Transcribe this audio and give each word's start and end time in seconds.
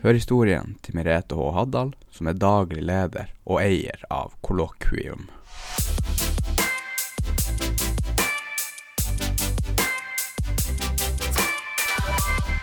Hør 0.00 0.16
historien 0.16 0.78
til 0.80 0.94
Merete 0.96 1.36
H. 1.36 1.50
Haddal, 1.52 1.90
som 2.08 2.30
er 2.30 2.38
daglig 2.40 2.80
leder 2.88 3.26
og 3.44 3.58
eier 3.60 4.00
av 4.08 4.30
Kollokvium. 4.40 5.26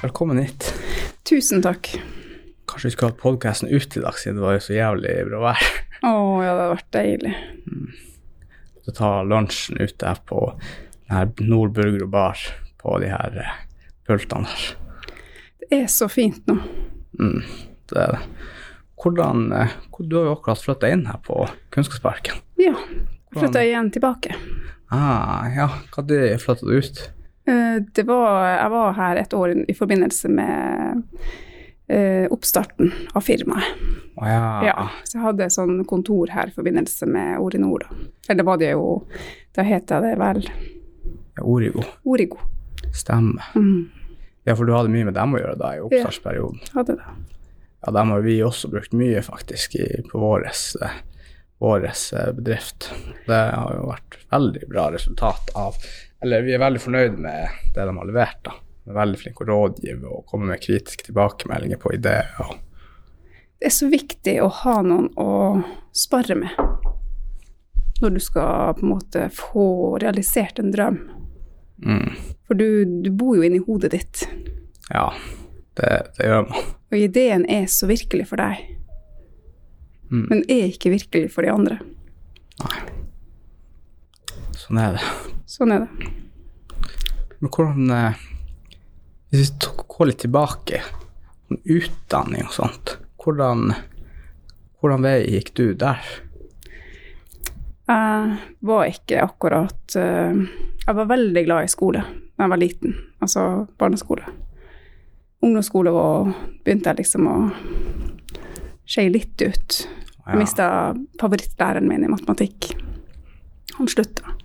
Velkommen 0.02 0.42
hit. 0.42 0.72
Tusen 1.30 1.62
takk. 1.62 1.92
Kanskje 2.66 2.90
vi 2.90 2.96
skulle 2.96 3.12
hatt 3.12 3.22
podkasten 3.22 3.70
ute 3.70 4.02
i 4.02 4.04
dag, 4.08 4.18
siden 4.18 4.42
det 4.42 4.46
var 4.48 4.58
jo 4.58 4.66
så 4.66 4.74
jævlig 4.80 5.14
bra 5.30 5.44
vær. 5.46 5.70
Å 6.10 6.18
ja, 6.42 6.42
det 6.42 6.50
hadde 6.50 6.68
vært 6.74 6.92
deilig. 6.98 7.38
Så 8.82 8.98
ta 8.98 9.14
lunsjen 9.22 9.78
ute 9.78 10.10
her 10.10 10.26
på 10.26 10.42
denne 11.06 11.54
Nordburger 11.54 12.10
og 12.10 12.14
bar 12.18 12.50
på 12.82 12.98
de 13.06 13.14
her 13.14 13.42
eh, 13.46 13.56
pultene 14.10 14.50
der. 14.50 14.70
Det 15.62 15.84
er 15.84 15.90
så 15.92 16.10
fint 16.10 16.42
nå. 16.50 16.64
Mm, 17.20 17.42
det 17.90 17.98
er 18.04 18.12
det. 18.18 18.20
Hvordan 18.98 19.52
eh, 19.54 19.76
hvor- 19.92 20.08
Du 20.10 20.16
har 20.18 20.26
jo 20.26 20.36
akkurat 20.36 20.62
flytta 20.62 20.90
inn 20.92 21.06
her 21.06 21.18
på 21.24 21.48
Kunnskapsparken. 21.72 22.36
Ja. 22.58 22.74
Flytta 23.34 23.62
igjen 23.64 23.92
tilbake. 23.92 24.36
Ah, 24.92 25.48
ja, 25.56 25.68
når 25.96 26.38
flytta 26.40 26.66
du 26.66 26.78
ut? 26.78 27.02
Eh, 27.48 27.80
Det 27.94 28.06
var, 28.08 28.58
jeg 28.58 28.72
var 28.72 28.94
her 28.94 29.16
et 29.18 29.34
år 29.34 29.54
i 29.70 29.74
forbindelse 29.74 30.30
med 30.30 31.04
eh, 31.90 32.28
oppstarten 32.32 32.92
av 33.16 33.22
firmaet. 33.22 33.64
Oh, 34.18 34.26
ja. 34.28 34.64
Ja, 34.66 34.88
så 35.06 35.18
jeg 35.20 35.24
hadde 35.28 35.50
sånn 35.54 35.84
kontor 35.86 36.28
her 36.34 36.48
i 36.48 36.56
forbindelse 36.56 37.06
med 37.08 37.38
Orinor. 37.40 37.86
Eller 38.28 38.38
det 38.42 38.46
var 38.46 38.58
det 38.58 38.72
jo 38.72 39.06
Da 39.56 39.64
het 39.64 39.88
det 39.88 40.18
vel 40.18 40.42
ja, 41.38 41.44
Origo. 41.44 41.84
Origo. 42.06 42.38
Stemmer. 42.94 43.44
Mm, 43.56 43.90
Ja, 44.48 44.56
for 44.56 44.64
du 44.64 44.72
hadde 44.72 44.92
mye 44.94 45.10
med 45.10 45.18
dem 45.18 45.36
å 45.36 45.40
gjøre 45.42 45.58
da 45.60 45.74
i 45.76 45.82
oppstartsperioden. 45.84 46.62
hadde 46.72 46.96
det. 47.02 47.16
Ja, 47.84 47.92
dem 47.92 48.14
har 48.14 48.22
vi 48.24 48.38
også 48.44 48.70
brukt 48.72 48.94
mye 48.96 49.20
faktisk 49.26 49.76
i, 49.76 49.88
på 50.08 50.22
vår 50.22 50.48
bedrift. 52.38 52.88
Det 53.28 53.42
har 53.52 53.74
jo 53.76 53.90
vært 53.90 54.18
veldig 54.32 54.70
bra 54.70 54.92
resultat 54.94 55.52
av 55.56 55.76
Eller 56.24 56.42
vi 56.42 56.56
er 56.56 56.64
veldig 56.64 56.80
fornøyd 56.82 57.20
med 57.22 57.60
det 57.76 57.84
de 57.86 57.98
har 57.98 58.08
levert. 58.08 58.40
da. 58.48 58.56
De 58.86 58.94
er 58.94 59.02
veldig 59.02 59.20
flinke 59.20 59.44
å 59.44 59.50
rådgive 59.52 60.08
og 60.08 60.26
komme 60.32 60.48
med 60.50 60.64
kritiske 60.64 61.10
tilbakemeldinger 61.10 61.78
på 61.78 61.92
ideer. 61.94 62.32
og 62.40 62.56
Det 63.60 63.68
er 63.68 63.76
så 63.76 63.90
viktig 63.92 64.40
å 64.42 64.48
ha 64.64 64.80
noen 64.82 65.12
å 65.20 65.62
spare 65.92 66.40
med 66.40 66.56
når 68.02 68.14
du 68.14 68.20
skal 68.22 68.74
på 68.78 68.86
en 68.86 68.94
måte 68.94 69.30
få 69.34 69.98
realisert 70.02 70.60
en 70.62 70.72
drøm. 70.72 71.00
Mm, 71.84 72.16
For 72.48 72.54
du, 72.60 72.86
du 73.04 73.10
bor 73.12 73.36
jo 73.38 73.44
inni 73.44 73.60
hodet 73.66 73.92
ditt, 73.92 74.28
Ja, 74.94 75.10
det, 75.76 75.90
det 76.18 76.26
gjør 76.30 76.48
man. 76.50 76.64
og 76.92 76.98
ideen 76.98 77.46
er 77.52 77.66
så 77.72 77.88
virkelig 77.90 78.28
for 78.30 78.38
deg, 78.44 78.64
Mm. 80.10 80.22
men 80.30 80.44
er 80.48 80.70
ikke 80.72 80.90
virkelig 80.94 81.34
for 81.34 81.44
de 81.44 81.50
andre. 81.52 81.76
Nei. 82.64 82.78
Sånn 84.56 84.80
er 84.80 84.94
det. 84.96 85.02
Sånn 85.52 85.74
er 85.76 85.84
det. 85.84 86.12
Men 87.42 87.52
hvordan 87.52 87.92
eh, 87.92 88.22
Hvis 89.36 89.52
vi 89.52 89.74
går 89.92 90.08
litt 90.08 90.22
tilbake, 90.24 90.80
om 91.52 91.60
utdanning 91.76 92.46
og 92.48 92.54
sånt, 92.56 92.94
hvordan, 93.20 93.74
hvordan 94.80 95.04
vei 95.04 95.18
gikk 95.28 95.52
du 95.60 95.66
der? 95.76 96.00
Jeg 97.88 98.38
var 98.68 98.90
ikke 98.92 99.22
akkurat 99.24 99.96
eh, 99.96 100.40
Jeg 100.84 100.96
var 100.98 101.08
veldig 101.08 101.44
glad 101.46 101.64
i 101.64 101.72
skole 101.72 102.02
da 102.38 102.44
jeg 102.44 102.52
var 102.52 102.60
liten, 102.62 102.92
altså 103.24 103.44
barneskole. 103.82 104.22
Ungdomsskole 105.42 105.90
var, 105.90 106.28
begynte 106.66 106.92
jeg 106.92 107.00
liksom 107.00 107.26
å 107.32 107.38
skeie 108.86 109.10
litt 109.10 109.42
ut. 109.42 109.78
Jeg 109.88 110.36
Ja. 110.36 110.38
mista 110.38 110.68
favorittlæreren 111.18 111.88
min 111.90 112.04
i 112.06 112.12
matematikk. 112.12 112.76
Han 113.80 113.88
slutta. 113.90 114.36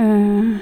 Uh, 0.00 0.56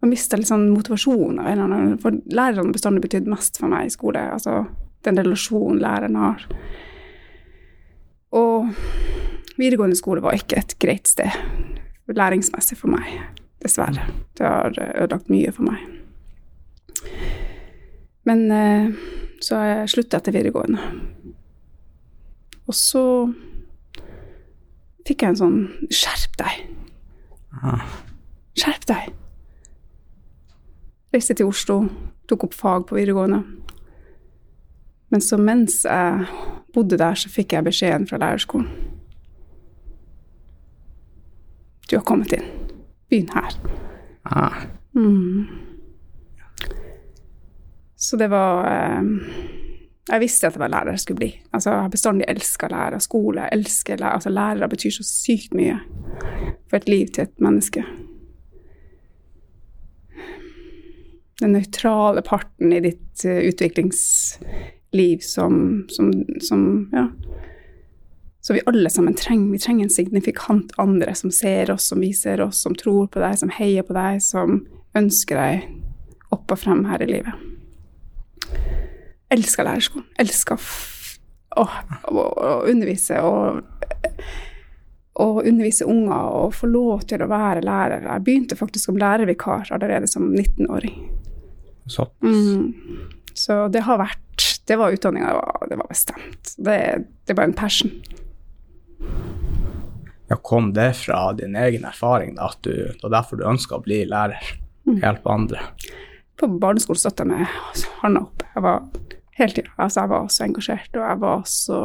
jeg 0.00 0.08
mista 0.08 0.36
litt 0.40 0.48
sånn 0.48 0.70
motivasjon 0.72 1.38
av 1.40 1.46
en 1.46 1.52
eller 1.58 1.64
annen 1.64 1.98
For 2.00 2.16
lærerne 2.32 2.64
har 2.68 2.72
bestandig 2.72 3.02
betydd 3.04 3.28
mest 3.28 3.58
for 3.60 3.68
meg 3.68 3.86
i 3.86 3.92
skole. 3.92 4.24
Altså 4.32 4.62
den 5.04 5.20
relasjonen 5.20 5.80
læreren 5.84 6.16
har. 6.16 6.46
Og 8.32 8.72
videregående 9.58 9.98
skole 9.98 10.22
var 10.24 10.38
ikke 10.38 10.60
et 10.60 10.76
greit 10.80 11.10
sted 11.10 11.34
læringsmessig 12.08 12.78
for 12.78 12.88
meg. 12.92 13.20
Dessverre. 13.62 14.06
Det 14.38 14.46
har 14.46 14.72
ødelagt 14.72 15.30
mye 15.32 15.52
for 15.52 15.66
meg. 15.68 15.82
Men 18.28 18.46
så 19.40 19.54
så 19.54 19.60
jeg 19.62 19.90
slutta 19.92 20.18
etter 20.18 20.34
videregående. 20.34 20.80
Og 22.68 22.74
så 22.74 23.02
fikk 25.06 25.22
jeg 25.22 25.32
en 25.32 25.38
sånn 25.40 25.60
Skjerp 25.88 26.34
deg! 26.40 26.58
Skjerp 28.58 28.84
deg! 28.90 29.14
Reiste 31.14 31.38
til 31.38 31.48
Oslo, 31.48 31.78
tok 32.28 32.48
opp 32.48 32.58
fag 32.58 32.84
på 32.90 32.98
videregående. 32.98 33.40
Men 35.08 35.24
så 35.24 35.38
mens 35.40 35.80
jeg 35.86 36.26
bodde 36.74 36.98
der, 37.00 37.16
så 37.16 37.30
fikk 37.32 37.54
jeg 37.56 37.64
beskjeden 37.70 38.04
fra 38.10 38.20
lærerskolen. 38.20 38.97
Du 41.90 41.96
har 41.96 42.04
kommet 42.04 42.32
inn. 42.36 42.44
Begynn 43.10 43.30
her. 43.34 43.54
ah, 44.24 44.64
Mm. 44.94 45.46
Så 47.96 48.16
det 48.16 48.30
var 48.30 48.64
eh, 48.66 49.02
Jeg 50.08 50.20
visste 50.20 50.46
at 50.46 50.54
det 50.56 50.60
var 50.60 50.68
lærer 50.72 50.90
jeg 50.94 51.00
skulle 51.00 51.18
bli. 51.20 51.28
Altså, 51.52 51.70
jeg 51.70 51.80
har 51.84 51.88
bestandig 51.92 52.24
elska 52.28 52.68
lærer, 52.72 52.98
skole. 52.98 53.40
Jeg 53.40 53.58
elsker 53.58 53.96
lærer. 54.00 54.12
Altså, 54.16 54.30
lærere 54.30 54.68
betyr 54.68 54.90
så 54.90 55.04
sykt 55.04 55.54
mye 55.54 55.78
for 56.68 56.76
et 56.76 56.88
liv 56.88 57.06
til 57.12 57.22
et 57.26 57.40
menneske. 57.40 57.84
Den 61.40 61.52
nøytrale 61.54 62.22
parten 62.26 62.72
i 62.72 62.80
ditt 62.82 63.24
eh, 63.24 63.44
utviklingsliv 63.52 65.20
som, 65.22 65.84
som, 65.88 66.12
som 66.48 66.64
Ja. 66.92 67.06
Så 68.48 68.54
vi 68.56 68.62
alle 68.70 68.88
sammen 68.88 69.12
trenger. 69.18 69.50
Vi 69.52 69.58
trenger 69.60 69.84
en 69.84 69.92
signifikant 69.92 70.70
andre 70.80 71.12
som 71.18 71.28
ser 71.34 71.68
oss, 71.74 71.84
som 71.90 72.00
viser 72.00 72.40
oss, 72.40 72.62
som 72.64 72.72
tror 72.78 73.10
på 73.12 73.20
deg, 73.20 73.34
som 73.36 73.50
heier 73.52 73.84
på 73.84 73.92
deg, 73.92 74.22
som 74.24 74.62
ønsker 74.96 75.36
deg 75.36 75.66
opp 76.32 76.54
og 76.54 76.60
frem 76.62 76.80
her 76.88 77.02
i 77.04 77.08
livet. 77.10 77.34
Elsker 79.34 79.66
lærerskolen. 79.68 80.06
Elsker 80.20 80.56
å, 81.60 81.64
å, 82.08 82.22
å 82.24 82.52
undervise 82.70 83.18
og, 83.20 83.60
å 85.20 85.26
undervise 85.42 85.84
unger 85.90 86.30
og 86.38 86.54
få 86.56 86.70
lov 86.72 87.04
til 87.10 87.24
å 87.24 87.28
være 87.28 87.64
lærer. 87.66 88.06
Jeg 88.06 88.24
begynte 88.24 88.56
faktisk 88.58 88.88
som 88.88 89.00
lærervikar 89.00 89.68
allerede 89.76 90.08
som 90.08 90.30
19-åring. 90.32 90.96
så, 91.88 92.08
Mm. 92.22 92.72
Så 93.34 93.68
det 93.72 93.80
har 93.86 93.98
vært 94.00 94.18
Det 94.68 94.76
var 94.76 94.92
utdanninga, 94.92 95.26
det, 95.26 95.34
var- 95.36 95.68
det 95.70 95.76
var 95.78 95.86
bestemt. 95.88 96.54
Det, 96.58 97.04
det 97.26 97.36
var 97.36 97.44
en 97.44 97.52
passion. 97.56 97.90
Ja, 100.28 100.36
kom 100.36 100.72
det 100.76 100.92
fra 101.00 101.32
din 101.32 101.56
egen 101.56 101.84
erfaring, 101.88 102.34
da, 102.36 102.50
at 102.52 102.62
du, 102.62 102.72
det 102.72 103.02
var 103.02 103.14
derfor 103.20 103.40
du 103.40 103.46
ønska 103.48 103.78
å 103.78 103.84
bli 103.84 104.02
lærer? 104.08 104.50
Hjelpe 104.88 105.32
andre? 105.32 105.62
På 106.38 106.48
barneskolen 106.48 107.00
satt 107.00 107.20
jeg 107.20 107.28
med 107.30 107.46
hånda 108.02 108.22
opp. 108.24 108.44
Jeg 108.54 108.64
var 108.64 108.84
hele 109.38 109.54
tida 109.54 109.72
altså 109.76 110.02
jeg 110.02 110.12
var 110.12 110.28
så 110.32 110.44
engasjert, 110.46 110.96
og 110.96 111.04
jeg 111.04 111.22
var 111.24 111.44
så 111.50 111.80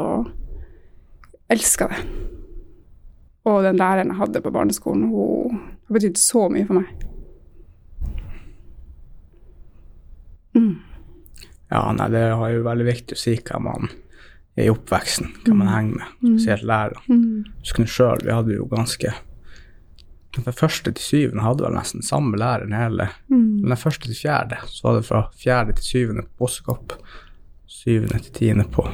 Elska 1.54 1.90
det. 1.92 2.00
Og 3.44 3.64
den 3.66 3.78
læreren 3.78 4.14
jeg 4.14 4.20
hadde 4.22 4.42
på 4.42 4.52
barneskolen, 4.56 5.10
hun 5.12 5.58
har 5.60 5.98
betydd 5.98 6.18
så 6.18 6.48
mye 6.50 6.68
for 6.68 6.80
meg. 6.80 7.04
Mm. 10.56 10.78
Ja, 11.74 11.82
nei, 11.98 12.08
det 12.14 12.22
er 12.30 12.54
jo 12.54 12.64
veldig 12.66 12.88
viktig 12.88 13.18
å 13.18 13.20
si 13.20 13.36
hva 13.42 13.60
man 13.62 13.92
i 14.56 14.70
oppveksten, 14.70 15.32
hvem 15.46 15.58
man 15.58 15.72
henger 15.72 15.96
med, 16.00 16.10
spesielt 16.22 16.66
lærerne. 16.70 17.02
Mm. 17.10 17.46
Husker 17.60 17.86
du 17.86 17.90
sjøl, 17.90 18.26
vi 18.26 18.34
hadde 18.34 18.58
jo 18.58 18.68
ganske 18.72 19.14
Fra 20.34 20.50
første 20.50 20.90
til 20.98 21.06
syvende 21.06 21.44
hadde 21.46 21.62
vel 21.62 21.76
nesten 21.78 22.02
samme 22.02 22.38
læreren 22.42 22.74
hele 22.74 23.10
Mm. 23.30 23.62
Men 23.62 23.70
den 23.70 23.78
første 23.78 24.08
til 24.08 24.18
fjerde, 24.18 24.58
så 24.66 24.88
var 24.88 24.96
det 24.96 25.06
fra 25.06 25.22
fjerde 25.38 25.74
til 25.78 25.86
syvende 25.86 26.22
på 26.22 26.30
Bossekopp, 26.38 26.94
syvende 27.66 28.20
til 28.20 28.34
tiende 28.34 28.66
på 28.66 28.88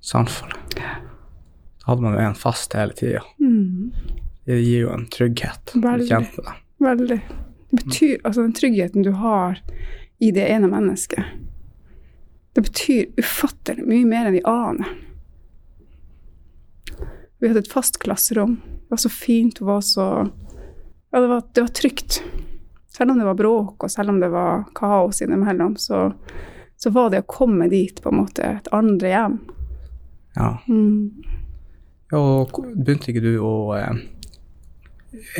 Sandfold. 0.00 0.52
Da 0.74 1.86
hadde 1.86 2.02
man 2.02 2.16
jo 2.16 2.24
en 2.24 2.34
fast 2.34 2.74
hele 2.74 2.96
tida. 2.96 3.20
Mm. 3.38 3.92
Det 4.46 4.58
gir 4.64 4.86
jo 4.86 4.92
en 4.94 5.06
trygghet 5.12 5.74
Veldig. 5.74 6.24
Veldig. 6.80 7.20
Det 7.70 7.84
betyr, 7.84 8.16
altså 8.24 8.42
den 8.42 8.54
tryggheten 8.56 9.04
du 9.04 9.12
har 9.12 9.60
i 10.20 10.30
det 10.34 10.48
ene 10.50 10.68
mennesket, 10.68 11.24
det 12.52 12.64
betyr 12.66 13.06
ufattelig 13.20 13.86
mye 13.86 14.06
mer 14.08 14.28
enn 14.28 14.36
vi 14.38 14.42
aner. 14.48 14.90
Vi 17.40 17.48
hadde 17.48 17.62
et 17.64 17.72
fast 17.72 17.98
klasserom. 18.02 18.58
Det 18.66 18.92
var 18.92 19.00
så 19.00 19.12
fint. 19.12 19.58
Det 19.58 19.64
var 19.64 19.80
så 19.80 20.06
Ja, 21.10 21.20
det 21.20 21.26
var, 21.26 21.42
det 21.54 21.60
var 21.60 21.68
trygt. 21.74 22.22
Selv 22.96 23.10
om 23.10 23.18
det 23.18 23.24
var 23.24 23.34
bråk, 23.34 23.82
og 23.82 23.90
selv 23.90 24.12
om 24.12 24.20
det 24.20 24.28
var 24.30 24.64
kaos 24.74 25.22
innimellom, 25.22 25.76
så, 25.76 26.12
så 26.76 26.90
var 26.94 27.10
det 27.10 27.22
å 27.24 27.30
komme 27.30 27.66
dit 27.70 28.02
på 28.02 28.12
en 28.12 28.18
måte 28.20 28.44
et 28.46 28.68
andre 28.74 29.10
hjem. 29.10 29.38
Ja. 30.36 30.50
Mm. 30.68 31.22
Ja, 32.10 32.20
Og 32.20 32.60
begynte 32.74 33.10
ikke 33.10 33.24
du 33.24 33.32
å 33.42 33.54
eh, 33.78 34.02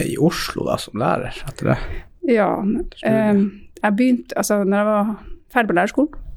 i 0.07 0.17
Oslo 0.19 0.67
da, 0.67 0.79
som 0.79 0.99
lærer 0.99 1.37
etter 1.47 1.73
det? 1.73 1.79
Ja. 2.31 2.51
Eh, 3.07 3.45
jeg 3.81 3.97
begynte 3.99 4.37
Altså, 4.39 4.63
når 4.65 4.77
jeg 4.79 4.89
var 4.91 5.15
ferdig 5.51 5.71
på 5.71 5.79
lærerskolen 5.79 6.30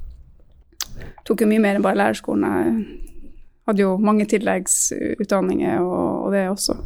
Tok 1.24 1.40
jo 1.40 1.48
mye 1.48 1.62
mer 1.62 1.78
enn 1.78 1.84
bare 1.84 1.96
lærerskolen. 1.96 2.44
Jeg 2.44 3.70
hadde 3.70 3.84
jo 3.84 3.94
mange 3.96 4.26
tilleggsutdanninger 4.28 5.80
og, 5.80 6.26
og 6.26 6.32
det 6.34 6.42
også. 6.50 6.76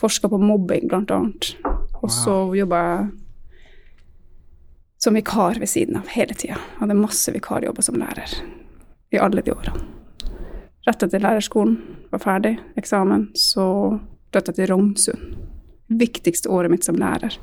Forska 0.00 0.30
på 0.32 0.40
mobbing, 0.40 0.88
blant 0.88 1.12
annet. 1.12 1.50
Og 2.00 2.10
så 2.12 2.38
jobba 2.56 2.80
jeg 2.86 3.08
som 5.06 5.14
vikar 5.14 5.60
ved 5.60 5.68
siden 5.68 5.98
av 6.00 6.08
hele 6.14 6.34
tida. 6.34 6.56
Hadde 6.80 6.96
masse 6.98 7.32
vikarjobber 7.34 7.84
som 7.84 7.98
lærer 8.00 8.32
i 9.12 9.20
alle 9.22 9.44
de 9.44 9.52
årene. 9.52 9.84
Rett 10.86 11.02
etter 11.02 11.20
lærerskolen 11.22 11.76
var 12.12 12.22
ferdig, 12.22 12.54
eksamen, 12.78 13.28
så 13.36 13.66
flytta 14.32 14.52
jeg 14.52 14.58
til 14.60 14.70
Rognsund. 14.70 15.36
Viktigste 16.00 16.50
året 16.50 16.70
mitt 16.72 16.86
som 16.86 16.98
lærer. 16.98 17.36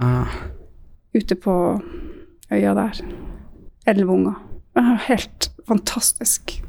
Ah, 0.00 0.30
Ute 1.14 1.34
på 1.34 1.54
øya 2.52 2.74
der. 2.74 3.00
Elleve 3.90 4.12
unger. 4.14 4.36
Ah, 4.78 4.96
Helt 5.08 5.50
fantastisk. 5.68 6.62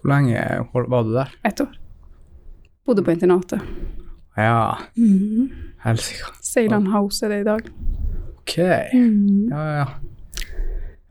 hvor 0.00 0.08
lenge 0.10 0.40
var 0.72 1.02
du 1.04 1.12
der? 1.14 1.32
Ett 1.44 1.60
år. 1.60 1.74
Bodde 2.86 3.02
på 3.04 3.10
internatet. 3.12 3.60
Ja, 4.36 4.78
helsike. 5.84 6.30
Seiland 6.40 6.88
House 6.88 7.26
er 7.26 7.28
det 7.34 7.40
i 7.40 7.44
dag. 7.44 7.66
Ok. 8.38 8.56
Ja, 8.56 8.78
ja, 9.50 9.76
ja. 9.76 9.86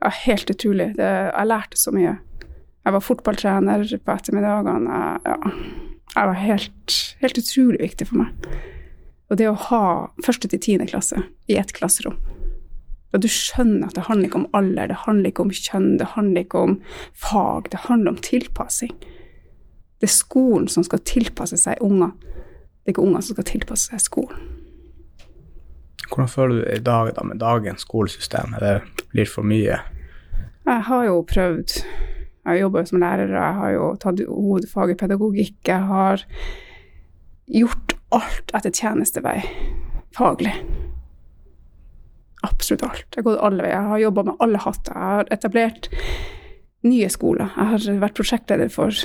Ja, 0.00 0.10
helt 0.24 0.50
utrolig. 0.50 0.94
Det, 0.96 1.06
jeg 1.36 1.46
lærte 1.46 1.76
så 1.78 1.92
mye. 1.92 2.16
Jeg 2.84 2.92
var 2.96 3.04
fotballtrener 3.04 3.84
på 4.00 4.12
ettermiddagene. 4.16 4.98
Jeg, 4.98 5.20
ja, 5.28 5.52
jeg 6.16 6.30
var 6.32 6.38
helt, 6.40 6.96
helt 7.20 7.38
utrolig 7.38 7.80
viktig 7.84 8.08
for 8.08 8.22
meg. 8.24 8.48
Og 9.30 9.38
det 9.38 9.46
å 9.50 9.54
ha 9.68 9.82
første 10.26 10.48
til 10.50 10.58
tiende 10.64 10.88
klasse 10.90 11.20
i 11.46 11.58
ett 11.60 11.72
klasserom 11.76 12.16
Og 13.12 13.22
du 13.22 13.28
skjønner 13.30 13.88
at 13.88 13.96
det 13.98 14.06
handler 14.06 14.28
ikke 14.28 14.42
om 14.44 14.50
alder, 14.54 14.90
det 14.90 15.02
handler 15.04 15.32
ikke 15.32 15.46
om 15.46 15.50
kjønn, 15.54 15.96
det 15.98 16.12
handler 16.14 16.44
ikke 16.44 16.64
om 16.68 16.76
fag, 17.18 17.70
det 17.72 17.86
handler 17.88 18.14
om 18.14 18.20
tilpassing. 18.22 18.94
Det 20.00 20.08
er 20.08 20.14
skolen 20.14 20.68
som 20.70 20.86
skal 20.86 21.02
tilpasse 21.04 21.58
seg 21.60 21.82
unger. 21.84 22.14
Det 22.22 22.88
er 22.88 22.94
ikke 22.94 23.04
unger 23.04 23.24
som 23.26 23.36
skal 23.36 23.48
tilpasse 23.50 23.90
seg 23.90 24.04
skolen. 24.04 24.46
Hvordan 26.10 26.30
føler 26.30 26.54
du 26.54 26.62
det 26.64 26.78
i 26.78 26.84
dag 26.86 27.12
da, 27.14 27.24
med 27.26 27.38
dagens 27.42 27.84
skolesystem? 27.86 28.54
Er 28.58 28.64
det 28.64 29.04
blir 29.12 29.28
for 29.30 29.46
mye? 29.46 29.78
Jeg 30.66 30.82
har 30.86 31.04
jo 31.04 31.20
prøvd 31.26 31.76
Jeg 32.40 32.56
har 32.56 32.56
jobba 32.56 32.84
som 32.88 32.98
lærer, 32.98 33.28
og 33.28 33.36
jeg 33.36 33.54
har 33.54 33.70
jo 33.70 33.86
tatt 34.00 34.20
hovedfag 34.26 34.90
i 34.90 34.94
pedagogikk. 34.96 35.58
Jeg 35.68 35.86
har 35.86 36.22
gjort 37.52 37.92
alt 38.16 38.54
etter 38.56 38.72
tjenestevei 38.72 39.42
faglig. 40.16 40.54
Absolutt 42.46 42.82
alt. 42.86 43.06
Jeg 43.10 43.20
har 43.20 43.26
gått 43.26 43.42
alle 43.44 43.64
veier. 43.64 43.74
Jeg 43.76 43.92
har 43.92 44.04
jobba 44.04 44.22
med 44.30 44.44
alle 44.44 44.60
hatter. 44.64 44.94
Jeg 44.94 45.16
har 45.16 45.32
etablert 45.36 45.90
nye 46.88 47.10
skoler. 47.12 47.50
Jeg 47.56 47.72
har 47.72 48.00
vært 48.00 48.16
prosjektleder 48.16 48.72
for 48.72 49.02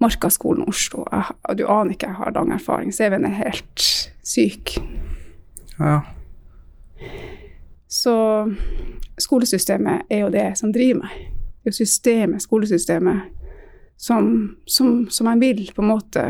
Markaskolen 0.00 0.68
Oslo. 0.70 1.04
Jeg, 1.10 1.58
du 1.58 1.66
aner 1.66 1.96
ikke, 1.96 2.12
jeg 2.12 2.20
har 2.20 2.36
lang 2.36 2.52
erfaring. 2.54 2.94
CV-en 2.94 3.26
er 3.26 3.36
helt 3.40 3.84
syk. 4.22 4.76
Ja. 5.80 6.00
Så 7.90 8.14
skolesystemet 9.18 10.06
er 10.10 10.24
jo 10.24 10.30
det 10.32 10.46
som 10.60 10.72
driver 10.72 11.02
meg. 11.02 11.18
Det 11.60 11.68
er 11.68 11.74
jo 11.74 11.80
systemet, 11.82 12.42
skolesystemet, 12.42 13.36
som, 14.00 14.30
som, 14.66 15.10
som 15.12 15.28
jeg 15.28 15.40
vil 15.42 15.66
på 15.76 15.82
en 15.82 15.90
måte 15.90 16.22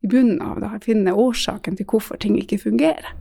i 0.00 0.08
bunnen 0.08 0.40
av 0.42 0.58
det, 0.62 0.70
finne 0.82 1.12
årsaken 1.12 1.76
til 1.76 1.86
hvorfor 1.86 2.18
ting 2.18 2.38
ikke 2.40 2.58
fungerer. 2.58 3.12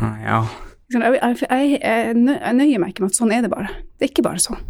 Ja. 0.00 0.44
Jeg, 0.92 1.18
jeg, 1.50 1.78
jeg, 1.80 2.14
nøyer 2.14 2.80
meg 2.82 2.92
ikke 2.92 3.04
med 3.04 3.14
at 3.14 3.18
sånn 3.18 3.32
er 3.32 3.44
det 3.44 3.52
bare. 3.52 3.72
Det 3.96 4.06
er 4.06 4.12
ikke 4.12 4.26
bare 4.26 4.42
sånn. 4.42 4.60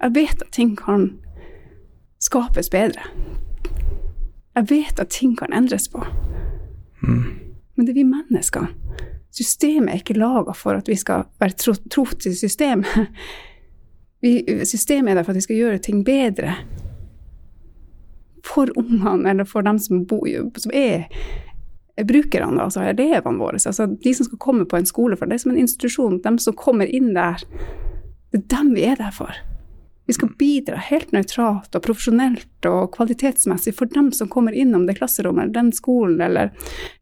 Jeg 0.00 0.14
vet 0.16 0.42
at 0.44 0.52
ting 0.54 0.76
kan 0.78 1.10
skapes 2.22 2.70
bedre. 2.72 3.04
Jeg 4.56 4.70
vet 4.70 5.00
at 5.00 5.12
ting 5.14 5.36
kan 5.38 5.52
endres 5.56 5.88
på. 5.90 6.04
Men 7.02 7.86
det 7.86 7.94
er 7.94 8.00
vi 8.00 8.06
mennesker. 8.06 8.70
Systemet 9.32 9.92
er 9.94 10.02
ikke 10.02 10.18
laga 10.18 10.52
for 10.56 10.76
at 10.76 10.88
vi 10.90 10.96
skal 10.98 11.28
være 11.40 11.56
tro, 11.56 11.74
tro 11.90 12.04
til 12.18 12.36
systemet. 12.36 12.90
Vi, 14.20 14.44
systemet 14.68 15.10
er 15.10 15.14
der 15.14 15.24
for 15.24 15.32
at 15.32 15.38
vi 15.38 15.40
skal 15.46 15.56
gjøre 15.56 15.78
ting 15.80 16.02
bedre. 16.04 16.52
For 18.44 18.68
ungene, 18.76 19.30
eller 19.30 19.46
for 19.48 19.64
dem 19.64 19.78
som, 19.80 20.02
bo, 20.06 20.18
som 20.60 20.74
er 20.76 21.06
brukerne, 22.08 22.56
da, 22.56 22.66
altså 22.68 22.82
elevene 22.86 23.40
våre. 23.40 23.60
Altså 23.60 23.86
de 23.90 24.14
som 24.16 24.28
skal 24.28 24.40
komme 24.42 24.66
på 24.68 24.78
en 24.78 24.88
skole, 24.88 25.18
for 25.18 25.28
det 25.28 25.38
er 25.38 25.44
som 25.44 25.54
en 25.54 25.62
institusjon. 25.62 26.20
De 26.24 26.34
som 26.42 26.56
kommer 26.56 26.90
inn 26.90 27.12
der, 27.16 27.42
det 28.30 28.42
er 28.42 28.48
dem 28.56 28.74
vi 28.76 28.86
er 28.88 29.00
der 29.00 29.14
for. 29.14 29.34
Vi 30.10 30.16
skal 30.16 30.32
bidra 30.38 30.80
helt 30.82 31.12
nøytralt 31.14 31.76
og 31.76 31.84
profesjonelt 31.84 32.66
og 32.66 32.90
kvalitetsmessig 32.96 33.76
for 33.78 33.90
dem 33.94 34.08
som 34.16 34.30
kommer 34.32 34.56
innom 34.56 34.88
det 34.88 34.96
klasserommet, 34.98 35.44
eller 35.44 35.54
den 35.54 35.72
skolen, 35.76 36.20
eller 36.24 36.50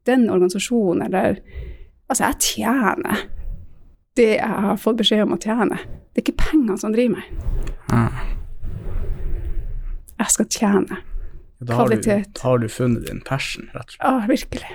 den 0.09 0.29
organisasjonen, 0.31 1.07
eller 1.09 1.43
Altså, 2.09 2.25
jeg 2.25 2.39
tjener 2.41 3.19
det 4.17 4.31
jeg 4.39 4.61
har 4.65 4.79
fått 4.81 4.97
beskjed 4.97 5.27
om 5.27 5.35
å 5.37 5.41
tjene. 5.43 5.77
Det 6.09 6.23
er 6.23 6.25
ikke 6.25 6.41
pengene 6.41 6.79
som 6.81 6.95
driver 6.95 7.19
meg. 7.19 7.27
Jeg 10.19 10.35
skal 10.35 10.49
tjene. 10.51 11.01
Da 11.59 11.75
har, 11.75 11.91
du, 11.91 11.99
da 12.07 12.43
har 12.45 12.61
du 12.63 12.69
funnet 12.71 13.09
din 13.09 13.21
passion, 13.27 13.67
rett 13.75 13.91
og 13.91 13.95
slett. 13.97 14.03
Ja, 14.05 14.27
virkelig. 14.31 14.73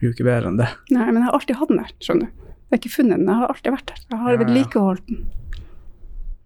Ikke 0.00 0.24
bedre 0.24 0.48
enn 0.48 0.56
det. 0.60 0.68
Nei, 0.94 1.06
men 1.10 1.20
jeg 1.20 1.26
har 1.28 1.36
alltid 1.36 1.58
hatt 1.60 1.68
den 1.72 1.80
der, 1.82 1.90
skjønner 2.00 2.28
du. 2.30 2.44
Jeg 2.70 2.72
har 2.76 2.78
ikke 2.80 2.92
funnet 2.94 3.18
den, 3.18 3.26
jeg 3.28 3.40
har 3.40 3.52
alltid 3.52 3.74
vært 3.74 3.90
der. 3.90 4.02
Jeg 4.10 4.20
har 4.24 4.32
Ja, 4.32 4.38
vedlikeholdt 4.40 5.08
den. 5.10 5.24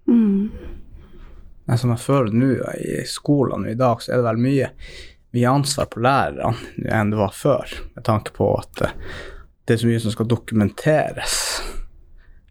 Mm. 0.09 0.51
Men 1.65 1.79
som 1.81 1.93
jeg 1.95 2.03
føler 2.05 2.35
nå 2.37 2.49
i 2.77 2.97
i 3.05 3.05
nå 3.07 3.69
i 3.71 3.77
dag, 3.79 4.03
så 4.03 4.13
er 4.13 4.21
det 4.21 4.27
vel 4.27 4.41
mye, 4.45 4.71
mye 5.37 5.53
ansvar 5.53 5.87
på 5.93 6.03
lærerne 6.05 6.91
enn 6.93 7.13
det 7.13 7.21
var 7.21 7.33
før, 7.37 7.71
med 7.95 8.05
tanke 8.05 8.35
på 8.37 8.51
at 8.59 8.83
eh, 8.85 8.93
det 9.65 9.75
er 9.77 9.81
så 9.81 9.89
mye 9.89 10.03
som 10.03 10.13
skal 10.13 10.29
dokumenteres. 10.29 11.39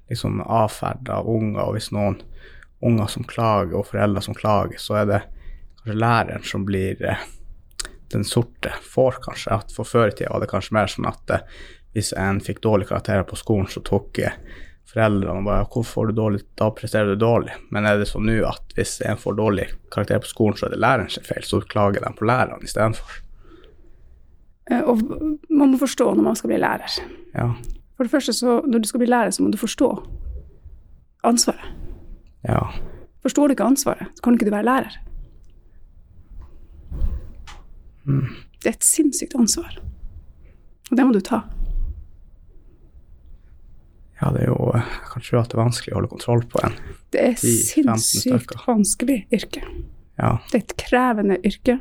Liksom 0.10 0.42
atferd 0.42 1.10
av 1.14 1.28
unger, 1.30 1.62
og 1.68 1.76
hvis 1.78 1.92
noen 1.94 2.18
unger 2.84 3.08
som 3.12 3.24
klager, 3.30 3.78
og 3.80 3.88
foreldre 3.92 4.22
som 4.26 4.36
klager, 4.36 4.82
så 4.82 4.98
er 5.04 5.06
det 5.12 5.22
kanskje 5.84 6.00
læreren 6.00 6.44
som 6.48 6.66
blir 6.66 7.02
eh, 7.06 7.22
den 8.14 8.28
sorte 8.28 8.74
får, 8.94 9.20
kanskje. 9.26 9.56
At 9.60 9.74
For 9.76 9.88
før 9.88 10.12
i 10.12 10.18
tida 10.18 10.34
var 10.34 10.44
det 10.44 10.52
kanskje 10.52 10.78
mer 10.78 10.92
sånn 10.92 11.10
at 11.10 11.34
eh, 11.34 11.48
hvis 11.94 12.14
en 12.18 12.40
fikk 12.42 12.62
dårlige 12.64 12.90
karakterer 12.90 13.26
på 13.30 13.38
skolen, 13.38 13.68
så 13.70 13.84
tok 13.86 14.22
foreldrene 14.94 15.40
og 15.40 15.46
bare 15.46 15.66
'Hvorfor 15.66 15.94
får 15.94 16.08
du 16.08 16.14
dårlig? 16.14 16.42
Da 16.58 16.70
presterer 16.70 17.16
du 17.16 17.26
dårlig.' 17.26 17.58
Men 17.72 17.86
er 17.86 17.98
det 17.98 18.08
sånn 18.08 18.26
nå 18.26 18.44
at 18.48 18.74
hvis 18.76 19.02
en 19.06 19.18
får 19.18 19.38
dårlig 19.38 19.68
karakter 19.92 20.20
på 20.20 20.32
skolen, 20.32 20.58
så 20.58 20.66
er 20.66 20.70
det 20.70 20.80
læreren 20.80 21.10
sin 21.10 21.24
feil, 21.24 21.44
så 21.44 21.62
klager 21.62 22.02
de 22.02 22.14
på 22.14 22.26
læreren 22.26 22.64
istedenfor? 22.64 23.22
Eh, 24.72 24.82
Og 24.82 25.02
man 25.50 25.72
må 25.72 25.78
forstå 25.78 26.16
når 26.16 26.24
man 26.24 26.36
skal 26.36 26.50
bli 26.50 26.58
lærer. 26.58 27.00
Ja. 27.36 27.54
For 27.98 28.04
det 28.04 28.12
første, 28.12 28.34
så, 28.34 28.62
når 28.66 28.80
du 28.80 28.88
skal 28.88 29.00
bli 29.00 29.08
lærer, 29.08 29.32
så 29.32 29.44
må 29.44 29.52
du 29.52 29.58
forstå 29.58 29.90
ansvaret. 31.24 31.74
Ja. 32.48 32.72
Forstår 33.22 33.48
du 33.48 33.54
ikke 33.56 33.64
ansvaret, 33.64 34.08
så 34.16 34.24
kan 34.24 34.34
ikke 34.34 34.46
du 34.46 34.52
være 34.52 34.66
lærer. 34.66 34.98
Det 38.06 38.70
er 38.70 38.76
et 38.78 38.84
sinnssykt 38.88 39.36
ansvar. 39.40 39.78
Og 40.92 40.98
det 40.98 41.06
må 41.08 41.14
du 41.16 41.22
ta. 41.24 41.44
ja, 44.22 44.30
det 44.32 44.44
er 44.46 44.48
jo 44.54 44.72
kanskje 45.12 45.34
kan 45.34 45.42
at 45.42 45.50
det 45.52 45.58
er 45.58 45.64
vanskelig 45.64 45.92
å 45.94 45.98
holde 45.98 46.10
kontroll 46.14 46.44
på 46.48 46.60
en. 46.64 46.76
Det 47.12 47.20
er 47.22 47.34
10-15 47.34 47.98
sinnssykt 48.00 48.54
vanskelig 48.68 49.18
yrke. 49.36 49.64
Ja. 50.20 50.38
Det 50.52 50.60
er 50.60 50.64
et 50.64 50.76
krevende 50.80 51.38
yrke. 51.44 51.80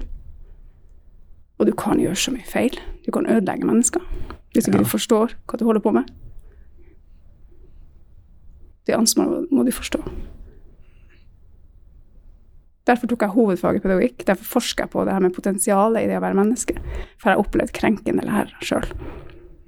Og 1.61 1.69
du 1.69 1.73
kan 1.79 2.01
gjøre 2.03 2.19
så 2.19 2.33
mye 2.35 2.47
feil. 2.49 2.75
Du 3.07 3.13
kan 3.15 3.29
ødelegge 3.31 3.69
mennesker 3.69 4.03
hvis 4.53 4.67
ikke 4.67 4.81
Ja. 4.81 4.83
du 4.83 4.91
forstår 4.91 5.37
hva 5.47 5.59
du 5.59 5.65
holder 5.65 5.81
på 5.81 5.93
med. 5.95 6.11
Det 8.87 8.95
ansvaret 8.99 9.47
må 9.55 9.63
du 9.65 9.71
forstå. 9.73 10.03
Derfor 12.89 13.07
tok 13.07 13.23
jeg 13.23 13.35
hovedfag 13.37 13.77
i 13.79 13.83
pedagogikk. 13.85 14.25
Derfor 14.27 14.49
forsker 14.59 14.85
jeg 14.85 14.91
på 14.91 15.05
det 15.07 15.15
her 15.15 15.23
med 15.23 15.35
potensialet 15.37 16.03
i 16.03 16.09
det 16.11 16.17
å 16.19 16.25
være 16.25 16.39
menneske. 16.39 16.75
For 17.21 17.31
jeg 17.31 17.37
har 17.37 17.43
opplevd 17.45 17.75
krenkende 17.77 18.25
lærere 18.27 18.67
sjøl. 18.67 18.89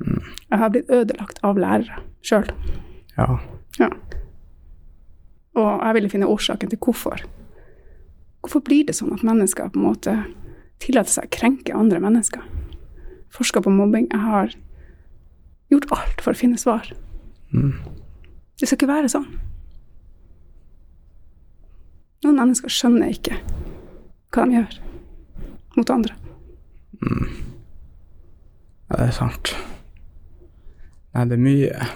Jeg 0.05 0.59
har 0.59 0.73
blitt 0.75 0.91
ødelagt 0.91 1.39
av 1.47 1.61
lærere 1.61 2.03
sjøl. 2.27 2.51
ja. 3.19 3.39
Ja. 3.79 3.89
Og 5.55 5.81
jeg 5.87 5.95
ville 5.95 6.11
finne 6.11 6.27
årsaken 6.31 6.71
til 6.71 6.79
hvorfor. 6.83 7.23
Hvorfor 8.43 8.61
blir 8.67 8.85
det 8.87 8.97
sånn 8.99 9.15
at 9.15 9.23
mennesker 9.27 9.71
på 9.71 9.79
en 9.79 9.87
måte 9.87 10.15
tillater 10.83 11.11
seg 11.15 11.29
å 11.29 11.35
krenke 11.35 11.75
andre 11.75 12.01
mennesker? 12.03 12.43
Forska 13.35 13.63
på 13.63 13.71
mobbing. 13.71 14.09
Jeg 14.11 14.21
har 14.21 14.55
gjort 15.71 15.87
alt 15.95 16.23
for 16.23 16.35
å 16.35 16.39
finne 16.39 16.59
svar. 16.59 16.91
Det 17.55 18.67
skal 18.67 18.77
ikke 18.79 18.91
være 18.91 19.11
sånn. 19.11 19.27
Noen 22.25 22.41
mennesker 22.41 22.73
skjønner 22.73 23.13
ikke 23.13 23.37
hva 24.33 24.47
de 24.49 24.57
gjør 24.57 24.79
mot 25.77 25.91
andre. 25.93 26.15
Ja, 28.89 28.97
det 28.97 29.09
er 29.11 29.17
sant. 29.17 29.53
Nei, 31.15 31.27
det 31.29 31.37
er 31.37 31.45
mye, 31.45 31.89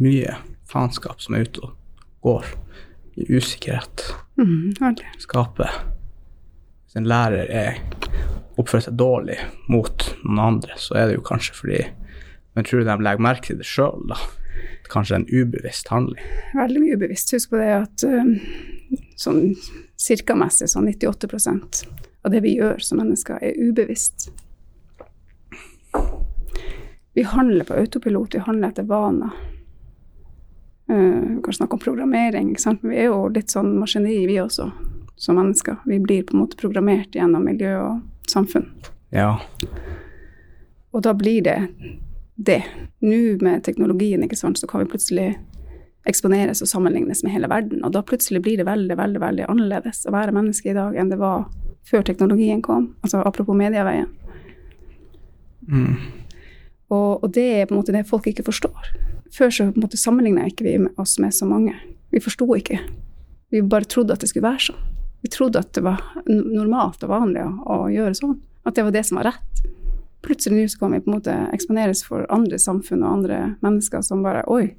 mye 0.00 0.36
faenskap 0.70 1.20
som 1.24 1.36
er 1.36 1.48
ute 1.48 1.66
og 1.66 1.74
går 2.26 2.48
i 3.16 3.26
usikkerhet. 3.32 4.06
Mm, 4.38 4.76
veldig. 4.78 5.10
Hvis 5.16 6.98
en 7.00 7.08
lærer 7.10 7.50
er, 7.50 7.82
oppfører 8.56 8.86
seg 8.86 8.98
dårlig 9.00 9.38
mot 9.72 10.08
noen 10.22 10.42
andre, 10.46 10.78
så 10.80 11.00
er 11.00 11.10
det 11.10 11.18
jo 11.18 11.26
kanskje 11.26 11.58
fordi 11.58 11.84
Men 12.56 12.64
tror 12.64 12.80
du 12.80 12.86
de 12.88 13.02
legger 13.04 13.20
merke 13.20 13.44
til 13.50 13.58
det 13.60 13.66
sjøl, 13.68 14.06
da? 14.08 14.16
Kanskje 14.88 15.18
en 15.18 15.26
ubevisst 15.28 15.90
handling? 15.92 16.22
Veldig 16.56 16.80
mye 16.80 16.96
ubevisst. 16.96 17.34
Husk 17.36 17.50
på 17.52 17.58
det 17.60 17.66
at 17.74 18.04
um, 18.08 18.30
sånn 19.16 19.54
cirka-messig 20.00 20.68
sånn 20.70 20.88
98% 20.90 21.82
av 22.26 22.32
det 22.34 22.42
vi 22.44 22.56
gjør 22.58 22.82
som 22.82 23.00
mennesker, 23.00 23.38
er 23.40 23.56
ubevisst. 23.56 24.28
Vi 27.16 27.22
handler 27.22 27.64
på 27.64 27.74
autopilot, 27.74 28.34
vi 28.34 28.44
handler 28.44 28.68
etter 28.68 28.88
vaner. 28.88 29.30
Uh, 30.90 31.36
vi 31.36 31.42
kan 31.44 31.56
snakke 31.56 31.78
om 31.78 31.82
programmering, 31.82 32.56
men 32.66 32.78
vi 32.82 32.98
er 32.98 33.08
jo 33.08 33.28
litt 33.32 33.50
sånn 33.50 33.72
maskineri, 33.80 34.26
vi 34.28 34.40
også, 34.42 34.68
som 35.16 35.38
mennesker. 35.40 35.80
Vi 35.86 35.98
blir 36.02 36.26
på 36.26 36.36
en 36.36 36.44
måte 36.44 36.60
programmert 36.60 37.16
gjennom 37.16 37.46
miljø 37.48 37.72
og 37.80 38.30
samfunn. 38.30 38.68
Ja. 39.14 39.38
Og 40.92 41.02
da 41.06 41.14
blir 41.14 41.40
det 41.46 41.58
det. 42.36 42.62
Nå 43.00 43.38
med 43.40 43.64
teknologien 43.64 44.22
ikke 44.26 44.36
sant, 44.36 44.58
så 44.60 44.68
kan 44.68 44.84
vi 44.84 44.90
plutselig 44.92 45.28
eksponeres 46.06 46.62
og 46.62 46.70
sammenlignes 46.70 47.22
med 47.24 47.34
hele 47.34 47.50
verden. 47.50 47.82
Og 47.84 47.94
da 47.94 48.02
plutselig 48.06 48.42
blir 48.44 48.60
det 48.60 48.68
veldig 48.68 48.96
veldig, 48.98 49.22
veldig 49.22 49.48
annerledes 49.50 50.04
å 50.06 50.14
være 50.14 50.34
menneske 50.36 50.70
i 50.70 50.76
dag 50.76 50.96
enn 50.96 51.10
det 51.12 51.18
var 51.20 51.48
før 51.86 52.06
teknologien 52.06 52.62
kom. 52.62 52.92
Altså 53.02 53.22
apropos 53.26 53.58
medieveien. 53.58 54.08
Mm. 55.66 55.96
Og, 56.94 57.24
og 57.24 57.30
det 57.34 57.46
er 57.46 57.66
på 57.66 57.74
en 57.74 57.80
måte 57.80 57.94
det 57.94 58.06
folk 58.08 58.26
ikke 58.30 58.46
forstår. 58.46 58.92
Før 59.34 59.50
så 59.50 59.70
på 59.70 59.80
en 59.80 59.86
måte 59.86 60.00
sammenligna 60.00 60.46
ikke 60.46 60.66
vi 60.66 60.76
oss 60.96 61.16
med 61.22 61.34
så 61.34 61.48
mange. 61.48 61.74
Vi 62.14 62.22
forsto 62.22 62.46
ikke. 62.56 62.78
Vi 63.50 63.62
bare 63.62 63.88
trodde 63.90 64.14
at 64.14 64.22
det 64.22 64.30
skulle 64.30 64.46
være 64.46 64.68
sånn. 64.70 64.84
Vi 65.24 65.30
trodde 65.32 65.58
at 65.58 65.72
det 65.74 65.82
var 65.82 66.02
normalt 66.28 67.02
og 67.02 67.10
vanlig 67.10 67.42
å, 67.42 67.50
å 67.66 67.76
gjøre 67.90 68.14
sånn. 68.18 68.38
At 68.66 68.78
det 68.78 68.84
var 68.86 68.94
det 68.94 69.02
som 69.08 69.18
var 69.18 69.32
rett. 69.32 69.62
Plutselig 70.26 70.58
nå 70.58 70.70
så 70.70 70.80
kan 70.80 70.94
vi 70.94 71.02
på 71.02 71.10
en 71.10 71.16
måte 71.18 71.34
eksponeres 71.54 72.02
for 72.06 72.26
andre 72.34 72.58
samfunn 72.62 73.04
og 73.04 73.20
andre 73.20 73.40
mennesker 73.62 74.02
som 74.06 74.24
bare 74.26 74.44
Oi, 74.50 74.72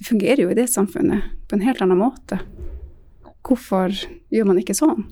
det 0.00 0.06
fungerer 0.08 0.40
jo 0.40 0.50
i 0.50 0.54
det 0.56 0.70
samfunnet 0.72 1.32
på 1.48 1.58
en 1.58 1.60
helt 1.60 1.82
annen 1.84 1.98
måte. 2.00 2.38
Hvorfor 3.44 3.92
gjør 4.32 4.46
man 4.48 4.60
ikke 4.60 4.72
sånn? 4.76 5.02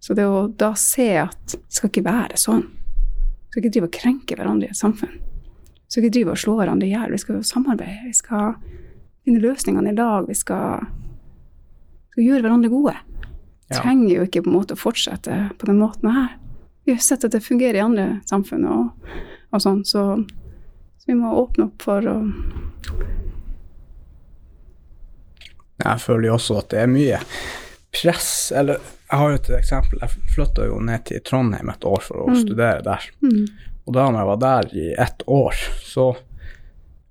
Så 0.00 0.16
det 0.16 0.24
å 0.24 0.46
da 0.48 0.70
se 0.80 1.10
at 1.20 1.52
det 1.52 1.60
skal 1.68 1.92
ikke 1.92 2.06
være 2.06 2.40
sånn. 2.40 2.64
Vi 2.72 3.52
skal 3.52 3.60
ikke 3.60 3.74
drive 3.74 3.90
og 3.90 3.98
krenke 3.98 4.38
hverandre 4.38 4.70
i 4.70 4.72
et 4.72 4.80
samfunn. 4.80 5.12
Vi 5.20 5.92
skal 5.92 6.06
ikke 6.06 6.14
drive 6.16 6.32
og 6.32 6.40
slå 6.40 6.56
hverandre 6.56 6.88
i 6.88 6.94
hjel. 6.94 7.12
Vi 7.12 7.20
skal 7.20 7.36
jo 7.36 7.44
samarbeide. 7.52 8.08
Vi 8.08 8.16
skal 8.16 8.56
finne 9.26 9.44
løsningene 9.44 9.92
i 9.92 10.00
lag. 10.00 10.24
Vi 10.32 10.40
skal, 10.40 10.88
vi 10.88 12.16
skal 12.16 12.30
gjøre 12.30 12.46
hverandre 12.48 12.72
gode. 12.72 12.96
Ja. 13.68 13.76
Trenger 13.76 14.16
jo 14.16 14.24
ikke 14.24 14.46
på 14.46 14.54
en 14.54 14.56
måte 14.56 14.72
å 14.72 14.80
fortsette 14.80 15.42
på 15.60 15.68
den 15.68 15.84
måten 15.84 16.16
her. 16.16 16.32
Vi 16.88 16.96
har 16.96 17.04
sett 17.04 17.28
at 17.28 17.36
det 17.36 17.44
fungerer 17.44 17.76
i 17.76 17.84
andre 17.84 18.08
samfunn 18.24 18.64
og, 18.72 19.10
og 19.52 19.62
sånn, 19.68 19.84
så, 19.84 20.16
så 20.96 21.12
vi 21.12 21.20
må 21.20 21.36
åpne 21.44 21.68
opp 21.68 21.84
for 21.84 22.08
å 22.08 22.16
Jeg 25.82 26.00
føler 26.04 26.28
jo 26.28 26.34
også 26.36 26.58
at 26.60 26.70
det 26.72 26.80
er 26.84 26.90
mye 26.90 27.20
press. 27.92 28.52
Eller 28.54 28.78
jeg 28.78 29.18
har 29.18 29.32
jo 29.32 29.38
et 29.40 29.50
eksempel. 29.58 30.02
Jeg 30.02 30.34
flytta 30.34 30.66
jo 30.68 30.78
ned 30.84 31.04
til 31.08 31.22
Trondheim 31.26 31.72
et 31.72 31.86
år 31.88 32.04
for 32.06 32.26
å 32.26 32.36
studere 32.38 32.84
der. 32.86 33.08
mm, 33.24 33.46
Og 33.86 33.96
da 33.96 34.06
når 34.08 34.20
jeg 34.22 34.30
var 34.30 34.42
der 34.46 34.70
i 34.78 34.86
ett 35.06 35.24
år, 35.26 35.58
så 35.82 36.12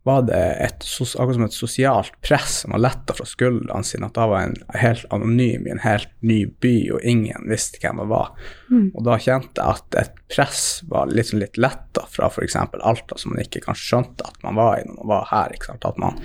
var 0.03 0.23
det 0.25 0.37
et, 0.65 0.85
akkurat 0.97 1.35
som 1.37 1.43
et 1.45 1.53
sosialt 1.53 2.15
press 2.25 2.55
som 2.63 2.71
var 2.73 2.81
letta 2.81 3.13
fra 3.13 3.25
skuldrene 3.29 3.83
sine. 3.85 4.07
At 4.09 4.15
da 4.17 4.23
var 4.31 4.41
jeg 4.41 4.49
en 4.55 4.79
helt 4.81 5.03
anonym 5.13 5.67
i 5.67 5.73
en 5.75 5.83
helt 5.83 6.09
ny 6.25 6.39
by, 6.63 6.71
og 6.95 7.03
ingen 7.05 7.45
visste 7.51 7.77
hvem 7.83 8.01
jeg 8.01 8.09
var. 8.09 8.31
mm, 8.71 8.87
Og 8.97 9.05
da 9.05 9.19
kjente 9.21 9.61
jeg 9.61 9.75
at 9.77 9.99
et 10.01 10.15
press 10.33 10.63
var 10.89 11.11
litt, 11.11 11.29
sånn 11.29 11.43
litt 11.43 11.59
letta 11.61 12.07
fra 12.09 12.31
f.eks. 12.33 12.55
Alta, 12.81 13.17
som 13.21 13.35
man 13.35 13.43
ikke 13.43 13.61
kanskje 13.67 13.91
skjønte 13.91 14.25
at 14.25 14.41
man 14.47 14.57
var 14.57 14.79
i 14.79 14.87
når 14.87 14.97
man 15.03 15.11
var 15.13 15.29
her. 15.29 15.53
ikke 15.53 15.69
sant? 15.69 15.85
At 15.85 16.01
man 16.01 16.17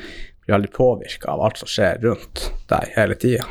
blir 0.46 0.56
veldig 0.56 0.72
påvirka 0.72 1.34
av 1.34 1.44
alt 1.44 1.60
som 1.60 1.68
skjer 1.68 2.00
rundt 2.06 2.46
deg 2.72 2.92
hele 2.96 3.14
tida, 3.20 3.44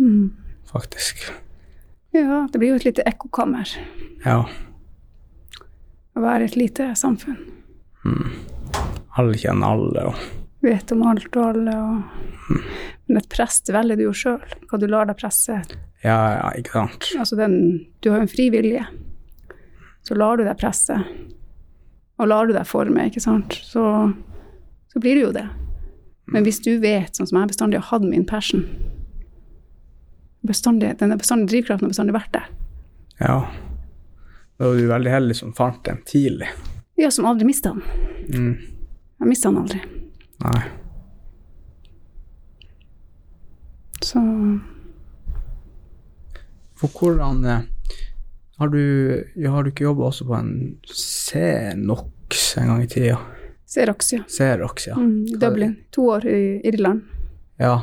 mm. 0.00 0.30
faktisk. 0.72 1.26
Ja, 2.16 2.46
det 2.50 2.58
blir 2.58 2.72
jo 2.72 2.80
et 2.80 2.88
lite 2.88 3.04
ekkokammer 3.06 3.76
Ja. 4.24 4.40
å 6.16 6.20
være 6.24 6.48
et 6.48 6.56
lite 6.56 6.94
samfunn. 6.96 7.36
Alle 9.18 9.38
kjenner 9.38 9.74
alle, 9.74 10.10
og 10.12 10.14
Vet 10.60 10.92
om 10.92 11.02
alt 11.08 11.36
og 11.40 11.44
alle. 11.54 11.74
Og... 11.80 12.56
Men 13.08 13.20
et 13.22 13.28
press 13.32 13.62
velger 13.72 13.96
du 13.96 14.04
jo 14.04 14.16
sjøl, 14.16 14.42
hva 14.68 14.80
du 14.80 14.84
lar 14.90 15.08
deg 15.08 15.16
presse. 15.16 15.56
ja, 16.04 16.18
ja, 16.36 16.50
ikke 16.60 16.74
sant. 16.74 17.08
Altså 17.18 17.38
den, 17.38 17.54
du 18.04 18.10
har 18.10 18.20
jo 18.20 18.26
en 18.26 18.32
fri 18.32 18.50
vilje. 18.52 18.84
Så 20.04 20.16
lar 20.16 20.36
du 20.36 20.44
deg 20.44 20.58
presse, 20.60 20.96
og 22.20 22.28
lar 22.28 22.48
du 22.48 22.54
deg 22.56 22.68
forme, 22.68 23.08
ikke 23.08 23.22
sant, 23.24 23.56
så, 23.64 23.84
så 24.92 25.00
blir 25.00 25.16
det 25.16 25.24
jo 25.24 25.32
det. 25.36 25.46
Men 26.30 26.44
hvis 26.46 26.60
du 26.64 26.74
vet, 26.80 27.16
sånn 27.16 27.28
som 27.28 27.40
jeg 27.40 27.52
bestandig 27.54 27.80
har 27.80 27.88
hatt 27.90 28.06
min 28.06 28.26
passion 28.28 28.64
bestandig, 30.46 30.94
Den 30.98 31.12
er 31.12 31.18
bestandig, 31.20 31.50
drivkraften 31.50 31.84
har 31.84 31.92
bestandig 31.92 32.14
vært 32.16 32.32
der. 32.32 32.46
Ja. 33.20 33.34
Da 34.56 34.70
var 34.70 34.76
du 34.76 34.86
veldig 34.88 35.12
heldig 35.12 35.36
som 35.36 35.52
fant 35.56 35.82
den 35.84 36.00
tidlig. 36.08 36.48
Ja, 37.00 37.10
som 37.12 37.28
aldri 37.28 37.48
mista 37.48 37.74
den. 37.74 37.82
Mm. 38.32 38.79
Jeg 39.20 39.28
mista 39.28 39.48
han 39.50 39.58
aldri. 39.60 39.80
Nei. 40.44 40.62
Så 44.02 44.20
For 46.80 46.88
hvordan 46.96 47.44
eh, 47.44 47.60
Har 48.60 48.68
du, 48.72 48.80
ja, 49.36 49.50
har 49.52 49.64
du 49.64 49.70
ikke 49.72 49.84
jobba 49.86 50.06
også 50.08 50.24
på 50.28 50.34
en 50.36 50.50
C-NOX 50.88 52.46
en 52.60 52.68
gang 52.72 52.82
i 52.84 52.88
tida? 52.92 53.18
Xerox, 53.70 54.12
ja. 54.12 54.22
Xerox, 54.28 54.86
ja. 54.90 54.96
Mm, 54.98 55.38
Dublin. 55.40 55.76
To 55.94 56.08
år 56.16 56.26
i 56.26 56.60
Irland. 56.68 57.04
Ja, 57.60 57.78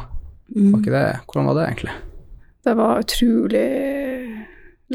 Mm. 0.56 0.70
var 0.72 0.80
ikke 0.80 0.92
det? 0.94 1.20
Hvordan 1.28 1.46
var 1.50 1.56
det 1.58 1.64
egentlig? 1.68 1.92
Det 2.64 2.74
var 2.80 3.00
utrolig 3.02 3.64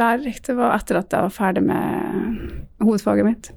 lærerikt. 0.01 0.47
Det 0.47 0.55
var 0.57 0.73
etter 0.79 0.97
at 0.97 1.13
jeg 1.13 1.27
var 1.27 1.35
ferdig 1.35 1.63
med 1.67 2.63
hovedfaget 2.81 3.27
mitt. 3.27 3.51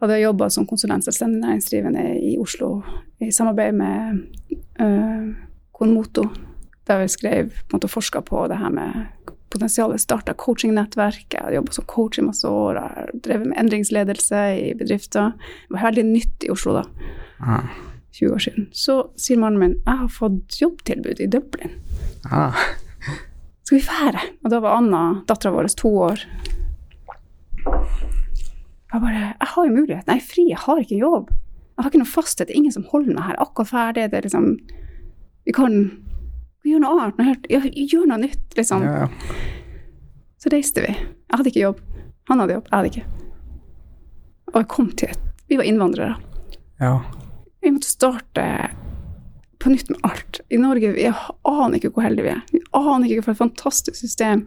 Hadde 0.00 0.18
jeg 0.18 0.26
jobba 0.26 0.48
som 0.52 0.66
konsulent 0.68 1.06
selvstendig 1.06 1.40
næringsdrivende 1.40 2.04
i 2.20 2.34
Oslo 2.40 2.82
i 3.24 3.30
samarbeid 3.32 3.78
med 3.78 4.18
uh, 4.80 5.30
Konmoto, 5.72 6.26
der 6.86 7.00
vi 7.00 7.08
skrev 7.08 7.54
måte 7.72 7.88
forska 7.88 8.20
på 8.20 8.44
det 8.50 8.58
her 8.60 8.72
med 8.72 9.06
potensialet. 9.52 10.02
Starta 10.02 10.34
coachingnettverk. 10.36 11.26
Jeg 11.32 11.42
hadde 11.42 11.56
jobba 11.56 11.72
som 11.72 11.88
coach 11.88 12.20
i 12.20 12.26
masse 12.26 12.48
år. 12.48 12.80
Jeg 12.80 13.20
drevet 13.24 13.50
med 13.50 13.60
endringsledelse 13.62 14.42
i 14.60 14.72
bedrifter. 14.78 15.32
Det 15.66 15.76
var 15.76 15.88
veldig 15.88 16.06
nytt 16.10 16.46
i 16.46 16.52
Oslo 16.52 16.76
da. 16.76 16.84
Ah. 17.40 17.68
20 18.16 18.32
år 18.32 18.44
siden. 18.46 18.68
Så 18.72 18.98
sier 19.20 19.40
mannen 19.40 19.60
min 19.60 19.78
jeg 19.78 20.02
har 20.02 20.12
fått 20.12 20.60
jobbtilbud 20.60 21.20
i 21.20 21.30
Dublin. 21.32 21.76
Ah. 22.32 22.56
Skal 23.66 23.78
vi 23.78 23.84
fære? 23.84 24.22
Og 24.44 24.52
da 24.52 24.60
var 24.62 24.78
Anna, 24.78 25.02
dattera 25.28 25.52
vår, 25.56 25.68
to 25.76 25.90
år. 26.10 26.22
Jeg 28.96 29.02
bare 29.04 29.22
Jeg 29.36 29.48
har 29.52 29.66
jo 29.66 29.74
mulighet. 29.74 30.06
Nei, 30.08 30.20
fri. 30.24 30.46
Jeg 30.48 30.62
har 30.62 30.80
ikke 30.80 30.96
jobb. 31.00 31.30
Jeg 31.76 31.84
har 31.84 31.90
ikke 31.90 32.00
noe 32.00 32.08
fasthet. 32.08 32.48
Det 32.48 32.54
er 32.54 32.60
ingen 32.62 32.72
som 32.72 32.86
holder 32.88 33.12
meg 33.12 33.26
her. 33.28 33.40
Akkurat 33.42 33.68
ferdig. 33.68 34.06
Det 34.10 34.18
er 34.20 34.24
liksom 34.24 34.46
Vi 35.46 35.52
kan 35.54 35.76
gjøre 36.64 36.80
noe 36.82 36.94
annet. 36.96 37.18
Noe 37.20 37.28
helt, 37.28 37.44
gjør 37.76 38.08
noe 38.08 38.18
nytt, 38.24 38.56
liksom. 38.56 38.86
Ja, 38.86 39.04
ja. 39.04 39.36
Så 40.40 40.50
reiste 40.52 40.82
vi. 40.82 40.94
Jeg 40.96 41.36
hadde 41.36 41.52
ikke 41.52 41.62
jobb. 41.66 41.84
Han 42.30 42.40
hadde 42.42 42.56
jobb. 42.56 42.70
Jeg 42.72 42.76
hadde 42.76 42.90
ikke. 42.94 43.04
Og 44.54 44.58
jeg 44.62 44.68
kom 44.72 44.90
til 44.96 45.12
et 45.12 45.22
Vi 45.46 45.60
var 45.60 45.68
innvandrere. 45.68 46.16
ja. 46.80 46.96
Vi 47.62 47.70
måtte 47.74 47.88
starte 47.88 48.42
på 49.58 49.70
nytt 49.70 49.88
med 49.90 49.98
alt. 50.06 50.40
I 50.54 50.56
Norge 50.56 50.92
vi 50.94 51.06
aner 51.10 51.76
ikke 51.78 51.90
hvor 51.90 52.04
heldige 52.04 52.28
vi 52.28 52.30
er. 52.30 52.42
Vi 52.52 52.60
aner 52.78 53.10
ikke 53.10 53.24
for 53.26 53.32
et 53.34 53.40
fantastisk 53.40 53.96
system 53.98 54.44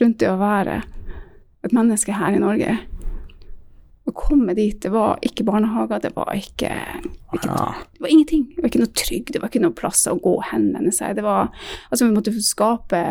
rundt 0.00 0.18
det 0.20 0.28
å 0.28 0.36
være 0.36 0.82
et 1.64 1.72
menneske 1.72 2.12
her 2.12 2.36
i 2.36 2.42
Norge. 2.42 2.74
Å 4.10 4.16
komme 4.16 4.54
dit, 4.58 4.76
det 4.82 4.90
var 4.92 5.20
ikke 5.26 5.46
barnehager, 5.46 6.02
det 6.02 6.12
var 6.16 6.32
ikke, 6.34 6.70
ikke 7.34 7.50
ja. 7.50 7.66
det 7.94 8.04
var 8.04 8.12
ingenting. 8.12 8.46
Det 8.54 8.64
var 8.64 8.72
ikke 8.72 8.82
noe 8.82 8.94
trygg, 9.02 9.32
det 9.34 9.42
var 9.42 9.52
ikke 9.52 9.62
noe 9.64 9.76
plass 9.76 10.06
å 10.10 10.16
gå 10.18 10.32
og 10.38 10.48
henvende 10.50 10.92
seg. 10.94 11.16
Det 11.18 11.26
var, 11.26 11.52
altså 11.90 12.08
vi 12.08 12.16
måtte 12.16 12.34
skape 12.44 13.04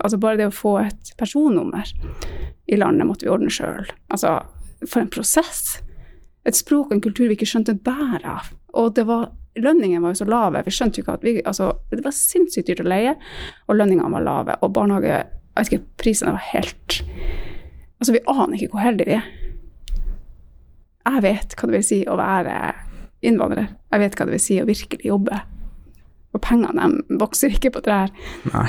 altså 0.00 0.16
Bare 0.16 0.38
det 0.40 0.46
å 0.48 0.54
få 0.54 0.78
et 0.80 1.10
personnummer 1.20 1.90
i 2.72 2.78
landet 2.80 3.04
måtte 3.04 3.26
vi 3.26 3.32
ordne 3.34 3.52
sjøl. 3.52 3.84
Altså, 4.08 4.38
for 4.86 5.02
en 5.02 5.10
prosess. 5.12 5.80
Et 6.48 6.56
språk 6.56 6.88
og 6.88 6.94
en 6.96 7.02
kultur 7.04 7.26
vi 7.28 7.36
ikke 7.36 7.48
skjønte 7.50 7.76
bæret 7.84 8.24
av. 8.24 8.48
Og 8.80 8.94
det 8.96 9.04
var 9.10 9.28
lønningene 9.60 10.00
var 10.04 10.14
jo 10.14 10.22
så 10.22 10.28
lave. 10.30 10.62
Vi 10.64 10.72
skjønte 10.72 11.00
jo 11.00 11.04
ikke 11.04 11.18
at 11.18 11.26
vi, 11.26 11.34
altså, 11.44 11.72
Det 11.90 12.04
var 12.04 12.16
sinnssykt 12.16 12.70
dyrt 12.70 12.80
å 12.84 12.88
leie, 12.88 13.14
og 13.68 13.76
lønningene 13.76 14.12
var 14.14 14.24
lave. 14.24 14.56
Og 14.64 14.72
barnehage 14.72 15.10
jeg 15.10 15.66
vet 15.66 15.72
ikke, 15.72 15.86
Prisene 16.00 16.32
var 16.36 16.46
helt 16.54 17.00
Altså, 18.00 18.14
vi 18.14 18.22
aner 18.32 18.56
ikke 18.56 18.72
hvor 18.72 18.80
heldige 18.80 19.10
vi 19.10 19.16
er. 19.18 19.26
Jeg 21.06 21.22
vet 21.24 21.54
hva 21.56 21.68
det 21.70 21.78
vil 21.78 21.86
si 21.86 22.00
å 22.08 22.16
være 22.20 22.56
innvandrer. 23.24 23.68
Jeg 23.92 24.00
vet 24.02 24.16
hva 24.18 24.26
det 24.28 24.34
vil 24.36 24.42
si 24.44 24.58
å 24.60 24.66
virkelig 24.68 25.06
jobbe. 25.08 25.40
Og 26.34 26.42
pengene 26.44 26.88
de 27.08 27.18
vokser 27.20 27.52
ikke 27.56 27.72
på 27.74 27.82
trær. 27.84 28.12
Nei. 28.52 28.68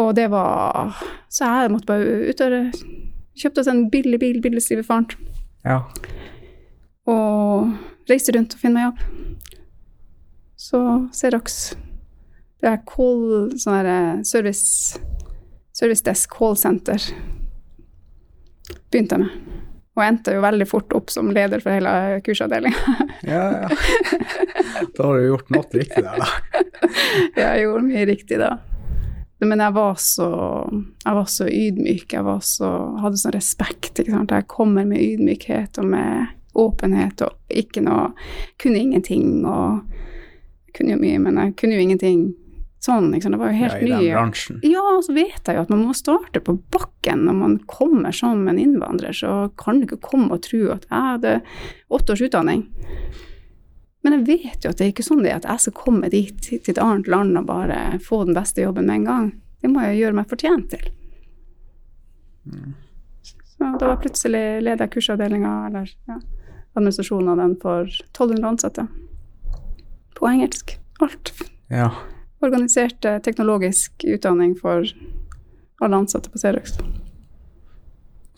Og 0.00 0.14
det 0.16 0.28
var 0.32 0.94
Så 1.28 1.44
jeg 1.44 1.70
måtte 1.72 1.86
bare 1.90 2.30
ut 2.30 2.40
og 2.40 2.80
kjøpte 3.40 3.60
oss 3.62 3.68
en 3.70 3.84
billig 3.92 4.18
bil, 4.20 4.40
billig 4.42 4.62
stivefaren, 4.62 5.06
Ja. 5.64 5.82
og 7.06 7.72
reiste 8.08 8.32
rundt 8.36 8.54
og 8.54 8.60
finne 8.60 8.74
meg 8.74 8.84
jobb. 8.88 9.36
Så 10.56 11.08
Xerox 11.12 11.74
Det 12.60 12.68
er 12.68 12.82
call, 12.86 13.50
sånn 13.56 13.74
her 13.78 13.86
eh, 13.88 14.22
service 14.22 14.98
Service 15.72 16.02
desk 16.04 16.30
call 16.36 16.56
center 16.56 16.98
begynte 18.90 19.16
jeg 19.16 19.20
med. 19.22 19.59
Og 19.98 20.04
endte 20.04 20.36
jo 20.36 20.42
veldig 20.44 20.66
fort 20.70 20.92
opp 20.94 21.10
som 21.10 21.32
leder 21.34 21.62
for 21.62 21.74
hele 21.74 22.20
kursavdelinga. 22.26 22.96
Ja, 23.20 23.66
ja. 23.66 23.68
Da 24.96 25.04
har 25.04 25.18
du 25.18 25.26
gjort 25.26 25.50
noe 25.52 25.66
riktig 25.76 26.00
der, 26.06 26.22
da. 26.22 26.60
jeg 27.42 27.64
gjorde 27.66 27.82
mye 27.84 28.04
riktig 28.08 28.38
da. 28.40 28.54
Men 29.44 29.60
jeg 29.60 29.74
var 29.76 29.98
så, 30.00 30.28
jeg 31.04 31.16
var 31.16 31.28
så 31.28 31.46
ydmyk, 31.48 32.14
jeg 32.16 32.24
var 32.24 32.40
så, 32.44 32.70
hadde 33.02 33.20
sånn 33.20 33.34
respekt. 33.36 34.00
Ikke 34.00 34.14
sant? 34.14 34.32
Jeg 34.32 34.48
kommer 34.52 34.88
med 34.88 35.04
ydmykhet 35.04 35.80
og 35.80 35.90
med 35.92 36.32
åpenhet 36.60 37.22
og 37.22 37.36
ikke 37.60 37.84
noe 37.84 38.08
Kunne 38.58 38.80
ingenting 38.80 39.44
og 39.46 39.84
Kunne 40.74 40.96
jo 40.96 41.00
mye, 41.02 41.20
men 41.22 41.38
jeg 41.38 41.54
kunne 41.60 41.76
jo 41.76 41.84
ingenting 41.84 42.24
sånn. 42.80 43.10
liksom. 43.12 43.32
Det 43.32 43.38
var 43.40 43.50
jo 43.52 43.58
Ja, 43.58 43.68
helt 43.68 43.82
I 43.82 43.88
den 43.90 43.98
ny. 44.00 44.10
bransjen. 44.14 44.60
Ja, 44.64 44.84
så 45.04 45.14
vet 45.14 45.44
jeg 45.46 45.56
jo 45.56 45.62
at 45.62 45.70
man 45.70 45.82
må 45.84 45.94
starte 45.94 46.40
på 46.40 46.54
bakken 46.72 47.24
når 47.26 47.34
man 47.36 47.58
kommer 47.68 48.12
som 48.16 48.46
en 48.48 48.58
innvandrer. 48.58 49.12
Så 49.12 49.50
kan 49.60 49.80
du 49.80 49.86
ikke 49.86 50.00
komme 50.00 50.32
og 50.32 50.42
tro 50.42 50.70
at 50.72 50.86
jeg 50.90 51.00
hadde 51.10 51.42
åtte 51.90 52.12
års 52.16 52.22
utdanning. 52.28 52.66
Men 54.02 54.12
jeg 54.24 54.26
vet 54.26 54.64
jo 54.64 54.70
at 54.70 54.78
det 54.78 54.86
er 54.86 54.92
ikke 54.94 55.04
sånn 55.04 55.22
det 55.22 55.30
er 55.30 55.36
at 55.42 55.44
jeg 55.50 55.60
skal 55.60 55.72
komme 55.76 56.08
dit 56.10 56.40
til 56.40 56.58
et 56.72 56.78
annet 56.80 57.06
land 57.06 57.36
og 57.36 57.46
bare 57.46 57.98
få 58.00 58.24
den 58.24 58.34
beste 58.34 58.62
jobben 58.64 58.86
med 58.86 58.94
en 59.02 59.04
gang. 59.04 59.32
Det 59.60 59.68
må 59.70 59.82
jeg 59.84 59.98
gjøre 60.00 60.14
meg 60.16 60.28
fortjent 60.30 60.70
til. 60.72 60.86
Så 63.44 63.78
da 63.78 63.86
var 63.90 63.98
plutselig 64.00 64.62
leder 64.64 64.86
jeg 64.86 64.92
kursavdelinga, 64.94 65.50
eller 65.68 65.90
ja, 66.08 66.16
administrasjonen 66.78 67.28
av 67.34 67.36
den, 67.42 67.56
for 67.60 67.84
1200 67.84 68.48
ansatte. 68.54 68.86
På 70.16 70.28
engelsk. 70.30 70.78
Alt 71.00 71.32
Ja. 71.68 71.90
Organiserte 72.42 73.18
teknologisk 73.24 74.04
utdanning 74.08 74.54
for 74.58 74.84
alle 75.80 75.96
ansatte 75.96 76.30
på 76.30 76.38
Xerox. 76.40 76.78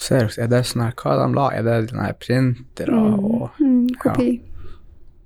Xerox, 0.02 0.38
er 0.42 0.48
det 0.50 0.64
sånn 0.66 0.82
her, 0.86 0.94
hva 0.98 1.12
er 1.14 1.20
de 1.22 1.36
la? 1.36 1.44
Er 1.54 1.66
det 1.66 1.76
den 1.92 2.00
her 2.02 2.16
printere 2.18 2.96
og 2.98 3.60
Mm, 3.60 3.88
kopi. 4.02 4.40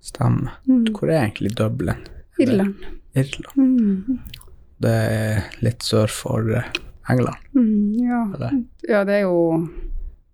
stemme? 0.00 0.50
Mm. 0.68 0.84
Hvor 0.92 1.08
er 1.08 1.22
egentlig 1.24 1.54
Dublin? 1.56 1.96
Er 2.38 2.42
Irland. 2.44 2.74
Irland. 3.14 3.56
Mm. 3.56 4.18
Det 4.80 4.90
er 4.92 5.42
litt 5.64 5.80
sør 5.82 6.06
for 6.12 6.50
eh, 6.52 6.68
England. 7.08 7.36
Mm, 7.54 7.94
ja. 8.04 8.50
Ja, 8.88 9.04
det 9.04 9.14
er 9.14 9.20
jo 9.22 9.68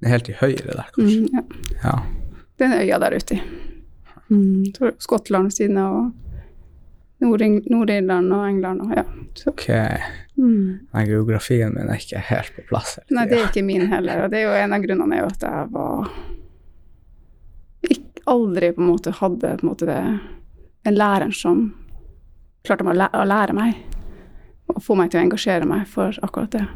Det 0.01 0.09
er 0.09 0.11
helt 0.17 0.29
i 0.29 0.33
høyre 0.41 0.75
der, 0.75 0.89
kanskje. 0.97 1.21
mm, 1.21 1.29
ja. 1.33 1.43
Ja. 1.85 2.03
en 2.67 2.73
øya 2.73 2.99
der 2.99 3.15
ute. 3.17 3.41
Mm. 4.31 4.65
er 4.81 4.91
det 4.91 4.95
Skottland 5.03 5.45
ved 5.45 5.53
siden 5.53 5.79
av, 5.79 5.95
og 5.95 6.13
Nord-Irland 7.23 8.33
og 8.37 8.43
England 8.49 8.83
og 8.85 8.95
ja. 8.97 9.05
Så, 9.39 9.49
Ok, 9.53 9.69
mm. 10.37 10.89
den 10.93 11.07
geografien 11.09 11.73
min 11.73 11.89
er 11.89 12.01
ikke 12.03 12.21
helt 12.29 12.53
på 12.57 12.65
plass. 12.69 12.99
hele 12.99 13.17
Nei, 13.17 13.27
det 13.31 13.39
er 13.39 13.47
ikke 13.49 13.63
min 13.65 13.87
heller. 13.89 14.25
Og 14.27 14.31
det 14.33 14.43
er 14.43 14.49
jo 14.49 14.57
en 14.65 14.75
av 14.77 14.83
grunnene 14.85 15.17
er 15.17 15.23
jo 15.25 15.31
at 15.31 15.47
jeg 15.47 15.71
var 15.73 16.11
ikke, 17.89 18.23
aldri 18.31 18.73
på 18.77 18.83
en 18.85 18.91
måte 18.93 19.15
hadde 19.19 19.55
på 19.59 19.67
en 19.67 19.71
måte 19.73 19.87
det, 19.89 20.01
den 20.87 20.95
læreren 20.99 21.33
som 21.35 21.63
klarte 22.67 22.85
å 22.87 22.95
læ- 22.95 23.11
å 23.19 23.25
lære 23.27 23.57
meg 23.57 23.81
og 24.71 24.83
få 24.85 24.95
meg 24.99 25.11
til 25.11 25.21
å 25.21 25.25
engasjere 25.27 25.67
meg 25.69 25.87
for 25.91 26.15
akkurat 26.23 26.53
det. 26.55 26.67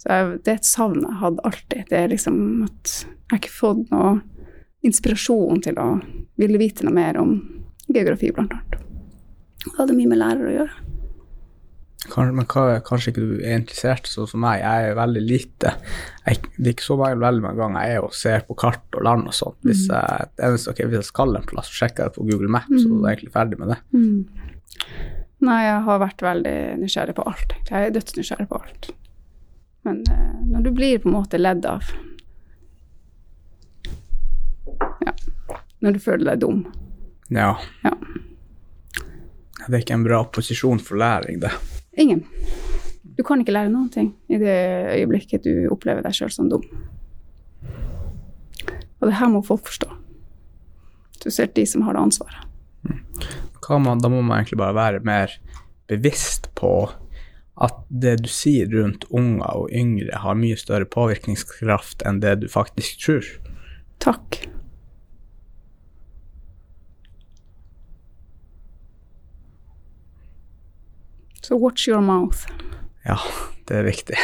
Så 0.00 0.08
jeg, 0.08 0.38
det 0.46 0.52
er 0.54 0.60
et 0.62 0.64
savn 0.70 1.02
jeg 1.04 1.18
hadde 1.20 1.44
alltid. 1.44 1.82
Det 1.90 1.98
er 1.98 2.08
liksom 2.14 2.38
at 2.64 2.94
jeg 3.04 3.36
ikke 3.42 3.50
har 3.50 3.58
fått 3.58 3.90
noe 3.92 4.14
inspirasjon 4.88 5.60
til 5.66 5.76
å 5.78 5.88
ville 6.40 6.58
vite 6.62 6.86
noe 6.86 6.94
mer 6.96 7.18
om 7.20 7.34
geografi, 7.92 8.30
blant 8.32 8.54
annet. 8.56 8.78
Det 9.64 9.76
hadde 9.76 9.96
mye 9.98 10.10
med 10.10 10.20
lærer 10.20 10.48
å 10.48 10.54
gjøre. 10.54 10.86
Men 12.16 12.46
kanskje 12.48 13.12
ikke 13.12 13.22
du 13.22 13.32
er 13.44 13.58
interessert 13.58 14.08
sånn 14.08 14.28
som 14.30 14.40
meg. 14.42 14.62
Jeg 14.62 14.88
er 14.88 14.96
veldig 14.98 15.20
lite 15.20 15.72
jeg, 16.24 16.38
Det 16.56 16.64
er 16.64 16.72
ikke 16.72 16.86
så 16.86 16.96
veldig, 16.98 17.42
mange 17.44 17.60
ganger 17.60 17.86
jeg 17.86 17.98
er 17.98 18.06
og 18.06 18.14
ser 18.16 18.46
på 18.48 18.56
kart 18.58 18.96
og 18.96 19.04
land 19.04 19.28
og 19.28 19.36
sånt. 19.36 19.58
Hvis 19.68 19.84
jeg, 19.90 20.30
okay, 20.40 20.86
hvis 20.88 21.02
jeg 21.02 21.08
skal 21.10 21.36
en 21.36 21.48
plass, 21.50 21.68
så 21.68 21.84
sjekker 21.84 22.08
jeg 22.08 22.16
på 22.16 22.24
Google 22.30 22.50
Maps, 22.56 22.72
så 22.72 22.88
er 22.88 22.96
jeg 22.96 23.18
egentlig 23.18 23.34
ferdig 23.36 23.60
med 23.60 23.74
det. 23.74 23.78
Mm. 23.92 24.24
Nei, 25.44 25.58
jeg 25.64 25.84
har 25.86 26.00
vært 26.02 26.24
veldig 26.24 26.56
nysgjerrig 26.80 27.16
på 27.16 27.26
alt. 27.28 27.54
Jeg 27.68 27.86
er 27.86 27.94
dødsnysgjerrig 27.94 28.48
på 28.48 28.60
alt. 28.60 28.90
Men 29.88 30.02
eh, 30.12 30.40
når 30.50 30.66
du 30.66 30.72
blir 30.76 30.98
på 31.00 31.08
en 31.08 31.16
måte 31.16 31.40
ledd 31.40 31.68
av 31.68 31.92
Ja. 35.04 35.14
Når 35.80 35.96
du 35.96 36.00
føler 36.02 36.32
deg 36.32 36.42
dum. 36.42 36.64
Ja. 37.32 37.54
Ja. 37.84 37.94
Det 39.66 39.74
er 39.74 39.82
ikke 39.82 39.98
en 39.98 40.06
bra 40.06 40.22
posisjon 40.32 40.80
for 40.82 41.00
læring, 41.00 41.40
det. 41.42 41.52
Ingen. 42.00 42.24
Du 43.16 43.24
kan 43.26 43.42
ikke 43.42 43.52
lære 43.52 43.72
noen 43.72 43.90
ting 43.92 44.12
i 44.32 44.38
det 44.40 44.56
øyeblikket 44.96 45.44
du 45.44 45.68
opplever 45.72 46.04
deg 46.04 46.16
sjøl 46.16 46.32
som 46.32 46.48
dum. 46.52 46.64
Og 49.00 49.08
det 49.08 49.16
her 49.16 49.30
må 49.32 49.42
folk 49.44 49.66
forstå. 49.68 49.88
Spesielt 51.20 51.54
de 51.56 51.66
som 51.68 51.84
har 51.84 51.96
det 51.96 52.06
ansvaret. 52.08 52.46
Man, 53.70 54.00
da 54.02 54.08
må 54.10 54.18
man 54.18 54.40
egentlig 54.40 54.58
bare 54.58 54.74
være 54.74 55.00
mer 55.06 55.36
bevisst 55.86 56.48
på 56.58 56.88
at 57.60 57.76
det 58.02 58.16
du 58.24 58.28
sier 58.32 58.70
rundt 58.72 59.04
unger 59.12 59.46
og 59.46 59.70
yngre, 59.76 60.16
har 60.24 60.38
mye 60.38 60.56
større 60.58 60.88
påvirkningskraft 60.90 62.02
enn 62.08 62.18
det 62.24 62.38
du 62.40 62.48
faktisk 62.50 63.04
tror. 63.04 63.28
Takk. 64.02 64.40
Så 71.40 71.58
watch 71.58 71.88
your 71.88 72.00
mouth. 72.00 72.46
Ja, 73.04 73.18
det 73.68 73.76
er 73.80 73.86
viktig. 73.86 74.16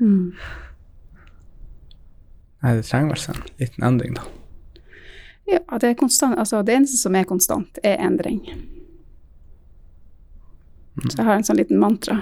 Mm. 0.00 0.34
Nei, 2.64 2.72
det 2.78 2.86
trenger 2.88 3.14
vel 3.14 3.34
en 3.34 3.42
liten 3.60 3.84
endring, 3.84 4.14
da. 4.16 4.24
Ja, 5.46 5.78
det, 5.78 5.88
er 5.88 5.94
konstant, 6.00 6.38
altså 6.38 6.62
det 6.64 6.72
eneste 6.78 6.96
som 6.96 7.14
er 7.14 7.26
konstant, 7.28 7.78
er 7.84 8.00
endring. 8.00 8.40
Så 11.10 11.18
jeg 11.18 11.26
har 11.26 11.36
en 11.36 11.44
sånn 11.44 11.60
liten 11.60 11.80
mantra. 11.82 12.16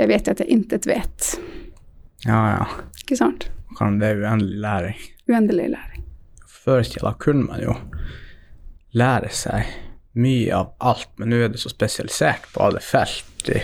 Jeg 0.00 0.10
vet 0.10 0.28
at 0.32 0.42
jeg 0.42 0.50
intet 0.50 0.88
vet. 0.90 1.34
Ja, 2.26 2.40
ja. 2.56 2.64
Ikke 3.04 3.18
sant? 3.20 3.46
Kan 3.78 4.00
det 4.00 4.10
er 4.10 4.24
uendelig 4.24 4.58
læring. 4.64 5.04
Uendelig 5.30 5.68
læring. 5.76 6.04
Før 6.64 6.80
i 6.80 6.88
tida 6.88 7.12
kunne 7.20 7.46
man 7.46 7.62
jo 7.62 7.76
lære 8.96 9.30
seg 9.34 9.70
mye 10.14 10.54
av 10.54 10.72
alt, 10.78 11.10
men 11.18 11.32
nå 11.32 11.42
er 11.42 11.52
det 11.52 11.60
så 11.62 11.72
spesialisert 11.72 12.46
på 12.54 12.62
alle 12.62 12.82
felt 12.82 13.50
i 13.50 13.60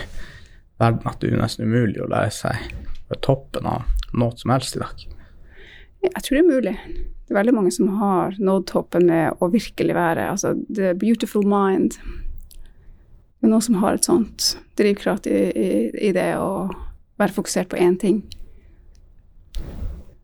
verden 0.81 1.07
at 1.09 1.21
det 1.23 1.31
er 1.31 1.41
nesten 1.41 1.69
umulig 1.69 2.01
å 2.03 2.11
lære 2.11 2.33
seg 2.35 2.75
på 3.11 3.19
toppen 3.25 3.69
av 3.71 3.87
noe 4.17 4.35
som 4.39 4.53
helst 4.55 4.77
i 4.77 4.83
dag. 4.83 5.07
Jeg 6.01 6.23
tror 6.25 6.37
det 6.37 6.43
er 6.43 6.49
mulig. 6.49 6.75
Det 7.31 7.35
er 7.35 7.39
veldig 7.39 7.55
mange 7.55 7.73
som 7.75 7.91
har 8.01 8.35
nådd 8.41 8.67
toppen 8.71 9.07
med 9.07 9.39
å 9.39 9.51
virkelig 9.53 9.95
være 9.95 10.31
altså 10.33 10.55
the 10.67 10.95
beautiful 10.99 11.47
mind. 11.47 11.99
Det 13.39 13.47
er 13.47 13.53
noen 13.53 13.65
som 13.65 13.79
har 13.83 13.97
et 13.97 14.09
sånt 14.09 14.55
drivkraft 14.81 15.29
i, 15.31 15.41
i, 15.55 15.71
i 16.09 16.13
det 16.17 16.33
å 16.41 16.67
være 17.21 17.37
fokusert 17.37 17.71
på 17.71 17.79
én 17.79 17.99
ting. 18.01 18.23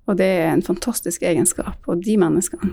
Og 0.06 0.18
det 0.18 0.26
er 0.40 0.52
en 0.52 0.64
fantastisk 0.66 1.22
egenskap, 1.26 1.78
og 1.86 2.02
de 2.06 2.16
menneskene 2.18 2.72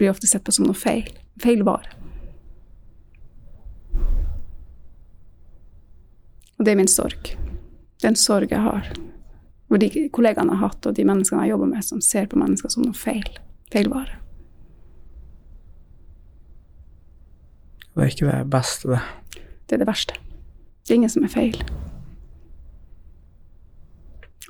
blir 0.00 0.12
ofte 0.12 0.28
sett 0.28 0.44
på 0.44 0.54
som 0.54 0.68
noe 0.68 0.76
feil. 0.76 1.08
Feil 1.40 1.64
vare. 1.66 1.99
Og 6.60 6.66
det 6.66 6.74
er 6.74 6.76
min 6.76 6.90
sorg. 6.92 7.30
Det 7.96 8.04
er 8.04 8.12
en 8.12 8.18
sorg 8.20 8.50
jeg 8.52 8.60
har. 8.60 8.88
Og 9.72 9.78
de 9.80 9.88
kollegaene 10.12 10.52
jeg 10.52 10.60
har 10.60 10.68
hatt, 10.68 10.86
og 10.90 10.96
de 10.98 11.06
menneskene 11.08 11.46
jeg 11.46 11.54
jobber 11.54 11.70
med, 11.70 11.84
som 11.86 12.02
ser 12.04 12.26
på 12.28 12.36
mennesker 12.36 12.68
som 12.68 12.84
noe 12.84 12.96
feil. 12.96 13.24
Feilvare. 13.72 14.18
Det 17.94 18.04
er 18.04 18.12
ikke 18.12 18.28
det 18.28 18.40
beste, 18.52 18.90
det. 18.92 19.40
Det 19.68 19.76
er 19.76 19.80
det 19.80 19.88
verste. 19.88 20.18
Det 20.84 20.92
er 20.92 20.98
ingen 20.98 21.12
som 21.12 21.24
er 21.24 21.32
feil. 21.32 21.56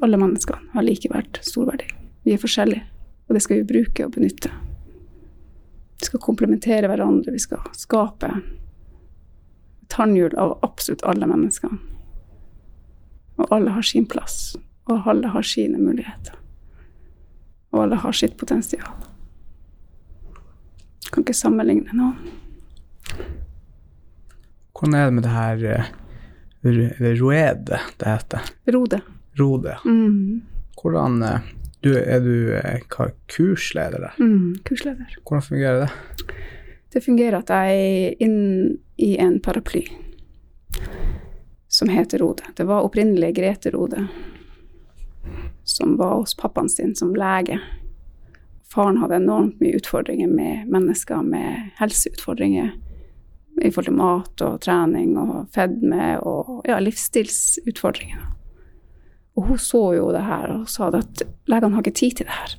Alle 0.02 0.18
menneskene 0.18 0.74
har 0.74 0.86
likeverd, 0.86 1.38
storverdi. 1.46 1.86
Vi 2.26 2.34
er 2.34 2.42
forskjellige, 2.42 2.82
og 3.28 3.38
det 3.38 3.44
skal 3.44 3.60
vi 3.60 3.68
bruke 3.70 4.08
og 4.08 4.16
benytte. 4.16 4.50
Vi 6.00 6.10
skal 6.10 6.24
komplementere 6.26 6.90
hverandre, 6.90 7.36
vi 7.36 7.42
skal 7.46 7.70
skape 7.76 8.32
tannhjul 9.94 10.34
av 10.40 10.58
absolutt 10.66 11.06
alle 11.06 11.30
mennesker. 11.30 11.78
Og 13.40 13.54
alle 13.56 13.72
har 13.72 13.86
sin 13.86 14.06
plass, 14.08 14.56
og 14.90 15.08
alle 15.08 15.30
har 15.32 15.46
sine 15.46 15.80
muligheter. 15.80 16.36
Og 17.72 17.84
alle 17.84 18.00
har 18.02 18.16
sitt 18.16 18.36
potensial. 18.36 18.90
Kan 21.10 21.24
ikke 21.24 21.34
sammenligne 21.34 21.94
noen. 21.96 22.36
Hvordan 24.76 24.96
er 24.96 25.08
det 25.08 25.14
med 25.16 25.24
det 25.26 25.32
her 25.34 25.64
eh, 25.70 25.88
det 26.62 27.14
roede 27.20 27.80
det 28.00 28.06
heter? 28.06 28.52
Rode. 28.72 29.00
Rode. 29.40 29.74
Mm. 29.84 30.42
Hvordan 30.80 31.22
eh, 31.22 31.48
du, 31.84 31.90
Er 31.96 32.20
du 32.20 32.52
eh, 32.56 32.80
hva, 32.92 33.10
kursleder 33.28 34.06
der? 34.06 34.20
Mm. 34.20 34.60
Kursleder. 34.64 35.18
Hvordan 35.26 35.42
fungerer 35.42 35.80
det? 35.84 35.90
Det 36.92 37.04
fungerer 37.04 37.38
at 37.38 37.50
jeg 37.50 37.80
er 37.80 38.24
inn 38.24 38.78
i 38.98 39.14
en 39.22 39.38
paraply 39.40 39.84
som 41.80 41.88
heter 41.88 42.18
Rode. 42.18 42.42
Det 42.56 42.64
var 42.64 42.82
opprinnelig 42.82 43.36
Grete 43.36 43.70
Rode, 43.70 44.06
som 45.64 45.96
var 45.96 46.14
hos 46.14 46.36
pappaen 46.36 46.68
sin 46.68 46.94
som 46.94 47.14
lege. 47.16 47.56
Faren 48.68 48.98
hadde 49.00 49.16
enormt 49.16 49.62
mye 49.64 49.78
utfordringer 49.78 50.28
med 50.28 50.68
mennesker 50.68 51.22
med 51.24 51.70
helseutfordringer 51.78 52.74
i 53.62 53.70
forhold 53.70 53.88
til 53.88 53.96
mat 53.96 54.44
og 54.44 54.58
trening 54.60 55.14
og 55.22 55.48
fedme 55.56 56.18
og 56.20 56.68
ja, 56.68 56.76
livsstilsutfordringer. 56.84 58.26
Og 59.40 59.48
hun 59.48 59.62
så 59.64 59.80
jo 59.96 60.10
det 60.12 60.26
her 60.26 60.52
og 60.58 60.68
sa 60.68 60.90
at 60.98 61.22
legene 61.48 61.78
har 61.78 61.86
ikke 61.86 61.96
tid 62.02 62.18
til 62.18 62.28
det 62.28 62.36
her. 62.42 62.58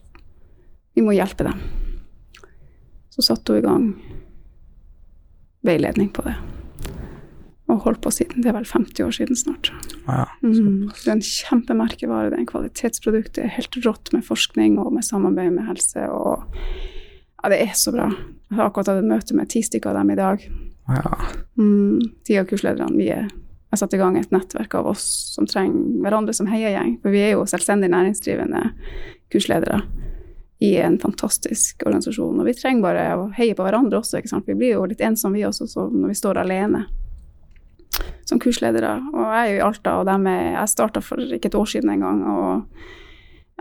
Vi 0.98 1.06
må 1.06 1.14
hjelpe 1.14 1.46
dem. 1.46 1.62
Så 3.14 3.22
satte 3.30 3.54
hun 3.54 3.62
i 3.62 3.68
gang 3.68 3.88
veiledning 5.62 6.10
på 6.10 6.26
det. 6.26 6.36
Og 7.72 7.86
holdt 7.86 8.02
på 8.04 8.12
siden. 8.12 8.44
Det 8.44 8.52
er 8.52 8.58
vel 8.58 8.68
50 8.68 9.06
år 9.06 9.14
siden 9.16 9.38
snart. 9.40 9.72
Ah, 10.06 10.26
ja. 10.26 10.26
Mm. 10.44 10.90
Det 10.92 11.08
er 11.08 11.14
en 11.14 11.24
kjempemerkevare, 11.24 12.32
det 12.32 12.40
er 12.40 12.44
en 12.44 12.50
kvalitetsprodukt. 12.50 13.36
Det 13.38 13.46
er 13.46 13.54
helt 13.56 13.78
rått 13.86 14.12
med 14.16 14.26
forskning 14.28 14.76
og 14.82 14.92
med 14.96 15.08
samarbeid 15.08 15.54
med 15.56 15.70
helse. 15.70 16.04
Og 16.12 16.44
ja, 16.52 17.54
det 17.54 17.62
er 17.64 17.78
så 17.80 17.94
bra. 17.96 18.10
Jeg 18.50 18.60
har 18.60 18.68
akkurat 18.68 18.92
hatt 18.92 19.04
et 19.06 19.12
møte 19.14 19.38
med 19.38 19.52
ti 19.54 19.64
stykker 19.64 19.94
av 19.94 20.02
dem 20.02 20.12
i 20.12 20.20
dag. 20.20 20.44
Ah, 20.92 21.00
ja. 21.00 21.32
Mm. 21.62 22.12
Ti 22.28 22.42
av 22.42 22.50
kurslederne. 22.52 22.98
Vi 23.00 23.08
er 23.14 23.32
jeg 23.72 23.78
har 23.78 23.86
satt 23.86 23.94
i 23.96 24.00
gang 24.02 24.18
et 24.20 24.34
nettverk 24.36 24.74
av 24.76 24.88
oss 24.92 25.04
som 25.32 25.46
trenger 25.48 26.02
hverandre 26.04 26.34
som 26.36 26.50
heiagjeng. 26.52 26.98
For 27.00 27.14
vi 27.14 27.22
er 27.24 27.30
jo 27.38 27.46
selvstendig 27.48 27.88
næringsdrivende 27.94 28.66
kursledere 29.32 29.78
i 30.60 30.74
en 30.84 30.98
fantastisk 31.00 31.86
organisasjon. 31.86 32.42
Og 32.42 32.50
vi 32.50 32.56
trenger 32.58 32.84
bare 32.84 33.06
å 33.16 33.30
heie 33.38 33.56
på 33.56 33.64
hverandre 33.64 34.02
også. 34.02 34.20
ikke 34.20 34.34
sant? 34.34 34.50
Vi 34.50 34.58
blir 34.60 34.76
jo 34.76 34.84
litt 34.92 35.00
ensomme 35.08 35.40
vi 35.40 35.46
også 35.48 35.88
når 35.88 36.12
vi 36.12 36.18
står 36.20 36.42
alene 36.44 36.84
som 38.28 38.40
kursledere. 38.42 38.98
Og 39.14 39.24
jeg 39.24 39.40
er 39.40 39.52
jo 39.52 39.60
i 39.60 39.64
Alta, 39.68 39.96
og 40.00 40.10
dem 40.10 40.28
er, 40.32 40.44
jeg 40.56 40.74
starta 40.74 41.04
for 41.06 41.22
ikke 41.22 41.52
et 41.52 41.58
år 41.58 41.72
siden 41.74 41.94
en 41.94 42.06
gang. 42.06 42.22
Og 42.28 42.84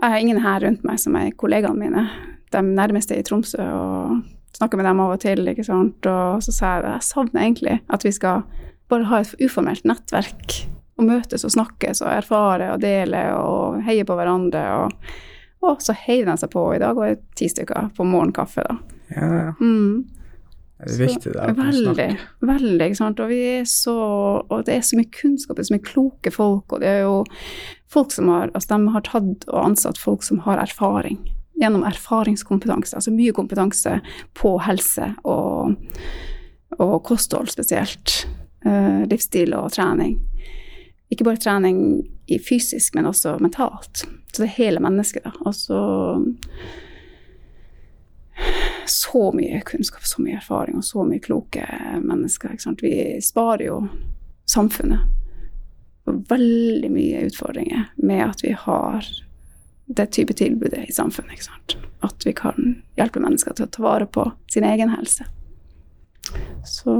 jeg 0.01 0.13
har 0.13 0.19
ingen 0.19 0.43
her 0.43 0.61
rundt 0.65 0.85
meg 0.87 1.01
som 1.01 1.17
er 1.19 1.33
kollegaene 1.37 1.79
mine. 1.79 2.05
De 2.51 2.61
nærmeste 2.65 3.17
i 3.17 3.25
Tromsø. 3.25 3.61
og 3.61 4.21
snakker 4.57 4.77
med 4.77 4.85
dem 4.85 4.99
av 5.01 5.15
og 5.15 5.21
til. 5.23 5.47
ikke 5.47 5.65
sant? 5.65 6.05
Og 6.05 6.43
så 6.45 6.53
sa 6.53 6.75
jeg 6.75 6.83
at 6.83 6.91
jeg 6.91 7.07
savner 7.07 7.45
egentlig 7.45 7.79
at 7.89 8.05
vi 8.05 8.13
skal 8.15 8.45
bare 8.91 9.07
ha 9.09 9.21
et 9.23 9.35
uformelt 9.41 9.87
nettverk 9.87 10.61
og 10.99 11.07
møtes 11.07 11.45
og 11.47 11.53
snakkes 11.55 12.03
og 12.03 12.11
erfare 12.13 12.73
og 12.73 12.81
dele 12.83 13.23
og 13.37 13.81
heie 13.87 14.05
på 14.07 14.17
hverandre. 14.17 14.63
Og, 14.83 15.13
og 15.65 15.83
så 15.83 15.95
heier 16.05 16.27
de 16.27 16.37
seg 16.37 16.51
på 16.53 16.65
i 16.75 16.81
dag, 16.81 16.97
og 16.97 17.07
er 17.07 17.21
ti 17.37 17.49
stykker 17.49 17.93
på 17.97 18.07
morgenkaffe, 18.07 18.65
da. 18.67 18.97
ja, 19.15 19.29
ja. 19.47 19.53
Mm. 19.61 20.20
Det 20.81 20.95
er 20.95 21.01
viktig 21.11 21.33
det 21.35 21.41
er 21.43 21.57
Veldig. 21.57 22.07
Veldig, 22.41 22.85
ikke 22.87 22.99
sant. 22.99 23.19
Og 23.21 23.29
vi 23.29 23.43
så 23.69 23.97
Og 24.41 24.65
det 24.65 24.75
er 24.75 24.85
så 24.85 24.97
mye 24.97 25.11
kunnskap, 25.13 25.55
det 25.57 25.65
er 25.65 25.69
så 25.69 25.75
mye 25.75 25.89
kloke 25.91 26.33
folk, 26.33 26.73
og 26.73 26.81
det 26.81 26.89
er 26.89 27.03
jo 27.05 27.19
folk 27.91 28.11
som 28.15 28.31
har 28.31 28.49
Altså, 28.55 28.73
de 28.73 28.95
har 28.95 29.05
tatt 29.05 29.45
og 29.49 29.59
ansatt 29.65 30.01
folk 30.01 30.25
som 30.25 30.41
har 30.47 30.61
erfaring. 30.61 31.19
Gjennom 31.61 31.85
erfaringskompetanse, 31.85 32.95
altså 32.97 33.13
mye 33.13 33.33
kompetanse 33.37 33.99
på 34.33 34.55
helse 34.65 35.11
og, 35.29 35.75
og 36.79 36.95
kosthold 37.05 37.51
spesielt. 37.53 38.23
Uh, 38.65 39.05
livsstil 39.09 39.53
og 39.57 39.71
trening. 39.73 40.19
Ikke 41.11 41.25
bare 41.27 41.41
trening 41.41 42.01
i 42.29 42.37
fysisk, 42.39 42.95
men 42.95 43.09
også 43.09 43.35
mentalt. 43.41 44.05
Så 44.31 44.43
det 44.43 44.47
er 44.47 44.57
hele 44.57 44.79
mennesket, 44.79 45.25
da. 45.25 45.33
Og 45.45 45.55
så 45.57 45.79
så 48.85 49.31
mye 49.35 49.61
kunnskap, 49.65 50.05
så 50.05 50.21
mye 50.21 50.37
erfaring 50.39 50.79
og 50.79 50.85
så 50.85 51.03
mye 51.07 51.23
kloke 51.23 51.65
mennesker. 52.01 52.57
Vi 52.81 52.95
sparer 53.23 53.65
jo 53.65 53.81
samfunnet 54.49 55.05
for 56.05 56.23
veldig 56.29 56.89
mye 56.91 57.25
utfordringer 57.27 57.91
med 58.01 58.23
at 58.25 58.43
vi 58.43 58.55
har 58.57 59.05
det 59.85 60.05
type 60.15 60.33
tilbudet 60.33 60.89
i 60.89 60.93
samfunnet. 60.93 61.77
At 62.01 62.25
vi 62.25 62.33
kan 62.33 62.81
hjelpe 62.97 63.21
mennesker 63.21 63.55
til 63.55 63.67
å 63.67 63.71
ta 63.71 63.83
vare 63.83 64.07
på 64.07 64.25
sin 64.51 64.65
egen 64.67 64.93
helse. 64.93 65.27
Så 66.65 66.95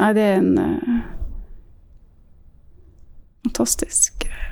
Nei, 0.00 0.14
det 0.16 0.22
er 0.24 0.38
en 0.38 0.54
uh, 0.56 1.00
fantastisk 3.44 4.24
eh, 4.24 4.46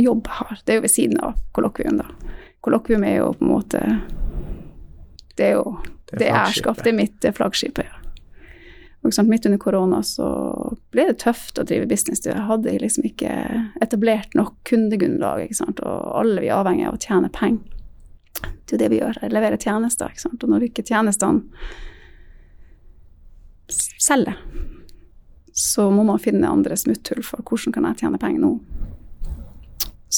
jobb 0.00 0.24
jeg 0.24 0.36
har. 0.38 0.60
Det 0.64 0.72
er 0.72 0.78
jo 0.78 0.84
ved 0.86 0.92
siden 0.94 1.18
av 1.20 1.34
kollokvium, 1.52 1.98
da. 2.00 2.06
Kollokvium 2.64 3.04
er 3.04 3.18
jo 3.18 3.34
på 3.36 3.44
en 3.44 3.50
måte 3.52 3.82
Det 5.38 5.46
er 5.46 5.56
jo 5.60 5.78
Det 6.10 6.18
det 6.18 6.28
er 6.32 6.52
skaff, 6.56 6.82
det 6.82 6.92
er 6.92 6.98
mitt 6.98 7.18
det 7.22 7.36
flaggskipet, 7.36 7.86
ja. 7.86 7.98
Midt 9.24 9.46
under 9.46 9.58
korona 9.58 10.02
så 10.02 10.26
ble 10.92 11.06
det 11.08 11.20
tøft 11.22 11.58
å 11.58 11.64
drive 11.64 11.86
business. 11.88 12.20
Jeg 12.26 12.44
hadde 12.48 12.74
liksom 12.82 13.06
ikke 13.08 13.30
etablert 13.80 14.34
nok 14.36 14.56
kundegrunnlag. 14.68 15.46
Og 15.48 16.08
alle 16.18 16.42
vi 16.42 16.50
er 16.50 16.58
avhengig 16.58 16.88
av 16.90 16.98
å 16.98 17.00
tjene 17.00 17.30
penger. 17.32 17.62
Det 18.68 18.76
er 18.76 18.82
det 18.82 18.90
vi 18.92 18.98
gjør. 18.98 19.20
Jeg 19.22 19.32
leverer 19.32 19.56
tjenester. 19.62 20.12
Og 20.28 20.48
når 20.50 20.66
ikke 20.68 20.84
tjenestene 20.84 21.46
selger, 23.70 24.36
så 25.52 25.88
må 25.94 26.04
man 26.06 26.20
finne 26.22 26.50
andre 26.50 26.76
smutthull 26.76 27.24
for 27.26 27.42
hvordan 27.46 27.74
kan 27.74 27.88
jeg 27.88 28.02
tjene 28.02 28.20
penger 28.20 28.44
nå. 28.44 28.52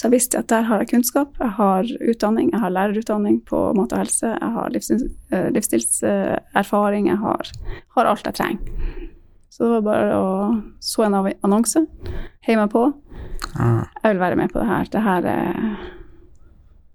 Så 0.01 0.07
jeg 0.07 0.15
visste 0.15 0.41
at 0.41 0.49
der 0.49 0.65
har 0.65 0.81
jeg 0.81 0.95
kunnskap, 0.95 1.35
jeg 1.37 1.53
har 1.59 1.89
utdanning, 2.09 2.49
jeg 2.55 2.63
har 2.63 2.73
lærerutdanning 2.73 3.43
på 3.45 3.59
mat 3.77 3.93
og 3.93 4.01
helse, 4.01 4.31
jeg 4.33 4.55
har 4.55 4.79
eh, 4.81 5.49
livsstilserfaring, 5.53 7.11
jeg 7.11 7.21
har, 7.21 7.51
har 7.99 8.09
alt 8.09 8.25
jeg 8.25 8.39
trenger. 8.39 9.11
Så 9.53 9.67
det 9.67 9.75
var 9.75 9.85
bare 9.85 10.17
å 10.17 10.31
så 10.81 11.05
en 11.05 11.19
annonse, 11.21 11.85
heie 12.49 12.57
meg 12.57 12.73
på, 12.73 12.87
Ah, 13.57 13.87
jeg 14.03 14.15
vil 14.15 14.21
være 14.21 14.37
med 14.37 14.53
på 14.53 14.61
det 14.61 14.69
her. 14.69 14.89
Det 14.93 15.03
her 15.03 15.27
er 15.27 15.77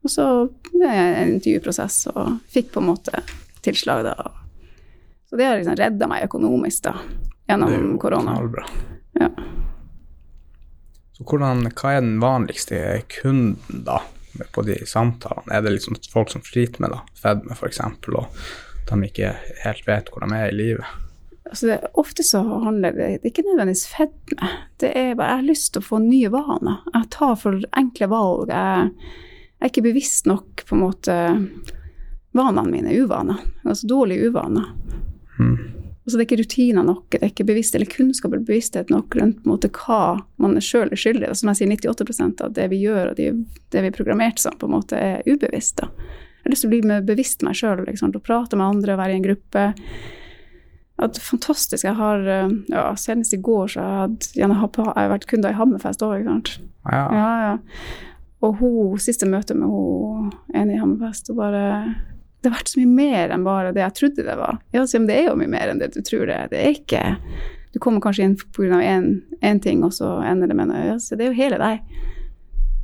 Og 0.06 0.12
så 0.12 0.26
en 0.86 1.32
intervjuprosess 1.34 2.08
og 2.12 2.36
fikk 2.54 2.72
på 2.76 2.82
en 2.82 2.92
måte 2.92 3.24
tilslag, 3.66 4.04
da. 4.06 4.14
Så 5.26 5.38
det 5.40 5.48
har 5.48 5.58
liksom 5.58 5.78
redda 5.80 6.08
meg 6.08 6.28
økonomisk, 6.28 6.84
da, 6.86 6.94
gjennom 7.50 7.96
korona. 8.00 8.36
Ja. 9.18 9.32
Så 11.16 11.24
hvordan, 11.24 11.64
hva 11.72 11.96
er 11.96 12.04
den 12.04 12.20
vanligste 12.20 12.82
kunden 13.22 13.86
da, 13.88 14.02
på 14.52 14.66
de 14.68 14.82
samtalene? 14.88 15.48
Er 15.56 15.64
det 15.64 15.78
liksom 15.78 15.96
folk 16.12 16.34
som 16.34 16.44
sliter 16.44 16.84
med 16.84 16.92
da, 16.92 17.02
fedme 17.20 17.56
f.eks., 17.56 17.82
og 18.12 18.28
de 18.86 19.08
ikke 19.08 19.32
helt 19.64 19.88
vet 19.88 20.12
hvor 20.12 20.26
de 20.26 20.36
er 20.38 20.52
i 20.52 20.58
livet? 20.58 21.02
Altså 21.46 21.70
det, 21.70 21.78
ofte 21.94 22.24
så 22.26 22.42
handler 22.42 22.92
det 22.92 23.08
Det 23.22 23.30
er 23.30 23.32
ikke 23.32 23.46
nødvendigvis 23.46 23.88
fedme. 23.88 24.50
Det 24.82 24.92
er 24.98 25.16
bare 25.16 25.30
Jeg 25.30 25.42
har 25.42 25.48
lyst 25.52 25.72
til 25.74 25.84
å 25.84 25.88
få 25.88 26.00
nye 26.02 26.32
vaner. 26.34 26.82
Jeg 26.94 27.10
tar 27.14 27.36
for 27.40 27.68
enkle 27.78 28.10
valg. 28.12 28.50
Jeg, 28.50 28.90
jeg 29.56 29.68
er 29.68 29.74
ikke 29.74 29.86
bevisst 29.86 30.30
nok 30.30 30.66
på 30.66 30.76
en 30.76 30.84
måte 30.84 31.18
Vanene 32.36 32.68
mine 32.68 32.92
er 32.92 33.06
uvaner. 33.06 33.46
Altså 33.64 33.88
dårlige 33.88 34.28
uvaner. 34.28 34.74
Mm. 35.40 35.75
Altså 36.06 36.20
det 36.20 36.22
er 36.22 36.28
ikke 36.28 36.44
rutiner 36.44 36.86
nok, 36.86 37.06
det 37.16 37.24
er 37.24 37.32
ikke 37.32 37.48
bevisst, 37.50 37.76
eller 37.76 37.90
kunnskap 37.90 38.30
eller 38.34 38.46
bevissthet 38.46 38.92
nok 38.94 39.16
rundt 39.18 39.48
måte, 39.50 39.72
hva 39.74 40.20
man 40.42 40.60
sjøl 40.62 40.92
er 40.94 41.02
skyldig 41.02 41.32
i. 41.32 41.38
Som 41.40 41.50
jeg 41.50 41.64
sier, 41.64 41.72
98% 41.74 42.44
av 42.46 42.54
det 42.54 42.68
vi 42.70 42.84
gjør 42.84 43.10
og 43.10 43.18
det, 43.18 43.32
det 43.74 43.82
vi 43.82 43.90
er 43.90 43.96
programmert 43.96 44.38
som, 44.44 44.54
på 44.62 44.70
en 44.70 44.76
måte 44.76 45.00
er 45.02 45.26
ubevisst. 45.26 45.82
da. 45.82 45.90
Jeg 45.90 46.46
har 46.46 46.54
lyst 46.54 46.66
til 46.68 46.70
å 46.70 46.76
bli 46.76 47.00
bevisst 47.10 47.42
meg 47.42 47.58
sjøl 47.58 47.82
og 47.82 48.22
prate 48.22 48.54
med 48.54 48.68
andre 48.68 48.94
og 48.94 49.02
være 49.02 49.16
i 49.16 49.18
en 49.18 49.26
gruppe. 49.26 49.64
At 51.02 51.18
fantastisk. 51.18 51.88
Jeg 51.88 51.98
har 51.98 52.22
ja, 52.70 52.84
Senest 53.02 53.34
i 53.34 53.42
går 53.42 53.74
så 53.74 53.82
jeg, 53.82 53.96
hadde, 54.04 54.30
jeg 54.38 54.60
har 54.62 55.10
vært 55.10 55.26
kunde 55.32 55.50
i 55.50 55.58
Hammerfest 55.58 56.06
òg. 56.06 56.22
Ja, 56.22 57.08
Ja, 57.10 57.32
ja. 57.50 57.56
Og 58.46 58.60
hun, 58.62 59.00
siste 59.02 59.26
møte 59.26 59.58
med 59.58 59.74
hun 59.74 60.30
ene 60.54 60.76
i 60.76 60.78
Hammerfest, 60.78 61.34
hun 61.34 61.42
bare 61.42 61.66
Det 62.46 62.52
har 62.52 62.60
vært 62.60 62.70
så 62.70 62.78
mye 62.78 62.94
mer 62.94 63.32
enn 63.34 63.44
bare 63.46 63.72
det 63.74 63.82
jeg 63.82 63.94
trodde 63.98 64.24
det 64.28 64.34
var. 64.38 64.60
Ja, 64.76 64.84
men 64.86 65.08
det 65.10 65.16
er 65.18 65.24
jo 65.32 65.38
mye 65.40 65.50
mer 65.50 65.72
enn 65.72 65.80
det 65.82 65.96
du 65.96 66.04
tror 66.06 66.28
det. 66.30 66.36
Det 66.52 66.60
er 66.62 66.76
ikke 66.76 67.02
Du 67.74 67.80
kommer 67.82 68.00
kanskje 68.00 68.24
inn 68.24 68.36
pga. 68.38 68.78
én 69.42 69.60
ting, 69.62 69.82
og 69.84 69.92
så 69.94 70.22
ender 70.22 70.48
det 70.48 70.56
med 70.56 70.70
noe 70.70 70.84
ja, 70.86 71.00
så 71.02 71.18
Det 71.18 71.26
er 71.26 71.34
jo 71.34 71.40
hele 71.42 71.58
deg. 71.58 71.82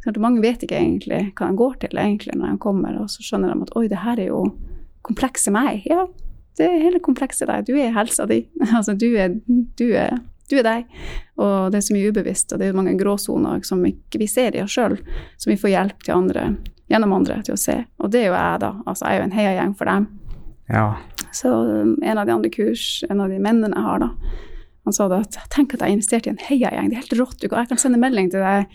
Så 0.04 0.14
mange 0.18 0.42
vet 0.42 0.64
ikke 0.66 0.80
egentlig 0.80 1.22
hva 1.38 1.52
de 1.52 1.60
går 1.62 1.78
til 1.84 2.02
egentlig 2.02 2.34
når 2.34 2.56
de 2.56 2.58
kommer, 2.58 2.98
og 2.98 3.10
så 3.14 3.22
skjønner 3.22 3.54
de 3.54 3.68
at 3.68 3.76
oi, 3.78 3.86
det 3.88 4.02
her 4.02 4.18
er 4.18 4.32
jo 4.32 4.42
komplekse 5.06 5.54
meg. 5.54 5.86
Ja, 5.86 6.08
Det 6.58 6.66
er 6.66 6.82
hele 6.82 7.00
komplekse 7.00 7.46
deg. 7.46 7.70
Du 7.70 7.78
er 7.78 7.94
helsa 7.94 8.26
di. 8.26 8.48
Altså, 8.76 8.98
du 8.98 9.14
er, 9.14 9.38
du 9.78 9.94
er, 9.94 10.18
du 10.50 10.58
er 10.58 10.66
deg. 10.66 10.90
Og 11.38 11.72
det 11.72 11.78
er 11.78 11.86
så 11.86 11.94
mye 11.94 12.10
ubevisst, 12.10 12.52
og 12.52 12.60
det 12.60 12.68
er 12.68 12.74
mange 12.82 12.98
gråsoner 12.98 13.62
som 13.64 13.86
ikke 13.86 14.20
vi 14.20 14.28
ser 14.28 14.58
i 14.58 14.66
oss 14.66 14.74
sjøl, 14.74 14.98
som 15.38 15.54
vi 15.54 15.62
får 15.62 15.76
hjelp 15.76 16.04
til 16.04 16.18
andre, 16.18 16.50
gjennom 16.92 17.16
andre 17.16 17.40
til 17.48 17.56
å 17.56 17.60
se. 17.60 17.78
Og 18.02 18.12
det 18.14 18.26
er 18.26 18.30
jo 18.30 18.38
jeg, 18.38 18.62
da. 18.64 18.72
Altså, 18.86 19.06
jeg 19.08 19.16
er 19.16 19.22
jo 19.22 19.28
en 19.28 19.36
heiagjeng 19.38 19.76
for 19.80 19.92
dem. 19.92 20.08
Ja. 20.72 20.86
Så 21.36 21.52
um, 21.52 21.94
en 22.04 22.18
av 22.20 22.28
de 22.28 22.36
andre 22.36 22.52
kurs, 22.54 23.04
en 23.10 23.24
av 23.24 23.32
de 23.32 23.40
mennene 23.40 23.76
jeg 23.76 23.88
har, 23.88 24.04
da, 24.04 24.40
han 24.88 24.98
sa 24.98 25.08
da 25.12 25.22
at 25.22 25.38
tenk 25.54 25.76
at 25.76 25.82
jeg 25.82 25.88
har 25.88 25.96
investert 25.96 26.28
i 26.28 26.34
en 26.34 26.42
heiagjeng, 26.42 26.90
det 26.92 26.98
er 26.98 27.04
helt 27.06 27.18
rått. 27.20 27.46
Jeg 27.46 27.70
kan 27.70 27.82
sende 27.82 28.02
melding 28.02 28.32
til 28.34 28.44
deg 28.44 28.68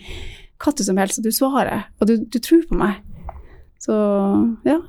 hva 0.57 0.73
som 0.81 0.97
helst, 0.97 1.19
og 1.19 1.27
du 1.27 1.35
svarer, 1.35 1.85
og 1.99 2.09
du, 2.09 2.15
du 2.25 2.39
tror 2.41 2.63
på 2.69 2.77
meg. 2.79 3.01
Så 3.83 3.93
ja. 4.65 4.79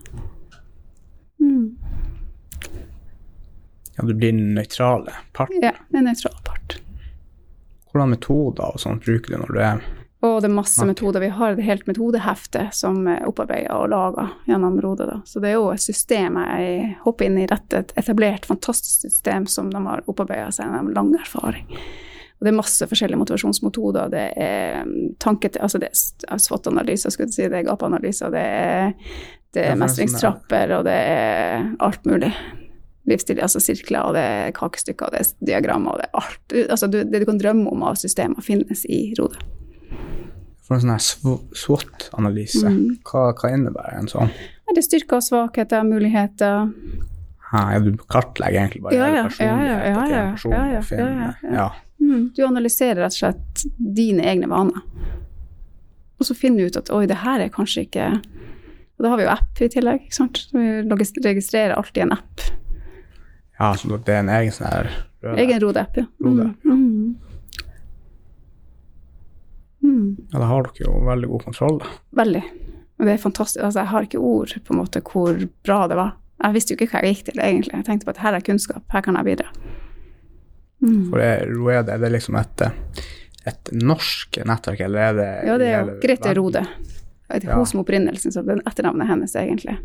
Mm. 1.38 1.76
ja, 3.96 4.04
du 4.04 4.14
blir 4.14 4.32
den 4.32 4.54
nøytrale 4.56 5.12
part. 5.36 5.52
Ja, 5.62 5.74
en 5.92 6.08
nøytral 6.08 6.38
part. 6.46 6.78
Hvordan 7.92 8.14
metoder 8.14 8.72
og 8.72 8.80
sånt 8.80 9.04
bruker 9.04 9.34
du 9.34 9.42
når 9.42 9.52
du 9.52 9.60
er 9.64 9.84
Og 10.26 10.40
det 10.42 10.48
er 10.48 10.54
masse 10.54 10.82
Ok. 10.82 10.88
metoder. 10.88 11.20
Vi 11.20 11.28
har 11.28 11.52
et 11.52 11.62
helt 11.62 11.86
metodehefte 11.86 12.68
som 12.74 13.06
er 13.06 13.22
opparbeida 13.28 13.76
og 13.78 13.90
laga 13.92 14.30
gjennom 14.48 14.80
Rode. 14.82 15.06
Da. 15.06 15.20
Så 15.24 15.40
det 15.40 15.50
er 15.50 15.58
jo 15.60 15.70
et 15.70 15.80
system 15.80 16.34
jeg 16.42 16.96
hopper 17.04 17.26
inn 17.26 17.38
i 17.38 17.46
rett 17.46 17.72
et 17.72 17.92
etablert, 17.96 18.46
fantastisk 18.46 19.06
system 19.06 19.46
som 19.46 19.70
de 19.70 19.78
har 19.86 20.02
opparbeida 20.10 20.50
seg 20.50 20.66
gjennom 20.66 20.92
lang 20.94 21.14
erfaring. 21.14 21.66
Og 22.38 22.46
det 22.46 22.52
er 22.52 22.58
masse 22.58 22.86
forskjellige 22.86 23.18
motivasjonsmetoder. 23.18 24.10
Det 24.10 24.26
er 24.36 24.84
mm, 24.86 25.16
tanke 25.18 25.50
til, 25.50 25.62
altså 25.62 25.78
det 25.78 25.90
er 25.90 26.38
SWOT-analyser, 26.38 27.10
skulle 27.10 27.28
jeg 27.28 27.34
si, 27.34 27.48
det 27.50 27.58
er 27.58 27.66
gap-analyser, 27.66 28.30
det 28.30 28.42
er, 28.42 28.92
det 29.54 29.64
er 29.64 29.72
sånn 29.74 29.82
mestringstrapper, 29.82 30.74
og 30.78 30.84
det 30.86 30.94
er 30.94 31.68
alt 31.82 32.06
mulig. 32.06 32.32
Livsstil, 33.08 33.40
altså 33.40 33.62
sirkler, 33.62 34.02
og 34.04 34.14
det 34.18 34.22
er 34.22 34.50
kakestykker, 34.54 35.06
og 35.08 35.14
det 35.14 35.22
er 35.22 35.46
diagrammer, 35.50 35.94
og 35.94 36.02
det 36.02 36.10
er 36.10 36.18
alt. 36.20 36.58
Altså 36.70 36.90
det 36.92 37.06
du 37.10 37.24
kan 37.24 37.38
drømme 37.40 37.70
om 37.70 37.86
av 37.88 37.98
systemer, 37.98 38.42
finnes 38.44 38.84
i 38.86 39.14
Rode. 39.18 39.38
For 40.68 40.76
en 40.76 40.82
sånn 40.84 41.00
SWOT-analyse, 41.56 42.68
Mm. 42.68 42.98
hva, 43.08 43.32
hva 43.32 43.50
innebærer 43.54 43.98
en 44.02 44.08
sånn? 44.10 44.28
Ja, 44.68 44.74
det 44.76 44.84
styrker 44.84 45.16
og 45.16 45.24
svakheter, 45.24 45.82
muligheter? 45.88 46.68
Ja, 47.52 47.78
du 47.80 47.94
kartlegger 48.12 48.60
egentlig 48.66 48.82
bare 48.84 48.92
Ja, 48.94 49.06
hele 49.06 49.14
ja, 49.16 49.22
ja, 49.24 50.08
ja, 50.08 50.24
personligheten 50.34 50.98
ja, 50.98 51.52
ja. 51.56 51.68
Mm, 52.00 52.26
Du 52.36 52.42
analyserer 52.44 53.00
rett 53.00 53.16
og 53.16 53.18
slett 53.22 53.64
dine 53.78 54.22
egne 54.28 54.46
vaner. 54.50 54.82
Og 56.20 56.26
så 56.28 56.36
finner 56.36 56.58
du 56.58 56.66
ut 56.66 56.76
at 56.76 56.90
oi, 56.90 57.06
det 57.06 57.16
her 57.24 57.40
er 57.40 57.48
kanskje 57.48 57.86
ikke 57.86 58.10
Og 58.98 59.04
da 59.04 59.08
har 59.12 59.16
vi 59.20 59.24
jo 59.24 59.30
app 59.30 59.60
i 59.62 59.68
tillegg, 59.70 60.00
ikke 60.04 60.14
sant. 60.14 60.36
Så 60.50 60.58
Vi 60.58 61.22
registrerer 61.24 61.76
alltid 61.78 62.02
en 62.02 62.12
app. 62.12 62.40
Ja, 63.60 63.72
så 63.74 63.88
det 64.04 64.08
er 64.14 64.18
en 64.24 64.28
egen 64.28 64.52
sånn 64.52 64.68
her 64.68 64.90
Egen 65.38 65.60
Rode-app, 65.62 65.96
ja. 65.96 66.04
Rode. 66.22 66.54
Mm, 66.64 67.16
mm. 69.82 70.16
Ja, 70.32 70.38
da 70.42 70.46
har 70.50 70.62
dere 70.68 70.84
jo 70.86 70.98
veldig 71.06 71.28
god 71.28 71.44
kontroll, 71.48 71.78
da. 71.82 71.86
veldig. 72.22 72.42
Og 72.98 73.06
det 73.06 73.12
er 73.14 73.20
fantastisk. 73.22 73.62
Altså, 73.64 73.80
jeg 73.84 73.88
har 73.92 74.02
ikke 74.08 74.18
ord 74.18 74.54
på 74.66 74.74
en 74.74 74.80
måte 74.80 75.00
hvor 75.06 75.36
bra 75.64 75.86
det 75.88 75.96
var. 75.96 76.16
Jeg 76.42 76.54
visste 76.54 76.74
jo 76.74 76.78
ikke 76.78 76.88
hva 76.92 77.02
jeg 77.04 77.14
gikk 77.14 77.24
til, 77.28 77.40
egentlig. 77.42 77.74
Jeg 77.76 77.86
tenkte 77.86 78.06
på 78.08 78.10
at 78.14 78.22
her 78.24 78.34
er 78.38 78.44
kunnskap, 78.46 78.82
her 78.92 79.00
kan 79.06 79.14
jeg 79.18 79.24
bidra. 79.28 79.46
Mm. 80.82 81.04
For 81.10 81.22
Roede, 81.52 81.92
er 81.94 81.98
det 82.02 82.10
liksom 82.14 82.36
et, 82.38 82.62
et 83.50 83.70
norsk 83.74 84.38
nettverk, 84.46 84.80
eller 84.86 85.00
er 85.08 85.16
det 85.18 85.28
Ja, 85.48 85.56
det 85.58 85.68
er 85.72 85.80
jo 85.80 85.96
Grete? 86.02 86.34
Rode. 86.38 86.64
Det 87.28 87.38
er 87.44 87.48
Ja. 87.50 87.56
hun 87.58 87.66
som 87.66 87.80
opprinnelsen, 87.80 88.32
så 88.32 88.42
det 88.46 88.56
er 88.56 88.62
etternavnet 88.66 89.06
hennes, 89.10 89.34
egentlig. 89.36 89.78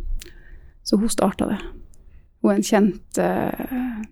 Så 0.84 0.98
hun 0.98 1.10
starta 1.10 1.48
det. 1.50 1.58
Hun 2.42 2.52
er 2.52 2.56
en 2.56 2.64
kjent 2.70 3.18
eh, 3.18 4.04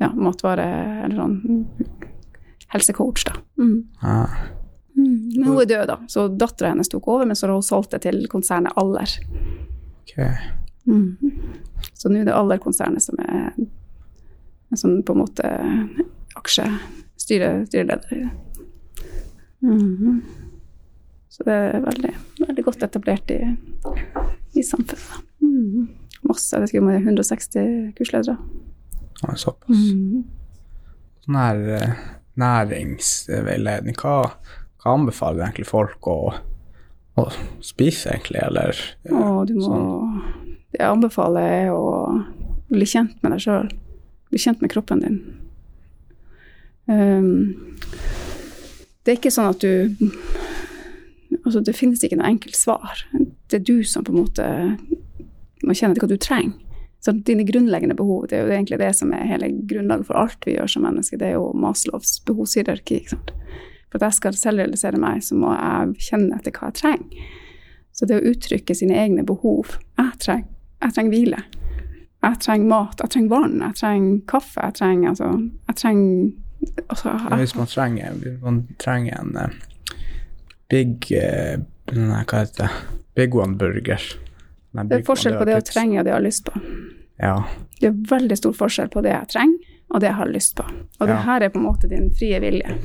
ja, 0.00 0.08
matvare... 0.14 0.66
Eller 1.04 1.16
sånn 1.16 1.66
helsecoach, 2.72 3.24
da. 3.28 3.34
Mm. 3.60 3.84
Ja. 4.92 5.02
Men 5.02 5.46
hun 5.48 5.60
er 5.62 5.68
død, 5.70 5.86
da, 5.88 5.98
så 6.08 6.26
dattera 6.28 6.72
hennes 6.74 6.90
tok 6.92 7.06
over, 7.08 7.26
men 7.26 7.36
så 7.38 7.46
har 7.46 7.54
hun 7.56 7.64
solgt 7.64 7.94
det 7.94 8.02
til 8.04 8.26
konsernet 8.30 8.76
Aller. 8.76 9.14
Okay. 10.02 10.34
Mm. 10.86 11.16
Så 11.94 12.10
nå 12.10 12.20
er 12.20 12.28
det 12.28 12.34
Aller-konsernet 12.36 13.04
som 13.04 13.20
er 13.22 13.54
som 14.76 15.02
på 15.02 15.12
en 15.12 15.18
måte 15.18 15.48
aksjestyreleder. 16.34 18.30
Mhm. 19.60 20.22
Så 21.28 21.44
det 21.44 21.52
er 21.52 21.80
veldig, 21.80 22.14
veldig 22.46 22.64
godt 22.64 22.82
etablert 22.82 23.30
i, 23.32 23.40
i 24.52 24.62
samfunnet. 24.62 25.22
Mm. 25.40 25.88
Masse, 26.28 26.52
jeg 26.52 26.60
vet 26.60 26.72
ikke 26.74 26.82
om 26.82 26.90
det 26.90 26.96
er 26.98 27.06
160 27.06 27.94
kursledere. 27.96 28.36
Ja, 29.22 29.34
såpass. 29.40 29.78
Mm. 29.94 30.24
Sånn 31.24 31.38
her 31.38 31.56
næringsveiledning, 32.42 33.96
hva, 33.96 34.34
hva 34.82 34.96
anbefaler 34.96 35.44
egentlig 35.44 35.68
folk 35.68 36.08
å, 36.10 36.18
å 37.18 37.26
spise, 37.62 38.10
egentlig, 38.10 38.42
eller? 38.42 38.78
Å, 39.08 39.44
du 39.46 39.54
må 39.58 39.68
sånn. 39.68 40.24
Det 40.72 40.80
jeg 40.80 40.88
anbefaler, 40.88 41.52
er 41.66 41.74
å 41.76 41.86
bli 42.72 42.88
kjent 42.88 43.18
med 43.22 43.34
deg 43.34 43.44
sjøl. 43.44 43.70
Bli 44.32 44.40
kjent 44.40 44.62
med 44.64 44.72
kroppen 44.72 45.04
din. 45.04 45.20
Um, 46.88 47.78
det 49.04 49.12
er 49.12 49.20
ikke 49.20 49.34
sånn 49.34 49.52
at 49.52 49.62
du 49.62 50.10
Altså, 51.42 51.62
det 51.64 51.72
finnes 51.74 52.02
ikke 52.04 52.18
noe 52.20 52.28
enkelt 52.28 52.54
svar. 52.54 53.00
Det 53.50 53.56
er 53.56 53.62
du 53.64 53.86
som 53.88 54.04
på 54.04 54.12
en 54.12 54.18
måte 54.20 54.44
må 55.64 55.74
kjenne 55.74 55.96
til 55.96 56.04
hva 56.04 56.10
du 56.10 56.20
trenger. 56.20 56.52
Så 57.02 57.14
dine 57.26 57.42
grunnleggende 57.48 57.96
behov, 57.98 58.28
det 58.30 58.36
er 58.36 58.44
jo 58.44 58.52
egentlig 58.54 58.78
det 58.78 58.92
som 58.94 59.10
er 59.16 59.26
hele 59.26 59.48
grunnlaget 59.66 60.06
for 60.06 60.20
alt 60.20 60.44
vi 60.46 60.54
gjør 60.54 60.70
som 60.70 60.84
mennesker. 60.86 61.18
Det 61.18 61.32
er 61.32 61.34
jo 61.34 61.48
Maslows 61.58 62.20
behovshierarki. 62.28 63.00
ikke 63.00 63.16
sant? 63.16 63.32
For 63.92 64.00
at 64.00 64.08
jeg 64.08 64.18
skal 64.22 64.36
selvrealisere 64.40 65.00
meg, 65.00 65.20
så 65.20 65.36
må 65.36 65.52
jeg 65.52 65.96
kjenne 66.08 66.38
etter 66.38 66.54
hva 66.56 66.70
jeg 66.70 66.78
trenger. 66.80 67.26
Så 67.92 68.08
det 68.08 68.16
å 68.16 68.30
uttrykke 68.30 68.72
sine 68.72 68.96
egne 68.96 69.20
behov 69.28 69.74
Jeg 70.00 70.14
trenger, 70.24 70.48
jeg 70.80 70.94
trenger 70.96 71.12
hvile. 71.12 71.42
Jeg 72.22 72.38
trenger 72.40 72.70
mat, 72.70 73.02
jeg 73.02 73.12
trenger 73.12 73.34
vann, 73.34 73.58
jeg 73.60 73.76
trenger 73.82 74.22
kaffe, 74.30 74.62
jeg 74.62 74.76
trenger 74.78 75.10
altså 75.10 75.28
Jeg 75.68 75.76
trenger 75.76 76.78
altså, 76.86 77.12
jeg, 77.18 77.38
Hvis 77.42 77.54
man 77.58 77.70
trenger, 77.74 78.16
man 78.40 78.62
trenger 78.80 79.20
en 79.20 79.36
uh, 79.36 80.00
big 80.72 81.12
uh, 81.18 81.60
Nei, 81.92 82.24
Hva 82.24 82.44
heter 82.46 82.62
det? 82.62 82.98
Big 83.18 83.34
one-burger. 83.36 84.08
Nei, 84.72 84.86
Det 84.88 85.02
er 85.02 85.04
forskjell 85.04 85.34
One, 85.34 85.42
på 85.42 85.50
det 85.50 85.58
å 85.58 85.64
trenge 85.68 85.98
og 86.00 86.06
det 86.06 86.14
jeg 86.14 86.16
har 86.16 86.24
lyst 86.24 86.46
på. 86.46 86.60
Ja. 87.20 87.34
Det 87.76 87.90
er 87.90 87.98
veldig 88.08 88.38
stor 88.40 88.54
forskjell 88.56 88.88
på 88.94 89.02
det 89.04 89.12
jeg 89.12 89.28
trenger, 89.34 89.74
og 89.92 90.00
det 90.00 90.08
jeg 90.08 90.16
har 90.22 90.30
lyst 90.32 90.54
på. 90.56 90.64
Og 90.96 91.10
det 91.10 91.18
her 91.26 91.44
er 91.44 91.52
på 91.52 91.60
en 91.60 91.66
måte 91.66 91.90
din 91.90 92.08
frie 92.16 92.38
vilje. 92.40 92.78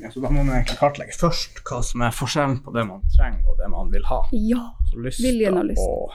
Ja. 0.00 0.10
Så 0.10 0.20
da 0.20 0.30
må 0.30 0.42
man 0.44 0.54
egentlig 0.54 0.78
kartlegge 0.78 1.16
først 1.18 1.60
hva 1.66 1.80
som 1.84 2.02
er 2.06 2.14
forskjellen 2.14 2.60
på 2.64 2.72
det 2.76 2.84
man 2.88 3.02
trenger, 3.16 3.42
og 3.50 3.58
det 3.58 3.68
man 3.72 3.90
vil 3.92 4.04
ha. 4.08 4.20
Ja. 4.32 4.62
Så 4.92 5.00
lyst 5.04 5.22
Viljen 5.24 5.58
og 5.58 5.66
lyst. 5.70 5.82
og 5.82 6.12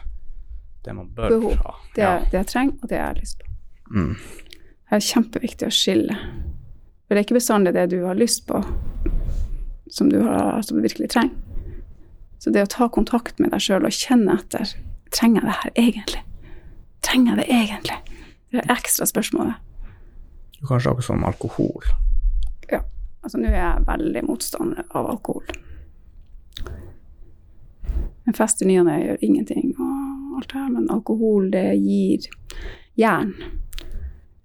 det 0.86 0.95
man 0.95 1.10
bør 1.15 1.30
Behov. 1.30 1.54
ha. 1.65 1.76
Det, 1.95 2.02
Ja. 2.04 2.13
det 2.32 2.34
jeg 2.39 2.47
trenger, 2.47 2.73
og 2.82 2.89
det 2.89 2.95
jeg 2.97 3.06
har 3.06 3.19
lyst 3.19 3.39
på. 3.39 3.45
Mm. 3.95 4.15
Det 4.89 4.97
er 4.97 4.99
kjempeviktig 4.99 5.67
å 5.67 5.71
skille. 5.73 6.15
For 7.08 7.15
det 7.15 7.17
er 7.19 7.26
ikke 7.28 7.39
bestandig 7.39 7.73
det 7.73 7.89
du 7.89 8.04
har 8.06 8.15
lyst 8.15 8.45
på, 8.47 8.63
som 9.91 10.10
du, 10.10 10.21
har, 10.23 10.62
som 10.62 10.78
du 10.78 10.84
virkelig 10.84 11.10
trenger. 11.10 11.36
Så 12.39 12.52
det 12.52 12.63
å 12.63 12.67
ta 12.67 12.89
kontakt 12.89 13.39
med 13.39 13.52
deg 13.52 13.60
sjøl 13.62 13.86
og 13.86 13.91
kjenne 13.91 14.34
etter 14.39 14.73
Trenger 15.13 15.41
jeg 15.41 15.45
det 15.45 15.56
her 15.62 15.71
egentlig? 15.78 16.21
Trenger 17.06 17.36
jeg 17.36 17.38
det 17.38 17.56
egentlig? 17.56 17.97
Det 18.53 18.61
er 18.61 18.69
ekstra 18.75 19.05
spørsmålet. 19.09 19.55
Kanskje 20.63 20.91
akkurat 20.91 21.07
som 21.07 21.23
alkohol. 21.27 21.87
Ja. 22.71 22.83
Altså, 23.25 23.39
nå 23.41 23.49
er 23.49 23.57
jeg 23.57 23.85
veldig 23.87 24.21
motstander 24.27 24.83
av 24.95 25.09
alkohol. 25.09 25.47
En 28.27 28.33
fest 28.37 28.61
i 28.63 28.67
ny 28.69 28.77
og 28.79 28.85
ne 28.87 28.99
gjør 29.01 29.23
ingenting, 29.25 29.73
og 29.81 30.37
alt 30.37 30.51
det 30.53 30.59
her, 30.61 30.69
men 30.71 30.89
alkohol, 30.93 31.49
det 31.51 31.65
gir 31.81 32.29
jern 32.99 33.33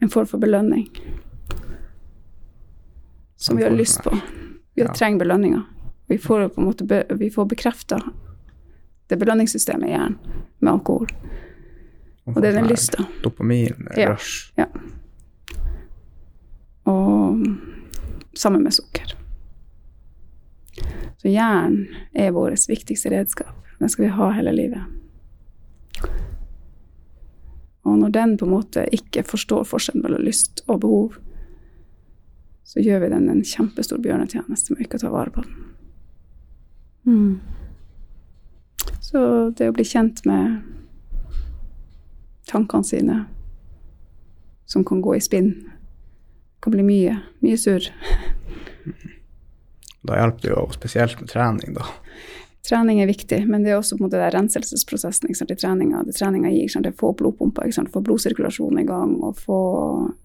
en 0.02 0.10
form 0.10 0.26
for 0.30 0.40
belønning. 0.42 0.88
Som 3.38 3.60
vi 3.60 3.66
har 3.68 3.70
lyst 3.76 4.02
på. 4.02 4.16
Vi 4.74 4.82
Ja. 4.82 4.92
trenger 4.94 5.18
belønninger. 5.18 5.62
Vi 6.08 6.18
får 6.18 6.48
på 6.48 6.58
en 6.60 6.66
måte 6.66 6.86
be, 6.86 7.04
vi 7.18 7.30
får 7.30 7.44
bekrefta 7.46 8.00
det 9.08 9.18
belønningssystemet 9.18 9.84
i 9.88 9.92
hjernen 9.92 10.18
med 10.60 10.72
alkohol. 10.72 11.06
Og 12.34 12.42
det 12.42 12.50
er 12.50 12.60
den 12.60 12.68
lysta. 12.68 13.04
Dopamin, 13.24 13.88
Ja. 13.96 14.12
rush. 14.12 14.52
Og 16.84 17.46
sammen 18.34 18.62
med 18.62 18.72
sukker. 18.72 19.14
Så 21.18 21.28
hjernen 21.28 21.88
er 22.14 22.30
vårt 22.30 22.68
viktigste 22.68 23.10
redskap. 23.10 23.54
Den 23.78 23.88
skal 23.88 24.04
vi 24.04 24.10
ha 24.10 24.30
hele 24.30 24.52
livet. 24.52 24.82
Og 27.82 27.98
når 27.98 28.12
den 28.12 28.36
på 28.38 28.44
en 28.44 28.52
måte 28.52 28.84
ikke 28.92 29.24
forstår 29.26 29.64
forskjellen 29.64 30.02
mellom 30.04 30.22
lyst 30.26 30.62
og 30.68 30.80
behov, 30.80 31.16
så 32.68 32.82
gjør 32.84 33.00
vi 33.00 33.12
den 33.14 33.28
en 33.32 33.44
kjempestor 33.44 34.00
bjørnetjeneste 34.04 34.74
med 34.74 34.84
ikke 34.84 34.98
å 35.00 35.04
ta 35.06 35.12
vare 35.12 35.32
på 35.32 35.44
den. 35.46 35.54
Mm. 37.08 37.40
Så 39.00 39.22
det 39.56 39.70
å 39.70 39.76
bli 39.76 39.86
kjent 39.88 40.20
med 40.28 40.58
tankene 42.48 42.84
sine, 42.84 43.18
som 44.68 44.84
kan 44.84 45.02
gå 45.04 45.16
i 45.16 45.22
spinn, 45.24 45.52
kan 46.64 46.74
bli 46.74 46.84
mye, 46.86 47.20
mye 47.44 47.60
surr. 47.60 47.92
Da 50.08 50.14
hjelper 50.14 50.40
det 50.40 50.52
jo 50.54 50.60
spesielt 50.72 51.18
med 51.20 51.28
trening, 51.28 51.74
da. 51.74 51.84
Trening 52.68 53.00
er 53.00 53.08
viktig, 53.08 53.38
men 53.48 53.62
det 53.64 53.72
er 53.72 53.78
også 53.78 53.96
på 53.96 54.02
en 54.02 54.06
måte 54.06 54.20
den 54.20 54.32
renselsesprosessen 54.34 55.28
ikke 55.28 55.38
sant, 55.40 55.52
i 55.54 55.56
treninga. 55.58 56.02
Det 56.04 56.14
treninga 56.18 56.50
gir, 56.52 56.66
ikke 56.66 56.74
sant, 56.74 56.86
det 56.86 56.92
er 56.92 57.00
få 57.00 57.10
blodpumpa, 57.16 57.64
ikke 57.64 57.76
sant, 57.78 57.90
få 57.94 58.02
blodsirkulasjonen 58.04 58.82
i 58.82 58.86
gang 58.88 59.14
og 59.24 59.38
få 59.40 59.58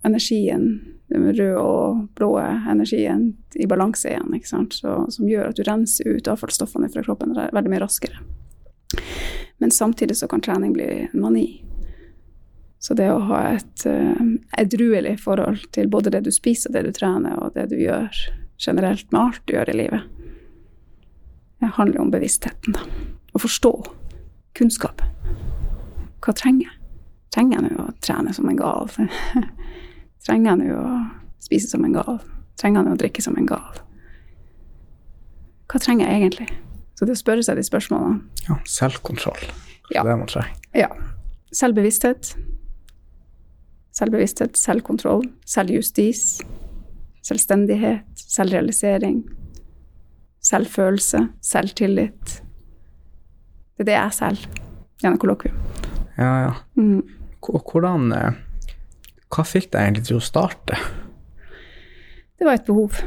energien, 0.07 0.65
den 1.13 1.29
røde 1.29 1.62
og 1.62 2.01
blå 2.17 2.31
energien, 2.43 3.29
i 3.55 3.67
balanse 3.69 4.12
igjen. 4.12 4.33
Ikke 4.36 4.49
sant, 4.49 4.75
så, 4.75 5.03
som 5.13 5.29
gjør 5.29 5.51
at 5.51 5.59
du 5.59 5.63
renser 5.67 6.09
ut 6.09 6.31
avfallsstoffene 6.31 6.89
fra 6.91 7.05
kroppen 7.05 7.36
veldig 7.38 7.71
mye 7.71 7.83
raskere. 7.86 8.19
Men 9.63 9.71
samtidig 9.71 10.17
så 10.19 10.27
kan 10.27 10.43
trening 10.43 10.73
bli 10.75 10.89
mani. 11.13 11.47
Så 12.83 12.95
det 12.99 13.07
å 13.13 13.21
ha 13.29 13.37
et 13.53 13.85
edruelig 14.59 15.15
forhold 15.23 15.61
til 15.71 15.87
både 15.87 16.11
det 16.11 16.25
du 16.25 16.31
spiser, 16.35 16.73
det 16.75 16.81
du 16.83 16.91
trener, 16.95 17.37
og 17.39 17.53
det 17.55 17.69
du 17.71 17.77
gjør 17.79 18.11
generelt 18.59 19.07
med 19.13 19.21
alt 19.21 19.41
du 19.47 19.53
gjør 19.55 19.71
i 19.71 19.77
livet, 19.77 20.01
det 21.63 21.69
handler 21.77 22.01
om 22.03 22.11
bevisstheten. 22.11 22.75
da. 22.75 22.83
Å 23.33 23.39
forstå. 23.39 23.71
Kunnskap. 24.59 24.99
Hva 26.23 26.33
trenger 26.35 26.67
jeg? 26.67 26.75
Trenger 27.33 27.61
jeg 27.61 27.71
nå 27.71 27.85
å 27.87 27.93
trene 28.03 28.33
som 28.35 28.49
en 28.51 28.59
gal? 28.59 28.91
trenger 30.27 30.51
jeg 30.51 30.59
nå 30.59 30.75
å 30.75 30.99
spise 31.41 31.71
som 31.71 31.87
en 31.87 31.95
gal? 31.95 32.19
Trenger 32.59 32.81
jeg 32.81 32.89
nå 32.89 32.97
å 32.97 32.99
drikke 32.99 33.23
som 33.23 33.39
en 33.39 33.47
gal? 33.49 33.79
Hva 35.71 35.79
trenger 35.81 36.11
jeg 36.11 36.19
egentlig? 36.21 36.49
Så 36.99 37.07
det 37.07 37.15
å 37.15 37.21
spørre 37.23 37.47
seg 37.47 37.57
de 37.57 37.63
spørsmålene 37.65 38.45
Ja, 38.49 38.59
selvkontroll. 38.69 39.47
Ja. 39.95 40.03
det 40.03 40.19
man 40.19 40.27
trenger. 40.29 40.59
Ja. 40.77 40.91
Selvbevissthet. 41.55 42.35
Selvbevissthet, 43.93 44.58
selvkontroll, 44.58 45.27
selvjustis, 45.45 46.41
selvstendighet, 47.23 48.08
selvrealisering, 48.17 49.21
selvfølelse, 50.43 51.27
selvtillit. 51.41 52.39
Det 53.77 53.86
er 53.86 53.89
det 53.91 53.97
jeg 53.97 54.17
selv 54.17 54.47
gjennom 55.01 55.19
kollokvium. 55.21 55.60
Ja, 56.17 56.32
ja. 56.47 56.56
Mm. 56.77 57.03
Hvordan 57.43 58.12
eh, 58.15 58.41
Hva 59.34 59.43
fikk 59.47 59.71
deg 59.73 59.88
egentlig 59.88 60.06
til 60.08 60.19
å 60.19 60.23
starte? 60.23 60.77
Det 62.38 62.45
var 62.47 62.60
et 62.60 62.67
behov. 62.67 62.99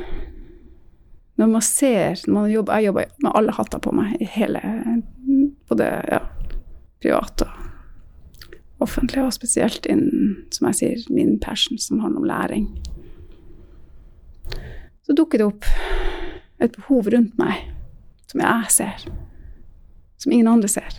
Når 1.36 1.52
man 1.52 1.64
ser 1.64 2.22
når 2.26 2.34
man 2.34 2.50
jobber, 2.50 2.78
Jeg 2.78 2.88
jobber 2.88 3.12
med 3.22 3.32
alle 3.34 3.52
hatter 3.52 3.82
på 3.84 3.92
meg, 3.92 4.16
i 4.20 4.24
hele, 4.24 4.60
både 5.68 5.90
ja, 6.08 6.20
privat 7.02 7.44
og 7.44 7.65
offentlig, 8.80 9.22
og 9.24 9.32
spesielt 9.32 9.86
innen, 9.90 10.36
som 10.52 10.68
jeg 10.68 10.78
sier, 10.80 11.06
min 11.14 11.38
passion, 11.40 11.78
som 11.78 12.00
handler 12.00 12.20
om 12.20 12.28
læring. 12.28 12.66
Så 15.06 15.14
dukker 15.16 15.38
det 15.38 15.46
opp 15.46 15.68
et 16.60 16.74
behov 16.76 17.08
rundt 17.12 17.36
meg 17.38 17.68
som 18.26 18.42
jeg 18.42 18.72
ser, 18.74 19.04
som 20.18 20.32
ingen 20.32 20.50
andre 20.50 20.68
ser. 20.68 20.98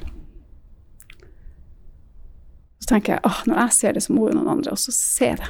Så 2.80 2.94
tenker 2.94 3.18
jeg 3.18 3.26
at 3.28 3.48
når 3.50 3.60
jeg 3.66 3.76
ser 3.76 3.98
det, 3.98 4.04
så 4.06 4.16
må 4.16 4.30
jo 4.30 4.38
noen 4.38 4.54
andre 4.58 4.72
også 4.72 4.94
se 4.96 5.34
det. 5.42 5.50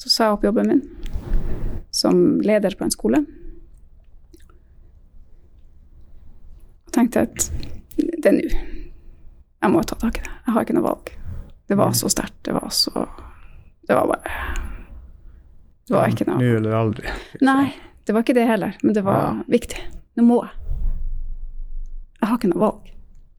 Så 0.00 0.10
sa 0.10 0.28
jeg 0.28 0.38
opp 0.38 0.46
jobben 0.48 0.70
min 0.72 0.84
som 1.94 2.40
leder 2.42 2.74
på 2.74 2.84
en 2.84 2.90
skole. 2.90 3.20
Og 6.86 6.94
tenkte 6.96 7.28
at 7.28 7.50
det 7.96 8.32
er 8.32 8.40
nå. 8.40 8.73
Jeg 9.64 9.72
må 9.72 9.80
ta 9.88 9.96
tak 9.96 10.18
i 10.20 10.24
det. 10.26 10.30
Jeg 10.44 10.52
har 10.52 10.64
ikke 10.66 10.74
noe 10.76 10.84
valg. 10.84 11.10
Det 11.72 11.76
var 11.80 11.94
så 11.96 12.10
sterkt. 12.12 12.36
Det 12.44 12.52
var 12.52 12.68
så 12.76 13.06
Det 13.88 13.94
var 13.96 14.06
bare 14.10 14.32
Det 15.88 15.94
var 15.96 16.08
ikke 16.12 16.26
noe 16.28 16.36
Nå 16.40 16.50
eller 16.58 16.74
aldri. 16.76 17.08
Nei, 17.40 17.70
det 18.04 18.12
var 18.12 18.24
ikke 18.24 18.36
det 18.36 18.44
heller, 18.48 18.76
men 18.82 18.94
det 18.94 19.04
var 19.04 19.20
Ja. 19.22 19.42
viktig. 19.48 19.80
Nå 20.16 20.22
må 20.24 20.42
jeg. 20.42 20.52
Jeg 22.20 22.28
har 22.28 22.36
ikke 22.38 22.52
noe 22.52 22.60
valg. 22.60 22.90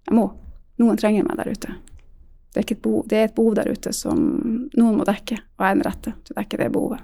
Jeg 0.09 0.15
må. 0.17 0.25
Noen 0.81 0.97
trenger 0.97 1.23
meg 1.25 1.37
der 1.37 1.51
ute. 1.51 1.75
Det 2.53 2.63
er, 2.71 2.75
behov, 2.81 3.07
det 3.07 3.17
er 3.17 3.23
et 3.29 3.35
behov 3.35 3.55
der 3.55 3.69
ute 3.71 3.93
som 3.93 4.17
noen 4.77 4.97
må 4.97 5.05
dekke, 5.05 5.37
og 5.37 5.59
jeg 5.65 5.71
er 5.71 5.75
den 5.75 5.83
rette 5.85 6.13
til 6.23 6.33
å 6.33 6.39
dekke 6.41 6.57
det 6.57 6.71
behovet. 6.71 7.01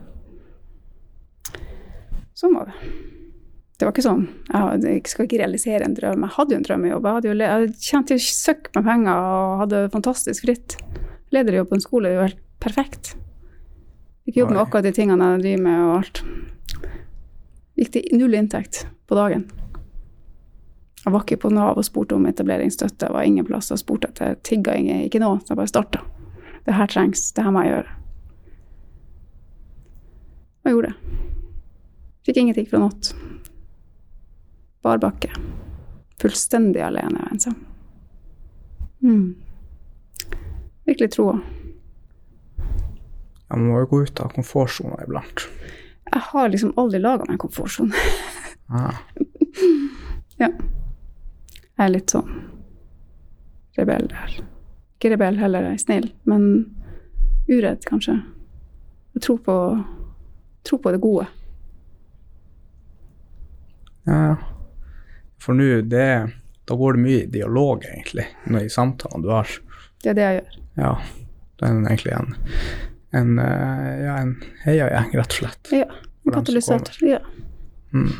Sånn 2.33 2.55
var 2.55 2.65
det. 2.71 3.20
Det 3.81 3.87
var 3.87 3.95
ikke 3.95 4.03
sånn. 4.05 4.25
Jeg 4.53 4.99
skal 5.09 5.25
ikke 5.25 5.37
realisere 5.41 5.85
en 5.87 5.95
drøm. 5.97 6.21
Jeg 6.21 6.33
hadde 6.35 6.53
jo 6.53 6.57
en 6.59 6.65
drømmejobb. 6.67 7.05
Jeg 7.07 7.15
hadde 7.17 7.29
jo 7.31 7.37
jeg 7.39 7.69
tjente 7.81 8.13
jo 8.13 8.21
søkk 8.21 8.67
med 8.75 8.83
penger 8.85 9.21
og 9.25 9.63
hadde 9.63 9.79
fantastisk 9.95 10.45
fritt. 10.45 10.75
Lederjobb 11.33 11.71
på 11.71 11.79
en 11.79 11.81
skole 11.81 12.11
er 12.11 12.13
jo 12.13 12.25
helt 12.27 12.43
perfekt. 12.61 13.15
Fikk 14.29 14.37
jobbe 14.37 14.53
med 14.53 14.61
akkurat 14.61 14.85
de 14.85 14.91
tingene 14.93 15.31
jeg 15.31 15.41
driver 15.41 15.63
med 15.65 15.79
og 15.87 15.95
alt. 15.95 16.21
Gikk 17.81 17.89
til 17.95 18.21
null 18.21 18.37
inntekt 18.37 18.83
på 19.09 19.17
dagen. 19.17 19.47
Jeg 21.01 21.15
var 21.15 21.25
ikke 21.25 21.41
på 21.41 21.53
Nav 21.57 21.81
og 21.81 21.89
spurte 21.89 22.21
om 22.21 22.29
etableringsstøtte. 22.29 23.09
Jeg 23.09 23.17
var 23.17 23.25
ingen 23.25 23.49
plass 23.49 23.73
og 23.73 23.81
spurte 23.81 24.13
etter 24.13 24.37
tigga 24.45 24.77
ingen, 24.77 25.07
ikke 25.07 25.23
nå. 25.25 25.33
Så 25.41 25.55
jeg 25.55 25.63
bare 25.63 25.73
starta. 25.73 26.05
Det 26.69 26.77
her 26.77 26.93
trengs. 26.93 27.31
Det 27.33 27.49
her 27.49 27.57
må 27.57 27.65
jeg 27.65 27.73
gjøre. 27.73 27.97
Og 30.61 30.69
jeg 30.69 30.77
gjorde 30.77 30.93
det. 30.93 31.19
Fikk 32.29 32.43
ingenting 32.45 32.69
fra 32.69 32.85
noe. 32.85 33.40
Bar 34.81 34.97
bakke. 35.01 35.29
Fullstendig 36.21 36.81
alene 36.85 37.21
og 37.23 37.31
ensom. 37.35 37.55
Mm. 39.01 39.35
Virkelig 40.85 41.11
troa. 41.15 41.39
Jeg 43.51 43.59
må 43.59 43.79
jo 43.81 43.87
gå 43.91 44.01
ut 44.05 44.21
av 44.23 44.31
komfortsona 44.35 45.01
iblant. 45.03 45.45
Jeg 46.11 46.21
har 46.31 46.49
liksom 46.51 46.73
aldri 46.79 46.99
laga 47.01 47.25
meg 47.27 47.35
en 47.37 47.41
komfortsone. 47.45 48.05
Ah, 48.71 49.01
Ja. 50.41 50.47
Jeg 50.47 51.85
er 51.85 51.91
litt 51.93 52.13
sånn 52.13 52.29
rebell 53.77 54.07
der. 54.09 54.37
Ikke 54.97 55.11
rebell 55.13 55.37
heller, 55.37 55.65
jeg 55.69 55.77
er 55.77 55.81
snill, 55.81 56.07
men 56.29 56.47
uredd, 57.49 57.83
kanskje. 57.89 58.15
Jeg 59.15 59.23
tror 59.25 59.37
på, 59.45 59.55
tror 60.65 60.81
på 60.81 60.93
det 60.95 61.01
gode. 61.03 61.27
ja, 64.07 64.17
ja. 64.31 64.35
For 65.41 65.57
nå, 65.57 65.81
det 65.89 66.07
Da 66.69 66.77
går 66.77 66.95
det 66.95 67.01
mye 67.03 67.21
i 67.23 67.29
dialog, 67.33 67.83
egentlig, 67.83 68.27
i 68.47 68.69
samtalene 68.69 69.25
du 69.25 69.31
har. 69.33 69.49
Det 70.03 70.11
er 70.11 70.15
det 70.15 70.27
jeg 70.27 70.35
gjør. 70.37 70.59
Ja. 70.77 70.91
Det 71.57 71.67
er 71.67 71.79
egentlig 71.81 72.13
en, 72.15 72.35
en, 73.17 73.31
eh, 73.41 73.89
ja, 74.05 74.13
en 74.21 74.35
heiagjeng, 74.63 75.09
rett 75.17 75.35
og 75.35 75.39
slett. 75.41 75.71
Ja. 75.75 75.87
En 76.25 76.35
katalysator. 76.37 77.01
Ja. 77.05 77.19
Mm. 77.91 78.13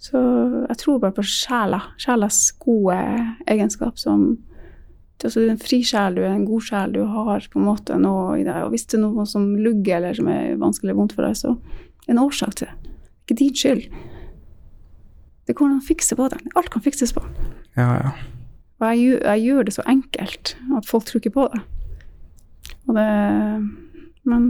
Så 0.00 0.20
jeg 0.66 0.78
tror 0.80 1.00
bare 1.00 1.16
på 1.16 1.24
sjela. 1.28 1.82
Sjelas 2.00 2.42
gode 2.60 2.98
egenskap 3.46 4.00
som 4.00 4.30
altså, 5.22 5.36
Du 5.38 5.46
er 5.46 5.54
en 5.54 5.60
fri 5.60 5.82
sjel, 5.84 6.16
du 6.16 6.22
er 6.24 6.32
en 6.32 6.46
god 6.48 6.64
sjel, 6.64 6.94
du 6.96 7.02
har 7.04 7.48
på 7.52 7.60
en 7.60 7.68
måte 7.68 7.98
noe 8.00 8.38
i 8.40 8.46
deg. 8.46 8.64
Og 8.64 8.72
hvis 8.74 8.88
det 8.88 8.98
er 8.98 9.04
noe 9.04 9.26
som 9.28 9.52
lugger 9.60 10.00
eller 10.00 10.16
som 10.16 10.30
er 10.32 10.56
vanskelig 10.60 10.90
eller 10.90 11.02
vondt 11.02 11.16
for 11.16 11.28
deg, 11.28 11.36
så 11.36 11.54
er 11.54 12.08
det 12.08 12.16
en 12.16 12.24
årsak 12.24 12.56
til 12.56 12.70
det. 12.70 12.94
Ikke 13.24 13.38
din 13.42 13.60
skyld. 13.62 14.00
Det 15.50 15.56
går 15.58 15.66
an 15.72 15.80
å 15.80 15.84
fikse 15.86 16.14
på 16.18 16.28
det. 16.30 16.38
Alt 16.54 16.70
kan 16.70 16.82
fikses 16.84 17.10
på. 17.16 17.22
Ja, 17.74 17.88
ja. 18.04 18.10
Og 18.80 18.86
jeg, 18.94 19.16
jeg 19.18 19.42
gjør 19.48 19.66
det 19.66 19.74
så 19.74 19.82
enkelt 19.90 20.54
at 20.78 20.86
folk 20.88 21.04
tror 21.08 21.18
ikke 21.20 21.32
på 21.34 21.48
det. 21.52 21.60
Og 22.88 22.94
det 22.96 23.06
Men 24.30 24.44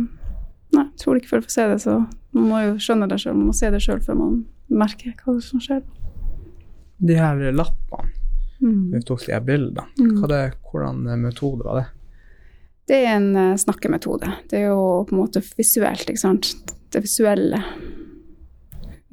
nei, 0.74 0.84
jeg 0.84 1.00
tror 1.00 1.16
ikke 1.18 1.30
før 1.32 1.40
du 1.40 1.46
får 1.48 1.54
se 1.56 1.66
det, 1.70 1.78
så 1.82 1.94
man 2.36 2.46
må 2.50 2.60
jo 2.66 2.74
skjønne 2.82 3.08
det 3.10 3.18
sjøl. 3.22 3.34
Man 3.38 3.48
må 3.48 3.54
se 3.56 3.70
det 3.72 3.80
sjøl 3.82 4.02
før 4.04 4.18
man 4.20 4.36
merker 4.70 5.14
hva 5.24 5.36
som 5.42 5.62
skjer. 5.62 5.80
De 7.00 7.16
her 7.16 7.40
lappene, 7.56 8.16
Mm. 8.60 8.90
vi 8.92 8.98
tok 9.08 9.22
de 9.24 9.38
bildene, 9.40 9.86
Mm. 9.98 10.18
hva 10.20 10.28
det, 10.28 10.40
hvordan 10.68 10.98
metode 11.22 11.64
var 11.64 11.78
det? 11.80 11.86
Det 12.86 12.98
er 13.06 13.14
en 13.16 13.36
eh, 13.36 13.56
snakkemetode. 13.56 14.28
Det 14.50 14.58
er 14.60 14.66
jo 14.68 15.06
på 15.08 15.14
en 15.16 15.20
måte 15.22 15.40
visuelt, 15.56 16.04
ikke 16.10 16.18
sant. 16.20 16.50
Det 16.92 17.00
visuelle. 17.02 17.62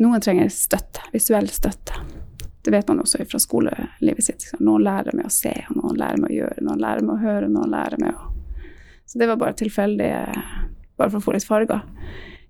Noen 0.04 0.22
trenger 0.22 0.50
støtte, 0.54 1.04
visuell 1.14 1.50
støtte. 1.50 1.98
Det 2.64 2.74
vet 2.74 2.88
man 2.90 3.00
også 3.02 3.24
fra 3.30 3.40
skolelivet 3.40 4.26
sitt. 4.26 4.44
Ikke? 4.44 4.60
Noen 4.68 4.84
lærer 4.86 5.16
med 5.16 5.30
å 5.30 5.34
se, 5.34 5.54
noen 5.74 5.98
lærer 5.98 6.22
med 6.22 6.30
å 6.30 6.36
gjøre, 6.36 6.64
noen 6.68 6.82
lærer 6.84 7.06
med 7.06 7.16
å 7.16 7.22
høre, 7.22 7.52
noen 7.52 7.74
lærer 7.74 8.02
med 8.02 8.16
å 8.16 8.34
Så 9.08 9.20
det 9.22 9.28
var 9.30 9.38
bare 9.40 9.56
tilfeldig, 9.56 10.10
bare 11.00 11.10
for 11.14 11.22
å 11.22 11.24
få 11.24 11.34
litt 11.34 11.48
farger 11.48 11.80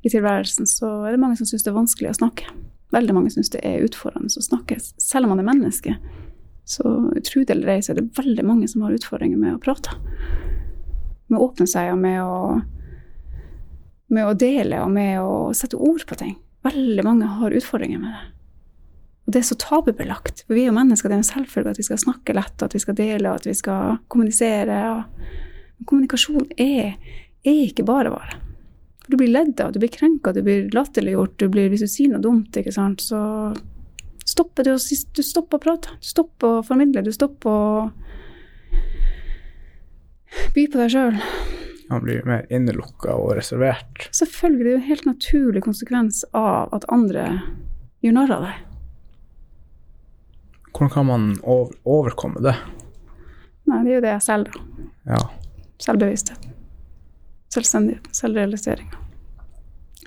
i 0.02 0.10
tilværelsen. 0.10 0.66
Så 0.66 0.90
er 1.06 1.14
det 1.14 1.22
mange 1.22 1.38
som 1.38 1.46
syns 1.46 1.64
det 1.64 1.70
er 1.70 1.78
vanskelig 1.78 2.10
å 2.10 2.18
snakke. 2.18 2.50
Veldig 2.96 3.14
mange 3.14 3.30
syns 3.30 3.52
det 3.54 3.62
er 3.68 3.86
utfordrende 3.86 4.32
å 4.32 4.42
snakke, 4.42 4.80
selv 4.82 5.28
om 5.28 5.36
man 5.36 5.44
er 5.44 5.52
menneske. 5.52 5.94
Så 6.66 6.84
tro 7.30 7.44
det 7.46 7.54
eller 7.54 7.76
ei, 7.76 7.84
så 7.86 7.94
er 7.94 8.02
det 8.02 8.10
veldig 8.18 8.44
mange 8.48 8.68
som 8.68 8.82
har 8.84 8.96
utfordringer 8.96 9.38
med 9.38 9.54
å 9.54 9.62
prate 9.62 9.94
med 11.28 11.40
å 11.40 11.48
åpne 11.48 11.68
seg 11.70 11.92
og 11.94 12.02
med 12.02 12.20
å, 12.24 12.60
med 14.16 14.28
å 14.28 14.36
dele 14.38 14.82
og 14.84 14.92
med 14.94 15.20
å 15.22 15.54
sette 15.58 15.80
ord 15.80 16.06
på 16.08 16.18
ting. 16.20 16.36
Veldig 16.66 17.04
mange 17.06 17.30
har 17.38 17.56
utfordringer 17.60 18.02
med 18.02 18.16
det. 18.16 18.24
Og 19.28 19.34
det 19.36 19.42
er 19.42 19.48
så 19.50 19.58
tabubelagt. 19.60 20.46
For 20.48 20.56
vi 20.56 20.64
er 20.64 20.72
jo 20.72 20.78
mennesker, 20.78 21.12
det 21.12 21.18
er 21.18 21.24
en 21.26 21.30
selvfølge 21.30 21.74
at 21.74 21.80
vi 21.82 21.86
skal 21.86 22.00
snakke 22.00 22.36
lett, 22.36 22.64
at 22.64 22.74
vi 22.74 22.80
skal 22.80 22.96
dele, 22.96 23.34
at 23.36 23.48
vi 23.48 23.56
skal 23.60 23.98
kommunisere. 24.08 24.78
Og 24.96 25.88
kommunikasjon 25.90 26.48
er, 26.56 26.96
er 27.44 27.64
ikke 27.66 27.86
bare 27.88 28.14
bare. 28.14 28.40
For 29.04 29.14
du 29.14 29.20
blir 29.20 29.34
ledd 29.36 29.60
av, 29.64 29.74
du 29.76 29.82
blir 29.84 29.92
krenka, 29.92 30.32
du 30.36 30.42
blir 30.44 30.72
latterliggjort, 30.76 31.36
du 31.40 31.52
blir, 31.52 31.68
hvis 31.72 31.84
du 31.84 31.92
sier 31.92 32.14
noe 32.14 32.24
dumt, 32.24 32.56
ikke 32.56 32.74
sant, 32.76 33.04
så 33.04 33.20
stopper 34.28 34.68
du, 34.68 34.74
du 34.76 35.24
stopper 35.24 35.60
å 35.60 35.64
prate. 35.64 36.00
Du 36.00 36.08
stopper 36.08 36.60
å 36.60 36.66
formidle, 36.68 37.04
du 37.04 37.12
stopper 37.16 37.52
å 37.52 37.90
by 40.56 40.68
på 40.72 40.80
deg 40.80 40.94
sjøl. 40.94 41.20
Han 41.90 42.04
blir 42.04 42.26
mer 42.28 42.46
innelukka 42.52 43.16
og 43.16 43.36
reservert. 43.38 44.10
Selvfølgelig, 44.16 44.64
det 44.64 44.70
er 44.70 44.76
jo 44.76 44.82
en 44.82 44.90
helt 44.90 45.06
naturlig 45.08 45.64
konsekvens 45.64 46.24
av 46.36 46.74
at 46.76 46.88
andre 46.92 47.28
gjør 48.04 48.18
narr 48.18 48.34
av 48.36 48.48
deg. 48.48 48.64
Hvordan 50.74 50.94
kan 50.94 51.08
man 51.08 51.30
over, 51.42 51.72
overkomme 51.88 52.44
det? 52.44 52.54
Nei, 53.68 53.80
det 53.86 53.92
er 53.92 53.96
jo 53.96 54.04
det 54.04 54.14
jeg 54.14 54.26
selv, 54.28 54.52
da. 54.52 54.88
Ja. 55.16 55.22
Selvbevissthet. 55.82 56.50
Selvstendighet. 57.54 58.12
Selvrealiseringa. 58.16 59.00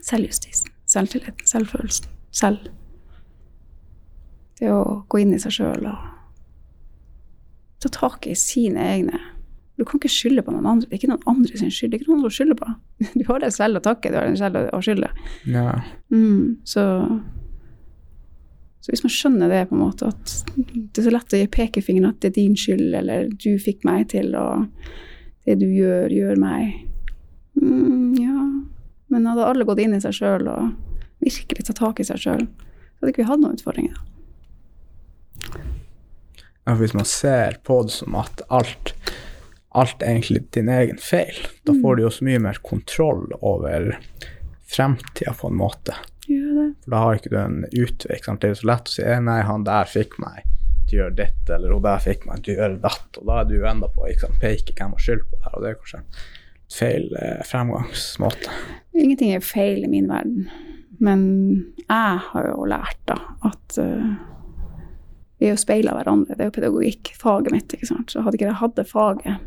Selvjustis. 0.05 0.65
Selvtilliten. 0.91 1.49
Selvfølelsen. 1.49 2.13
Selv. 2.31 2.71
Det 4.61 4.71
å 4.73 5.03
gå 5.09 5.23
inn 5.23 5.35
i 5.35 5.41
seg 5.41 5.57
sjøl 5.57 5.89
og 5.89 6.09
ta 7.81 7.89
tak 7.97 8.29
i 8.29 8.37
sine 8.37 8.85
egne 8.93 9.21
Du 9.81 9.87
kan 9.89 9.97
ikke 9.97 10.13
skylde 10.13 10.43
på 10.45 10.53
noen 10.53 10.67
andre. 10.69 10.85
Det 10.91 10.93
er 10.93 11.01
ikke 11.01 11.09
noen 11.15 11.29
andre 11.31 11.57
sin 11.57 11.71
skyld. 11.73 11.93
Det 11.93 11.97
er 11.97 12.03
ikke 12.03 12.11
noen 12.11 12.19
andre 12.21 12.29
å 12.29 12.37
skylde 12.37 12.57
på. 12.59 12.73
Du 13.17 13.23
har 13.31 13.41
deg 13.41 13.53
selv 13.57 13.81
å 13.81 13.85
takke, 13.85 14.11
du 14.13 14.19
har 14.19 14.27
deg 14.29 14.37
selv 14.37 14.59
å 14.77 14.81
skylde. 14.85 15.09
ja. 15.49 15.71
Mm, 16.13 16.59
så, 16.69 16.83
så 18.85 18.93
hvis 18.93 19.05
man 19.07 19.15
skjønner 19.15 19.53
det, 19.53 19.63
på 19.71 19.79
en 19.79 19.83
måte, 19.87 20.11
at 20.13 20.35
det 20.59 21.01
er 21.01 21.07
så 21.07 21.15
lett 21.15 21.33
å 21.33 21.41
gi 21.41 21.49
pekefingeren 21.57 22.11
at 22.11 22.21
det 22.21 22.33
er 22.33 22.37
din 22.37 22.59
skyld, 22.61 22.93
eller 23.01 23.31
du 23.33 23.55
fikk 23.63 23.87
meg 23.89 24.11
til, 24.13 24.35
og 24.37 24.69
det 25.49 25.57
du 25.63 25.67
gjør, 25.71 26.13
gjør 26.13 26.45
meg 26.45 26.75
mm, 27.57 28.21
Ja. 28.21 28.37
Men 29.11 29.27
hadde 29.27 29.49
alle 29.49 29.65
gått 29.67 29.81
inn 29.83 29.97
i 29.97 30.03
seg 30.05 30.13
sjøl 30.15 30.45
og 30.47 30.69
virkelig 31.25 31.65
tatt 31.67 31.81
tak 31.81 31.99
i 31.99 32.07
seg 32.07 32.21
sjøl, 32.21 32.45
så 32.47 33.01
hadde 33.01 33.15
ikke 33.15 33.25
vi 33.25 33.31
hatt 33.33 33.41
noen 33.43 33.57
utfordringer. 33.57 33.97
Ja, 36.69 36.77
Hvis 36.79 36.95
man 36.95 37.09
ser 37.09 37.57
på 37.65 37.81
det 37.83 37.97
som 37.97 38.15
at 38.21 38.45
alt, 38.53 38.93
alt 39.71 40.03
egentlig 40.03 40.45
din 40.55 40.69
egen 40.69 40.99
feil, 40.99 41.37
da 41.63 41.75
får 41.83 41.97
du 41.97 42.03
jo 42.03 42.11
så 42.11 42.27
mye 42.27 42.43
mer 42.43 42.59
kontroll 42.67 43.29
over 43.39 43.93
fremtida 44.71 45.35
på 45.39 45.51
en 45.51 45.59
måte. 45.59 45.95
For 46.27 46.91
da 46.91 47.03
har 47.05 47.19
ikke 47.19 47.33
du 47.33 47.39
en 47.41 47.61
utvei. 47.71 48.19
Det 48.19 48.49
er 48.49 48.55
jo 48.55 48.61
så 48.63 48.71
lett 48.71 48.91
å 48.91 48.95
si 48.95 49.05
«Eh, 49.07 49.23
nei, 49.23 49.41
han 49.47 49.67
der 49.67 49.91
fikk 49.91 50.19
meg 50.23 50.43
til 50.89 50.97
å 50.97 51.03
gjøre 51.05 51.19
dette, 51.21 51.55
eller 51.55 51.75
hun 51.75 51.85
der 51.87 52.03
fikk 52.03 52.27
meg 52.27 52.43
til 52.45 52.55
å 52.55 52.63
gjøre 52.63 52.81
datt. 52.83 53.21
Og 53.21 53.31
da 53.31 53.39
er 53.41 53.49
du 53.49 53.57
jo 53.57 53.69
enda 53.71 53.91
på 53.91 54.07
å 54.07 54.33
peke 54.43 54.75
hvem 54.79 54.97
har 54.97 55.05
skyld 55.07 55.27
på 55.31 55.39
det 55.39 55.55
og 55.55 55.63
det 55.63 55.71
er 55.71 55.79
kanskje 55.79 56.01
en 56.01 56.11
feil 56.71 57.07
eh, 57.19 57.45
fremgangsmåte. 57.47 58.57
Ingenting 58.95 59.35
er 59.35 59.47
feil 59.47 59.87
i 59.87 59.91
min 59.91 60.11
verden. 60.11 60.51
Men 61.01 61.23
jeg 61.87 62.19
har 62.27 62.51
jo 62.51 62.67
lært 62.69 62.99
da 63.09 63.17
at 63.49 63.79
uh, 63.81 64.11
vi 65.41 65.49
er 65.49 65.55
jo 65.55 65.63
speil 65.63 65.89
av 65.89 65.97
hverandre. 65.97 66.37
Det 66.37 66.45
er 66.45 66.51
jo 66.51 66.57
pedagogikk, 66.59 67.15
faget 67.17 67.55
mitt. 67.55 67.73
ikke 67.73 67.89
sant? 67.89 68.13
Så 68.13 68.21
hadde 68.21 68.37
ikke 68.37 68.51
jeg 68.51 68.59
hatt 68.61 68.77
det 68.77 68.85
faget 68.91 69.47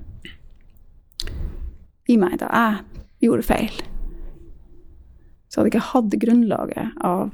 i 2.10 2.18
meg 2.20 2.38
da 2.42 2.50
jeg 2.52 3.28
gjorde 3.28 3.48
feil, 3.48 3.76
så 5.48 5.60
hadde 5.60 5.70
jeg 5.70 5.76
ikke 5.76 5.92
hatt 5.92 6.20
grunnlaget 6.24 7.04
av, 7.06 7.34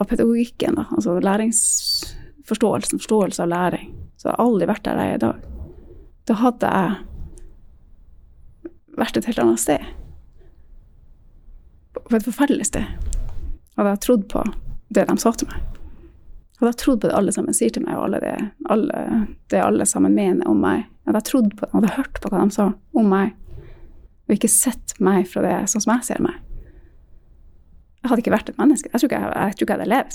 av 0.00 0.08
pedagogikken, 0.08 0.78
da, 0.78 0.86
altså 0.94 1.18
læringsforståelsen, 1.20 3.02
forståelse 3.02 3.42
av 3.44 3.50
læring, 3.50 3.88
så 4.16 4.28
hadde 4.28 4.36
jeg 4.36 4.46
aldri 4.46 4.70
vært 4.70 4.84
der 4.86 5.00
jeg 5.00 5.08
er 5.10 5.18
i 5.18 5.24
dag. 5.24 5.38
Da 6.30 6.36
hadde 6.38 6.70
jeg 6.70 6.90
vært 9.00 9.18
et 9.18 9.28
helt 9.30 9.42
annet 9.42 9.62
sted. 9.62 9.82
På 11.96 12.16
et 12.16 12.26
forferdelig 12.26 12.66
sted. 12.70 12.86
Hadde 13.78 13.94
jeg 13.94 14.02
trodd 14.06 14.24
på 14.30 14.44
det 14.94 15.06
de 15.08 15.16
sa 15.22 15.32
til 15.34 15.50
meg. 15.50 15.60
Hadde 16.60 16.72
jeg 16.74 16.80
trodd 16.82 17.00
på 17.00 17.08
det 17.08 17.16
alle 17.16 17.32
sammen 17.32 17.56
sier 17.56 17.72
til 17.72 17.86
meg, 17.86 17.96
og 17.96 18.08
alle 18.08 18.20
det, 18.22 18.34
alle, 18.70 19.04
det 19.48 19.62
alle 19.64 19.86
sammen 19.88 20.14
mener 20.14 20.48
om 20.50 20.60
meg. 20.60 20.86
Hadde 21.06 21.20
jeg 21.22 21.28
trodd 21.30 21.50
på 21.56 21.66
dem, 21.66 21.74
hadde 21.78 21.96
hørt 21.96 22.20
på 22.22 22.30
hva 22.30 22.42
de 22.44 22.54
sa 22.54 22.66
om 22.96 23.06
meg, 23.10 23.32
og 24.28 24.36
ikke 24.36 24.50
sett 24.52 24.94
meg 25.02 25.26
fra 25.30 25.42
det 25.46 25.56
sånn 25.72 25.82
som 25.84 25.94
jeg 25.96 26.06
ser 26.10 26.20
meg. 26.24 26.36
Jeg 28.00 28.08
hadde 28.08 28.22
ikke 28.22 28.32
vært 28.32 28.50
et 28.52 28.60
menneske. 28.60 28.88
Jeg 28.92 29.00
tror 29.00 29.10
ikke 29.10 29.20
jeg, 29.20 29.32
jeg, 29.34 29.56
tror 29.56 29.64
ikke 29.64 29.74
jeg 29.74 29.80
hadde 29.80 29.94
levd. 29.94 30.14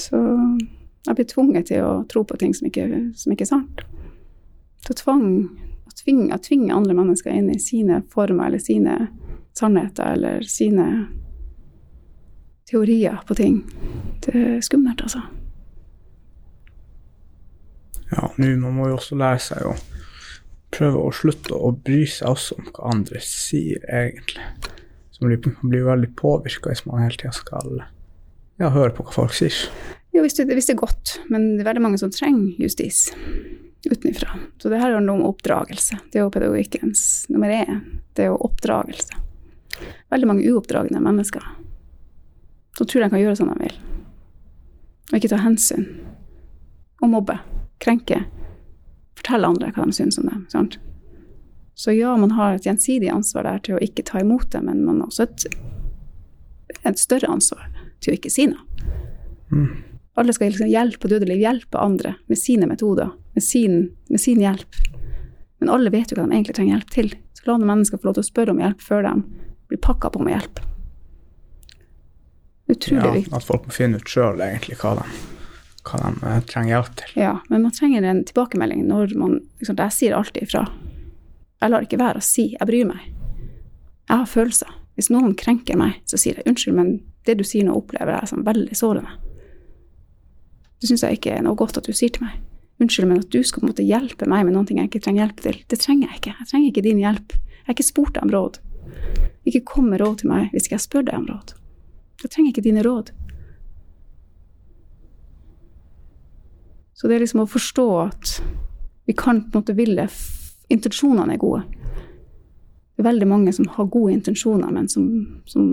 Så 0.00 0.20
jeg 1.06 1.16
blir 1.16 1.28
tvunget 1.28 1.68
til 1.70 1.84
å 1.84 1.92
tro 2.10 2.24
på 2.24 2.38
ting 2.40 2.54
som 2.56 2.68
ikke, 2.70 2.86
som 3.16 3.32
ikke 3.34 3.44
er 3.46 3.52
sant. 3.52 3.82
Til 4.86 4.96
tvang, 4.96 5.26
å 5.88 5.94
tvinge, 5.96 6.38
tvinge 6.44 6.76
andre 6.76 6.96
mennesker 6.96 7.34
inn 7.36 7.50
i 7.52 7.60
sine 7.60 8.00
former 8.12 8.48
eller 8.48 8.62
sine 8.62 8.96
sannheter 9.58 10.14
eller 10.16 10.46
sine 10.48 10.86
teorier 12.70 13.20
på 13.26 13.34
ting. 13.34 13.60
Det 14.24 14.34
er 14.34 14.60
skummelt, 14.64 15.02
altså. 15.02 15.22
Ja, 18.10 18.26
nå 18.36 18.50
man 18.58 18.74
må 18.74 18.88
jo 18.90 18.98
også 18.98 19.18
lære 19.18 19.42
seg 19.42 19.66
å 19.70 19.76
prøve 20.74 21.02
å 21.02 21.14
slutte 21.14 21.54
å 21.54 21.72
bry 21.74 22.02
seg 22.08 22.30
også 22.30 22.58
om 22.58 22.68
hva 22.70 22.92
andre 22.94 23.22
sier, 23.24 23.82
egentlig. 23.86 24.44
Så 25.10 25.24
man 25.24 25.34
blir, 25.62 25.86
veldig 25.86 26.12
påvirka 26.18 26.72
hvis 26.72 26.84
man 26.86 27.04
hele 27.04 27.18
tida 27.18 27.32
skal 27.36 27.82
ja, 28.60 28.70
høre 28.70 28.92
på 28.94 29.06
hva 29.06 29.16
folk 29.22 29.34
sier. 29.36 29.56
Jo, 30.14 30.24
hvis 30.24 30.38
det, 30.38 30.48
hvis 30.50 30.70
det 30.70 30.74
er 30.74 30.82
godt, 30.82 31.16
men 31.30 31.54
det 31.54 31.64
er 31.64 31.70
veldig 31.70 31.86
mange 31.86 32.02
som 32.02 32.10
trenger 32.14 32.58
justis 32.58 33.08
utenfra. 33.86 34.36
Så 34.60 34.68
det 34.68 34.80
her 34.82 34.92
handler 34.96 35.16
om 35.16 35.28
oppdragelse. 35.30 36.00
Det 36.10 36.20
er 36.20 36.26
jo 36.26 36.34
pedagogikkens 36.34 37.02
nummer 37.32 37.52
én. 37.54 37.82
Det 38.14 38.26
er 38.26 38.32
jo 38.32 38.40
oppdragelse. 38.50 39.16
Veldig 40.12 40.28
mange 40.28 40.50
uoppdragne 40.50 41.00
mennesker 41.00 41.46
som 42.78 42.86
tror 42.86 43.04
de 43.04 43.10
kan 43.12 43.22
gjøre 43.22 43.38
som 43.38 43.50
de 43.50 43.56
vil, 43.64 43.78
og 45.10 45.16
ikke 45.18 45.32
ta 45.32 45.40
hensyn. 45.42 45.88
Og 47.00 47.10
mobbe, 47.12 47.38
krenke, 47.82 48.22
fortelle 49.18 49.48
andre 49.48 49.72
hva 49.74 49.86
de 49.88 49.96
syns 49.96 50.20
om 50.20 50.28
dem. 50.28 50.46
Sant? 50.52 50.78
Så 51.80 51.94
ja, 51.96 52.12
man 52.20 52.34
har 52.36 52.58
et 52.58 52.66
gjensidig 52.68 53.08
ansvar 53.12 53.46
der 53.48 53.62
til 53.64 53.78
å 53.78 53.84
ikke 53.84 54.04
ta 54.06 54.20
imot 54.20 54.50
det, 54.52 54.60
men 54.66 54.82
man 54.84 55.00
har 55.00 55.08
også 55.08 55.24
et, 55.24 55.46
et 56.84 57.00
større 57.00 57.30
ansvar 57.32 57.70
til 58.04 58.12
å 58.12 58.18
ikke 58.18 58.32
si 58.32 58.46
noe. 58.50 58.60
Mm. 59.50 59.70
Alle 60.20 60.34
skal 60.36 60.50
liksom 60.52 60.68
hjelpe 60.68 61.08
og 61.08 61.14
dødelig 61.14 61.38
hjelpe 61.40 61.80
andre 61.80 62.14
med 62.28 62.38
sine 62.38 62.68
metoder, 62.68 63.14
med 63.32 63.44
sin, 63.44 63.78
med 64.10 64.20
sin 64.20 64.42
hjelp. 64.42 64.80
Men 65.60 65.72
alle 65.72 65.92
vet 65.94 66.12
jo 66.12 66.18
hva 66.18 66.26
de 66.26 66.36
egentlig 66.36 66.58
trenger 66.58 66.76
hjelp 66.76 66.92
til. 66.92 67.14
Så 67.36 67.46
la 67.46 67.56
noen 67.56 67.70
mennesker 67.72 68.00
få 68.00 68.10
lov 68.10 68.18
til 68.18 68.26
å 68.26 68.28
spørre 68.28 68.52
om 68.52 68.60
hjelp 68.60 68.84
før 68.84 69.06
de 69.06 69.14
blir 69.70 69.80
pakka 69.80 70.12
på 70.12 70.20
med 70.24 70.36
hjelp. 70.36 70.60
Utrolig 72.70 73.04
Ja, 73.04 73.12
viktig. 73.18 73.34
at 73.36 73.46
folk 73.46 73.66
må 73.66 73.74
finne 73.74 74.00
ut 74.00 74.10
sjøl 74.10 74.40
egentlig 74.44 74.78
hva 74.80 74.94
de, 75.00 75.06
hva 75.88 76.00
de 76.02 76.10
eh, 76.30 76.42
trenger 76.50 76.74
hjelp 76.76 76.98
til. 77.00 77.14
Ja, 77.20 77.32
men 77.48 77.64
man 77.66 77.74
trenger 77.76 78.06
en 78.06 78.24
tilbakemelding 78.28 78.84
når 78.88 79.16
man 79.18 79.40
liksom, 79.60 79.78
Jeg 79.80 79.96
sier 79.96 80.16
alltid 80.16 80.46
ifra. 80.46 80.66
Jeg 81.60 81.70
lar 81.70 81.84
ikke 81.84 82.00
være 82.00 82.20
å 82.20 82.24
si 82.24 82.50
'jeg 82.52 82.66
bryr 82.66 82.86
meg'. 82.86 83.08
Jeg 84.08 84.16
har 84.16 84.26
følelser. 84.26 84.70
Hvis 84.96 85.10
noen 85.10 85.34
krenker 85.34 85.76
meg, 85.76 86.00
så 86.06 86.18
sier 86.18 86.36
jeg 86.36 86.44
'unnskyld, 86.46 86.74
men 86.74 87.02
det 87.24 87.38
du 87.38 87.44
sier 87.44 87.64
nå, 87.64 87.74
opplever 87.76 88.18
jeg 88.18 88.28
som 88.28 88.44
veldig 88.44 88.76
sårende'. 88.76 89.18
Det 90.80 90.88
syns 90.88 91.02
jeg 91.02 91.18
ikke 91.18 91.36
er 91.36 91.42
noe 91.42 91.54
godt 91.54 91.76
at 91.76 91.84
du 91.84 91.92
sier 91.92 92.08
til 92.08 92.24
meg. 92.24 92.40
Unnskyld, 92.80 93.08
men 93.08 93.18
at 93.18 93.30
du 93.30 93.42
skal 93.44 93.60
på 93.60 93.66
en 93.66 93.72
måte 93.74 93.84
hjelpe 93.84 94.26
meg 94.26 94.46
med 94.46 94.54
noe 94.54 94.64
jeg 94.64 94.88
ikke 94.88 95.02
trenger 95.04 95.26
hjelp 95.26 95.40
til, 95.44 95.64
det 95.68 95.78
trenger 95.78 96.08
jeg 96.08 96.20
ikke. 96.20 96.34
Jeg 96.38 96.48
trenger 96.48 96.68
ikke 96.70 96.82
din 96.82 96.98
hjelp. 96.98 97.32
Jeg 97.32 97.66
har 97.66 97.74
ikke 97.74 97.92
spurt 97.92 98.14
deg 98.14 98.22
om 98.22 98.30
råd. 98.30 98.58
Ikke 99.44 99.64
kom 99.64 99.90
med 99.90 100.00
råd 100.00 100.18
til 100.22 100.30
meg 100.32 100.50
hvis 100.54 100.64
ikke 100.66 100.78
jeg 100.78 100.86
spør 100.86 101.04
deg 101.04 101.14
om 101.18 101.26
råd. 101.28 101.52
Jeg 102.22 102.30
trenger 102.30 102.52
ikke 102.52 102.64
dine 102.66 102.82
råd. 102.84 103.10
Så 106.94 107.08
det 107.08 107.16
er 107.16 107.22
liksom 107.24 107.44
å 107.44 107.48
forstå 107.48 107.86
at 108.02 108.34
vi 109.08 109.14
kan 109.16 109.40
på 109.50 109.56
en 109.58 109.62
måte 109.62 109.76
ville 109.78 110.08
Intensjonene 110.70 111.34
er 111.34 111.40
gode. 111.42 111.64
Det 112.94 113.02
er 113.02 113.08
veldig 113.08 113.26
mange 113.26 113.50
som 113.56 113.66
har 113.74 113.88
gode 113.90 114.12
intensjoner, 114.14 114.70
men 114.70 114.84
som, 114.92 115.06
som 115.50 115.64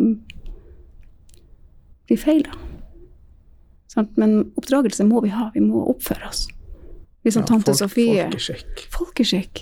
blir 2.08 2.18
feil, 2.18 2.48
da. 2.48 4.06
Men 4.18 4.40
oppdragelse 4.58 5.06
må 5.06 5.22
vi 5.22 5.30
ha. 5.36 5.52
Vi 5.54 5.62
må 5.62 5.84
oppføre 5.92 6.32
oss. 6.32 6.48
Liksom 7.28 7.44
Ja, 7.44 7.48
tante 7.52 7.76
folk- 7.76 7.78
Sofie 7.84 8.24
Folkeskikk. 8.24 8.84
Folkeskikk. 8.96 9.62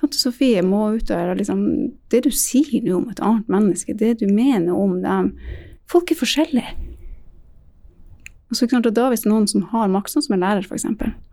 Tante 0.00 0.18
Sofie 0.20 0.60
må 0.66 0.82
utøve 0.98 1.38
liksom 1.38 1.64
Det 2.10 2.24
du 2.24 2.30
sier 2.30 2.82
nå 2.84 2.96
om 2.98 3.08
et 3.08 3.20
annet 3.24 3.48
menneske, 3.48 3.96
det 3.96 4.18
du 4.20 4.26
mener 4.28 4.74
om 4.76 4.98
dem 5.00 5.32
Folk 5.92 6.12
er 6.12 6.18
forskjellige. 6.18 6.72
Og 8.52 8.56
så 8.58 8.68
klart, 8.68 8.88
og 8.88 8.96
da 8.96 9.08
hvis 9.12 9.26
noen 9.28 9.46
som 9.48 9.64
har 9.72 9.92
makt, 9.92 10.12
sånn 10.12 10.24
som 10.26 10.36
en 10.36 10.44
lærer 10.44 10.64
f.eks., 10.64 10.88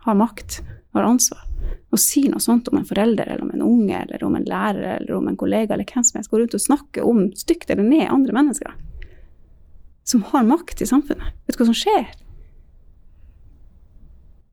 har 0.06 0.20
makt, 0.20 0.60
har 0.96 1.08
ansvar, 1.08 1.42
og 1.90 2.02
sier 2.02 2.32
noe 2.32 2.44
sånt 2.44 2.70
om 2.72 2.80
en 2.80 2.88
forelder 2.88 3.28
eller 3.28 3.44
om 3.44 3.52
en 3.56 3.66
unge 3.66 3.98
eller 4.06 4.24
om 4.24 4.36
en 4.38 4.48
lærer 4.48 5.00
eller 5.00 5.16
om 5.18 5.28
en 5.28 5.38
kollega 5.40 5.76
eller 5.76 5.88
hvem 5.90 6.06
som 6.06 6.20
helst, 6.20 6.32
går 6.32 6.44
rundt 6.44 6.56
og 6.56 6.64
snakker 6.64 7.08
om 7.08 7.26
stygt 7.38 7.72
eller 7.72 7.86
ned 7.86 8.08
andre 8.14 8.36
mennesker 8.36 8.72
som 10.10 10.24
har 10.24 10.44
makt 10.44 10.82
i 10.82 10.88
samfunnet. 10.90 11.36
Vet 11.46 11.58
du 11.58 11.62
hva 11.62 11.68
som 11.70 11.78
skjer? 11.78 12.08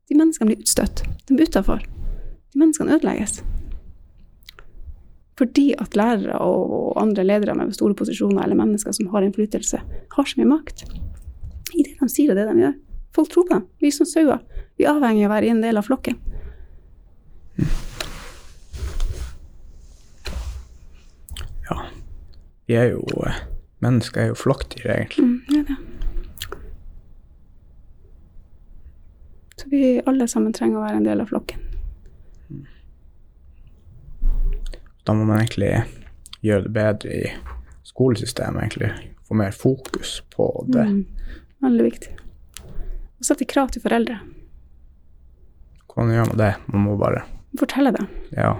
De 0.07 0.17
menneskene 0.17 0.51
blir 0.51 0.61
utstøtt. 0.61 1.01
De 1.25 1.33
blir 1.33 1.49
utafor. 1.49 1.81
De 2.53 2.61
menneskene 2.61 2.93
ødelegges. 2.93 3.39
Fordi 5.37 5.67
at 5.77 5.95
lærere 5.95 6.37
og 6.41 6.97
andre 7.01 7.23
ledere 7.23 7.55
med 7.55 7.75
store 7.75 7.95
posisjoner 7.97 8.43
eller 8.43 8.57
mennesker 8.57 8.95
som 8.95 9.09
har 9.13 9.25
innflytelse, 9.25 9.81
har 10.15 10.25
så 10.25 10.39
mye 10.39 10.49
makt 10.49 10.87
i 11.77 11.83
det 11.83 11.97
de 11.99 12.09
sier 12.09 12.31
og 12.31 12.39
det 12.39 12.47
de 12.49 12.63
gjør. 12.63 12.77
Folk 13.13 13.29
tror 13.33 13.45
på 13.47 13.53
dem. 13.53 13.67
Vi 13.81 13.91
som 13.91 14.05
sauer. 14.05 14.41
Vi 14.77 14.85
er 14.85 14.93
avhengig 14.93 15.25
av 15.25 15.31
å 15.31 15.35
være 15.35 15.51
en 15.53 15.61
del 15.61 15.77
av 15.79 15.85
flokken. 15.85 16.17
Ja. 21.69 21.77
Vi 22.65 22.77
er 22.77 22.91
jo 22.93 23.03
eh, 23.25 23.45
Mennesker 23.85 24.21
er 24.21 24.31
jo 24.31 24.37
flokkdyr, 24.41 24.89
egentlig. 24.89 25.21
Mm, 25.21 25.41
det 25.49 25.57
er 25.59 25.65
det. 25.69 25.77
Så 29.57 29.69
vi 29.69 29.81
alle 30.09 30.25
sammen 30.27 30.53
trenger 30.53 30.79
å 30.79 30.85
være 30.87 30.97
en 30.97 31.05
del 31.05 31.21
av 31.21 31.29
flokken. 31.29 31.66
Da 35.07 35.13
må 35.15 35.23
man 35.23 35.39
egentlig 35.39 35.85
gjøre 36.43 36.65
det 36.65 36.73
bedre 36.75 37.13
i 37.15 37.29
skolesystemet, 37.87 38.59
egentlig. 38.65 38.89
Få 39.27 39.37
mer 39.39 39.55
fokus 39.55 40.17
på 40.35 40.49
det. 40.67 40.83
Mm, 40.83 41.05
veldig 41.63 41.85
viktig. 41.85 42.11
Og 43.17 43.29
sette 43.29 43.47
krav 43.47 43.71
til 43.71 43.83
foreldre. 43.85 44.19
Hvordan 45.87 46.13
gjør 46.13 46.29
man 46.33 46.41
det? 46.43 46.51
Man 46.67 46.85
må 46.89 46.97
bare 46.99 47.23
Fortelle 47.57 47.91
det. 47.95 48.03
Ja. 48.35 48.51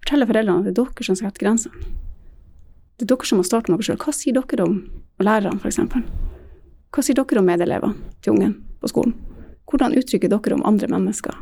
Fortelle 0.00 0.26
foreldrene 0.26 0.64
at 0.64 0.66
det 0.66 0.72
er 0.72 0.80
dere 0.80 1.06
som 1.06 1.18
setter 1.20 1.44
grensene. 1.44 1.92
Det 2.96 3.04
er 3.04 3.12
dere 3.12 3.28
som 3.28 3.38
må 3.38 3.44
starte 3.46 3.70
med 3.70 3.78
dere 3.78 3.90
sjøl. 3.90 4.00
Hva 4.00 4.16
sier 4.16 4.40
dere 4.40 4.64
om 4.64 4.78
og 5.20 5.28
lærerne, 5.28 5.60
f.eks.? 5.60 5.78
Hva 6.90 7.04
sier 7.04 7.20
dere 7.20 7.42
om 7.42 7.46
medelevene 7.52 8.16
til 8.24 8.32
ungen 8.32 8.56
på 8.80 8.90
skolen? 8.90 9.12
Hvordan 9.68 9.94
uttrykker 10.00 10.32
dere 10.32 10.56
om 10.56 10.64
andre 10.64 10.88
mennesker 10.88 11.36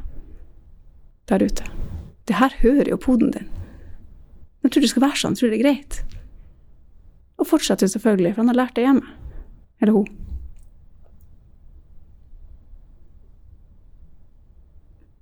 der 1.30 1.46
ute? 1.46 1.70
Det 2.26 2.42
her 2.42 2.58
hører 2.60 2.90
jo 2.90 2.98
poden 2.98 3.30
din. 3.30 3.48
De 4.64 4.70
tror 4.72 4.80
det 4.80 4.88
skal 4.90 5.04
være 5.04 5.20
sånn, 5.20 5.34
tror 5.36 5.52
det 5.52 5.58
er 5.58 5.66
greit. 5.66 5.98
Og 7.36 7.48
fortsetter 7.50 7.90
selvfølgelig, 7.92 8.32
for 8.32 8.42
han 8.42 8.52
har 8.54 8.62
lært 8.62 8.78
det 8.78 8.86
hjemme. 8.86 9.04
Eller 9.84 9.92
hun. 9.92 10.08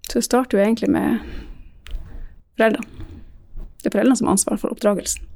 Så 0.07 0.21
det 0.21 0.25
starter 0.29 0.59
jo 0.59 0.63
egentlig 0.63 0.93
med 0.95 1.19
foreldrene. 2.55 3.11
Det 3.83 3.91
er 3.91 3.97
foreldrene 3.97 4.19
som 4.21 4.31
har 4.31 4.39
ansvar 4.39 4.63
for 4.63 4.77
oppdragelsen. 4.77 5.27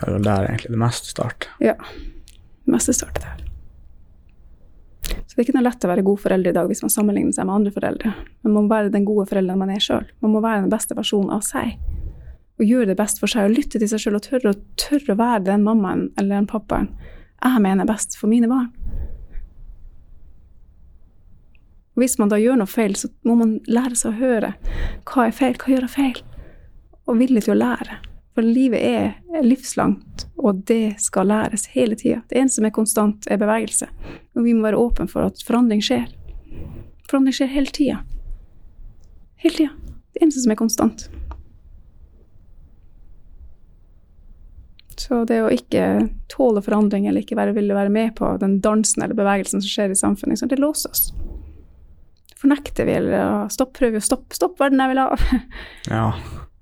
ja, 0.00 0.06
det 0.06 0.14
er 0.14 0.24
der 0.24 0.48
egentlig 0.48 0.70
det 0.70 0.78
meste 0.80 1.12
starter. 1.12 1.54
Ja. 1.60 1.74
Det 2.64 2.72
meste 2.72 2.92
starter 2.96 3.22
der. 3.22 3.49
Så 5.30 5.36
det 5.36 5.44
er 5.44 5.46
ikke 5.46 5.58
noe 5.60 5.68
lett 5.68 5.84
å 5.86 5.88
være 5.92 6.02
god 6.02 6.18
forelder 6.18 6.50
i 6.50 6.56
dag 6.56 6.66
hvis 6.66 6.80
man 6.82 6.90
sammenligner 6.90 7.34
seg 7.36 7.46
med 7.46 7.54
andre 7.54 7.70
foreldre. 7.70 8.08
Man 8.42 8.54
må 8.56 8.64
være 8.66 8.90
den 8.90 9.04
gode 9.06 9.28
forelderen 9.30 9.60
man 9.60 9.70
er 9.70 9.84
sjøl. 9.84 10.08
Man 10.24 10.32
må 10.34 10.40
være 10.42 10.64
den 10.64 10.72
beste 10.72 10.96
versjonen 10.98 11.30
av 11.36 11.44
seg. 11.46 11.76
Og 12.58 12.66
gjøre 12.66 12.88
det 12.90 12.96
best 12.98 13.22
for 13.22 13.30
seg 13.30 13.46
og 13.46 13.54
lytte 13.54 13.78
til 13.78 13.86
seg 13.92 14.02
sjøl 14.02 14.18
og 14.18 14.24
tørre, 14.26 14.56
tørre 14.74 15.14
å 15.14 15.20
være 15.20 15.44
den 15.46 15.62
mammaen 15.62 16.08
eller 16.18 16.34
den 16.34 16.50
pappaen 16.50 16.90
jeg 17.40 17.62
mener 17.62 17.86
er 17.86 17.92
best 17.92 18.18
for 18.18 18.26
mine 18.28 18.50
barn. 18.50 18.68
Og 21.94 22.02
hvis 22.02 22.18
man 22.18 22.34
da 22.34 22.36
gjør 22.40 22.58
noe 22.58 22.70
feil, 22.70 22.98
så 22.98 23.08
må 23.22 23.38
man 23.38 23.54
lære 23.70 23.94
seg 24.02 24.10
å 24.10 24.18
høre 24.18 24.52
hva 25.06 25.28
er 25.28 25.38
feil, 25.38 25.54
hva 25.62 25.72
gjør 25.76 25.86
jeg 25.86 25.94
feil, 25.94 26.22
og 27.06 27.22
villig 27.22 27.46
til 27.46 27.54
å 27.54 27.60
lære. 27.62 28.02
For 28.40 28.46
livet 28.48 28.80
er 28.80 29.42
livslangt, 29.44 30.22
og 30.40 30.62
det 30.64 30.94
skal 31.04 31.28
læres 31.28 31.66
hele 31.74 31.92
tida. 31.92 32.22
Det 32.30 32.38
eneste 32.40 32.56
som 32.56 32.68
er 32.70 32.72
konstant, 32.72 33.26
er 33.28 33.36
bevegelse. 33.36 33.84
Og 34.32 34.46
vi 34.46 34.54
må 34.56 34.64
være 34.64 34.80
åpne 34.80 35.04
for 35.12 35.28
at 35.28 35.42
forandring 35.44 35.82
skjer. 35.84 36.06
Forandring 37.10 37.36
skjer 37.36 37.52
hele 37.52 37.74
tida. 37.76 37.98
Hele 39.44 39.58
tida. 39.58 39.92
Det 40.16 40.24
eneste 40.24 40.46
som 40.46 40.56
er 40.56 40.60
konstant. 40.62 41.06
Så 44.96 45.20
det 45.28 45.42
å 45.44 45.52
ikke 45.52 46.08
tåle 46.32 46.64
forandring 46.64 47.10
eller 47.10 47.20
ikke 47.20 47.36
være 47.36 47.58
villig 47.60 47.76
være 47.76 47.92
med 47.92 48.16
på 48.16 48.38
den 48.40 48.62
dansen 48.64 49.04
eller 49.04 49.20
bevegelsen 49.20 49.60
som 49.60 49.68
skjer 49.68 49.92
i 49.92 50.00
samfunnet, 50.00 50.48
det 50.48 50.64
låser 50.64 50.96
oss. 50.96 51.10
Fornekter 52.40 52.88
vi 52.88 53.02
eller 53.02 53.50
stopp, 53.52 53.76
prøver 53.76 53.98
vi 53.98 54.00
å 54.00 54.12
stoppe 54.14 54.32
stopp 54.32 54.56
verden 54.64 54.80
jeg 54.80 54.94
vil 54.94 55.04
ha. 55.04 55.42
Ja. 55.92 56.06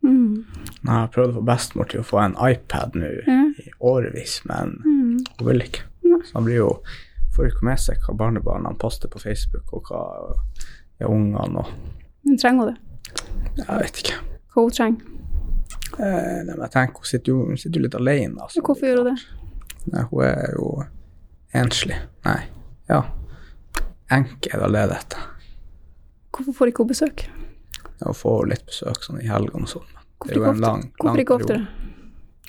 Mm. 0.05 0.45
Jeg 0.85 0.91
har 0.93 1.09
prøvd 1.13 1.33
å 1.33 1.39
få 1.41 1.45
bestemor 1.45 1.89
til 1.91 2.01
å 2.01 2.07
få 2.07 2.21
en 2.25 2.37
iPad 2.51 2.95
nå 2.95 3.09
Ja. 3.27 3.39
i 3.59 3.71
årevis, 3.81 4.41
men 4.47 4.77
Mm. 4.85 5.19
hun 5.39 5.47
vil 5.49 5.61
ikke. 5.63 5.83
Så 6.25 6.33
han 6.35 6.45
blir 6.45 6.57
jo 6.57 6.83
får 7.37 7.47
ikke 7.51 7.63
med 7.65 7.79
seg 7.79 7.99
hva 8.07 8.17
barnebarna 8.17 8.73
poster 8.79 9.09
på 9.09 9.21
Facebook, 9.21 9.73
og 9.73 9.83
hva 9.91 10.37
ja, 11.01 11.07
ungene 11.07 11.59
og 11.59 11.67
Men 12.25 12.39
trenger 12.39 12.65
hun 12.65 12.75
det? 12.75 12.81
Jeg 13.57 13.79
vet 13.83 13.97
ikke. 14.03 14.15
Hva 14.55 14.63
hun 14.63 14.71
trenger? 14.71 15.01
Eh, 15.99 16.43
nei, 16.45 16.55
men 16.55 16.61
jeg 16.61 16.71
tenker 16.71 16.99
Hun 16.99 17.05
sitter 17.05 17.33
jo, 17.33 17.45
hun 17.47 17.57
sitter 17.57 17.81
jo 17.81 17.83
litt 17.87 17.95
alene. 17.95 18.37
Altså. 18.43 18.61
Hvorfor 18.63 18.87
gjør 18.87 19.03
hun 19.05 19.15
det? 19.15 19.25
Nei, 19.93 20.03
hun 20.11 20.25
er 20.25 20.53
jo 20.57 20.85
enslig. 21.55 21.97
Nei, 22.25 22.43
ja. 22.89 23.03
Enke 24.11 24.55
er 24.55 24.59
det 24.69 24.91
heter. 24.91 25.19
Hvorfor 26.33 26.53
får 26.55 26.67
ikke 26.73 26.85
hun 26.85 26.89
besøk? 26.89 27.29
Ja, 28.01 28.15
få 28.15 28.41
litt 28.47 28.67
besøk 28.69 29.03
sånn 29.05 29.21
i 29.23 29.29
helgene 29.29 29.67
og 29.67 29.73
sånn. 29.73 29.89
Det 30.25 30.33
er 30.33 30.39
jo 30.39 30.43
ikke 30.43 30.55
en 30.55 30.63
lang, 30.63 30.81
lang 30.83 30.95
Hvorfor 31.03 31.23
ikke 31.23 31.37
oftere? 31.39 31.67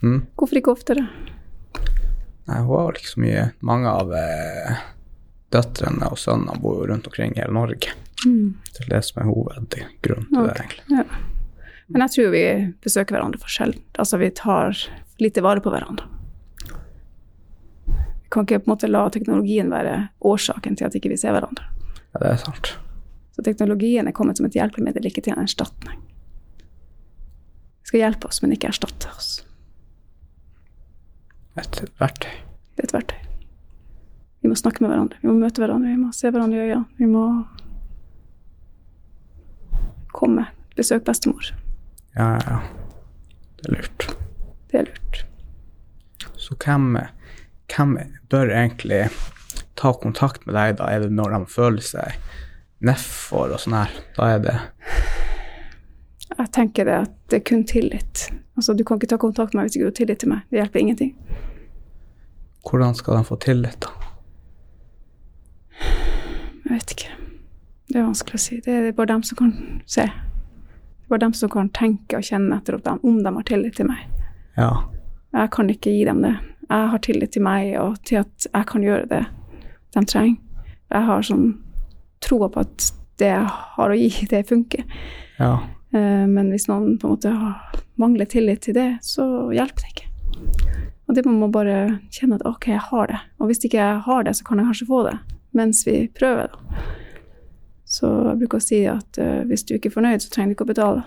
Mm? 0.01 0.19
Hvorfor 0.39 0.59
ikke 0.61 0.73
oftere? 0.73 1.07
Nei, 2.49 2.61
hun 2.65 2.71
har 2.73 2.95
liksom 2.97 3.25
ikke 3.25 3.33
mye 3.35 3.43
Mange 3.69 3.91
av 3.93 4.13
eh, 4.17 4.79
døtrene 5.53 6.09
og 6.09 6.17
sønnene 6.21 6.61
bor 6.61 6.79
jo 6.79 6.87
rundt 6.89 7.09
omkring 7.09 7.35
i 7.35 7.43
hele 7.43 7.53
Norge. 7.53 7.93
Mm. 8.25 8.57
Det 8.73 8.85
er 8.85 8.93
det 8.95 9.01
som 9.07 9.21
er 9.21 9.29
hovedgrunnen 9.29 10.29
til 10.29 10.47
det, 10.49 10.55
egentlig. 10.55 10.85
Ja. 10.93 11.05
Men 11.89 12.05
jeg 12.05 12.13
tror 12.15 12.33
vi 12.33 12.43
besøker 12.85 13.17
hverandre 13.17 13.41
for 13.41 13.53
sjelden. 13.53 13.81
Altså, 13.97 14.19
vi 14.21 14.29
tar 14.37 14.77
lite 15.21 15.43
vare 15.45 15.63
på 15.65 15.73
hverandre. 15.73 16.05
Vi 17.87 18.29
kan 18.33 18.45
ikke 18.45 18.61
på 18.61 18.69
en 18.69 18.73
måte 18.75 18.91
la 18.91 19.07
teknologien 19.09 19.71
være 19.73 19.95
årsaken 20.21 20.77
til 20.77 20.85
at 20.85 20.97
ikke 20.97 21.09
vi 21.09 21.17
ser 21.17 21.33
hverandre. 21.33 21.65
Ja, 22.13 22.21
det 22.21 22.33
er 22.35 22.41
sant. 22.43 22.75
Så 23.39 23.43
teknologien 23.43 24.03
er 24.03 24.11
kommet 24.11 24.35
som 24.35 24.43
et 24.49 24.55
hjelpemiddel, 24.57 25.05
ikke 25.07 25.21
til 25.23 25.31
en 25.31 25.45
erstatning. 25.45 25.99
Det 27.79 27.87
skal 27.87 28.01
hjelpe 28.01 28.27
oss, 28.27 28.41
men 28.43 28.51
ikke 28.51 28.67
erstatte 28.67 29.07
oss. 29.13 29.29
Et 31.55 31.79
verktøy. 32.01 32.33
Det 32.75 32.83
er 32.83 32.89
et 32.89 32.93
verktøy. 32.97 33.21
Vi 34.43 34.51
må 34.51 34.57
snakke 34.59 34.83
med 34.83 34.91
hverandre, 34.91 35.21
vi 35.21 35.29
må 35.29 35.37
møte 35.39 35.63
hverandre, 35.63 35.93
vi 35.93 36.01
må 36.01 36.11
se 36.17 36.33
hverandre 36.35 36.59
i 36.59 36.65
øynene. 36.65 36.97
Vi 36.99 37.07
må 37.07 37.23
komme. 40.19 40.49
Besøk 40.75 41.07
bestemor. 41.07 41.53
Ja, 42.19 42.33
ja. 42.43 42.59
Det 43.61 43.69
er 43.69 43.77
lurt. 43.77 44.09
Det 44.67 44.81
er 44.81 44.91
lurt. 44.91 45.23
Så 46.35 46.59
hvem, 46.59 46.91
hvem 47.71 47.95
bør 48.35 48.51
egentlig 48.51 49.05
ta 49.79 49.95
kontakt 49.95 50.43
med 50.43 50.59
deg 50.59 50.75
da? 50.83 50.91
Er 50.91 51.07
det 51.07 51.15
når 51.15 51.37
de 51.37 51.43
føler 51.55 51.87
seg 51.93 52.19
nedfor 52.85 53.53
og 53.53 53.61
sånn 53.63 53.77
her? 53.77 53.95
Da 54.17 54.29
er 54.35 54.43
det 54.43 54.57
Jeg 56.37 56.51
tenker 56.55 56.87
det 56.87 56.97
at 57.05 57.15
det 57.29 57.41
er 57.41 57.45
kun 57.49 57.63
tillit. 57.67 58.29
Altså, 58.55 58.73
du 58.73 58.83
kan 58.83 58.99
ikke 58.99 59.09
ta 59.11 59.17
kontakt 59.19 59.53
med 59.53 59.61
meg 59.61 59.69
hvis 59.69 59.77
ikke 59.79 59.87
du 59.87 59.91
har 59.91 59.97
tillit 59.97 60.19
til 60.23 60.31
meg. 60.31 60.43
Det 60.49 60.61
hjelper 60.61 60.79
ingenting. 60.79 61.13
Hvordan 62.69 62.95
skal 62.95 63.17
de 63.17 63.23
få 63.27 63.37
tillit, 63.43 63.79
da? 63.81 63.89
Jeg 65.79 66.75
vet 66.75 66.91
ikke. 66.95 67.13
Det 67.89 67.97
er 67.97 68.05
vanskelig 68.05 68.37
å 68.37 68.43
si. 68.43 68.59
Det 68.65 68.73
er 68.77 68.91
bare 68.93 69.09
dem 69.09 69.23
som 69.25 69.39
kan 69.39 69.53
se. 69.89 70.05
Det 70.05 71.07
er 71.07 71.13
bare 71.15 71.23
dem 71.25 71.33
som 71.33 71.49
kan 71.49 71.71
tenke 71.73 72.19
og 72.19 72.27
kjenne 72.27 72.59
etter 72.59 72.77
om 72.77 72.83
de, 72.85 72.95
om 73.09 73.23
de 73.25 73.33
har 73.39 73.47
tillit 73.49 73.79
til 73.79 73.89
meg. 73.89 74.05
Ja. 74.59 74.69
Jeg 75.33 75.51
kan 75.55 75.71
ikke 75.73 75.93
gi 75.95 76.05
dem 76.05 76.21
det. 76.25 76.35
Jeg 76.69 76.91
har 76.93 77.01
tillit 77.01 77.33
til 77.33 77.45
meg 77.47 77.73
og 77.81 77.97
til 78.05 78.21
at 78.21 78.45
jeg 78.51 78.67
kan 78.69 78.85
gjøre 78.85 79.09
det 79.09 79.23
de 79.95 80.05
trenger. 80.05 80.37
Jeg 80.89 81.07
har 81.07 81.25
sånn 81.25 81.47
troa 82.25 82.49
på 82.51 82.59
at 82.65 82.89
det 83.19 83.29
jeg 83.33 83.45
har 83.75 83.89
å 83.93 83.97
gi, 83.99 84.09
det 84.31 84.43
funker. 84.49 84.83
Ja. 85.39 85.53
Eh, 85.93 86.25
Men 86.27 86.51
hvis 86.53 86.67
noen 86.69 86.97
på 86.99 87.07
en 87.09 87.15
måte 87.17 87.33
har- 87.35 87.81
mangler 87.99 88.25
tillit 88.31 88.61
til 88.63 88.73
det, 88.77 88.99
så 89.03 89.25
hjelper 89.51 89.83
det 89.83 89.89
ikke. 89.93 90.05
Og 91.09 91.15
det 91.15 91.25
må 91.25 91.33
man 91.39 91.51
bare 91.51 91.99
kjenne 92.13 92.35
at 92.37 92.45
ok, 92.47 92.67
jeg 92.69 92.79
har 92.91 93.07
det. 93.11 93.17
Og 93.39 93.49
hvis 93.49 93.63
ikke 93.65 93.79
jeg 93.81 94.01
har 94.05 94.23
det, 94.23 94.35
så 94.37 94.45
kan 94.45 94.59
jeg 94.61 94.67
kanskje 94.69 94.87
få 94.87 95.03
det 95.09 95.17
mens 95.57 95.81
vi 95.87 95.95
prøver. 96.13 96.47
Da. 96.53 96.83
Så 97.89 98.07
jeg 98.29 98.37
bruker 98.43 98.59
å 98.59 98.61
si 98.61 98.83
at 98.87 99.17
uh, 99.17 99.41
hvis 99.49 99.63
du 99.65 99.73
ikke 99.73 99.89
er 99.89 99.95
fornøyd, 99.95 100.21
så 100.21 100.29
trenger 100.29 100.53
du 100.53 100.55
ikke 100.59 100.67
å 100.67 100.69
betale. 100.69 101.03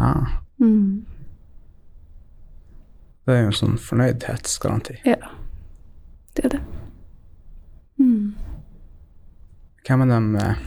ja. 0.00 0.14
Mm. 0.58 1.04
Det 3.26 3.34
er 3.34 3.40
jo 3.42 3.48
en 3.50 3.56
sånn 3.58 3.76
fornøydhetsgaranti. 3.82 4.94
Ja, 5.04 5.16
det 6.38 6.44
er 6.46 6.52
det. 6.56 6.60
Mm. 8.00 8.34
Hvem 9.86 10.02
er 10.02 10.08
de 10.10 10.40
eh, 10.42 10.62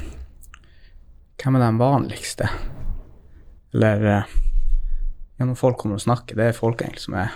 Hvem 1.39 1.55
er 1.57 1.65
de 1.65 1.79
vanligste? 1.79 2.47
Eller 3.73 4.05
eh, 4.07 4.35
ja, 5.39 5.45
når 5.45 5.57
folk 5.59 5.77
kommer 5.81 5.99
og 5.99 6.03
snakker, 6.03 6.37
det 6.39 6.45
er 6.49 6.55
folk 6.55 6.81
egentlig 6.81 7.03
som 7.03 7.17
er 7.19 7.33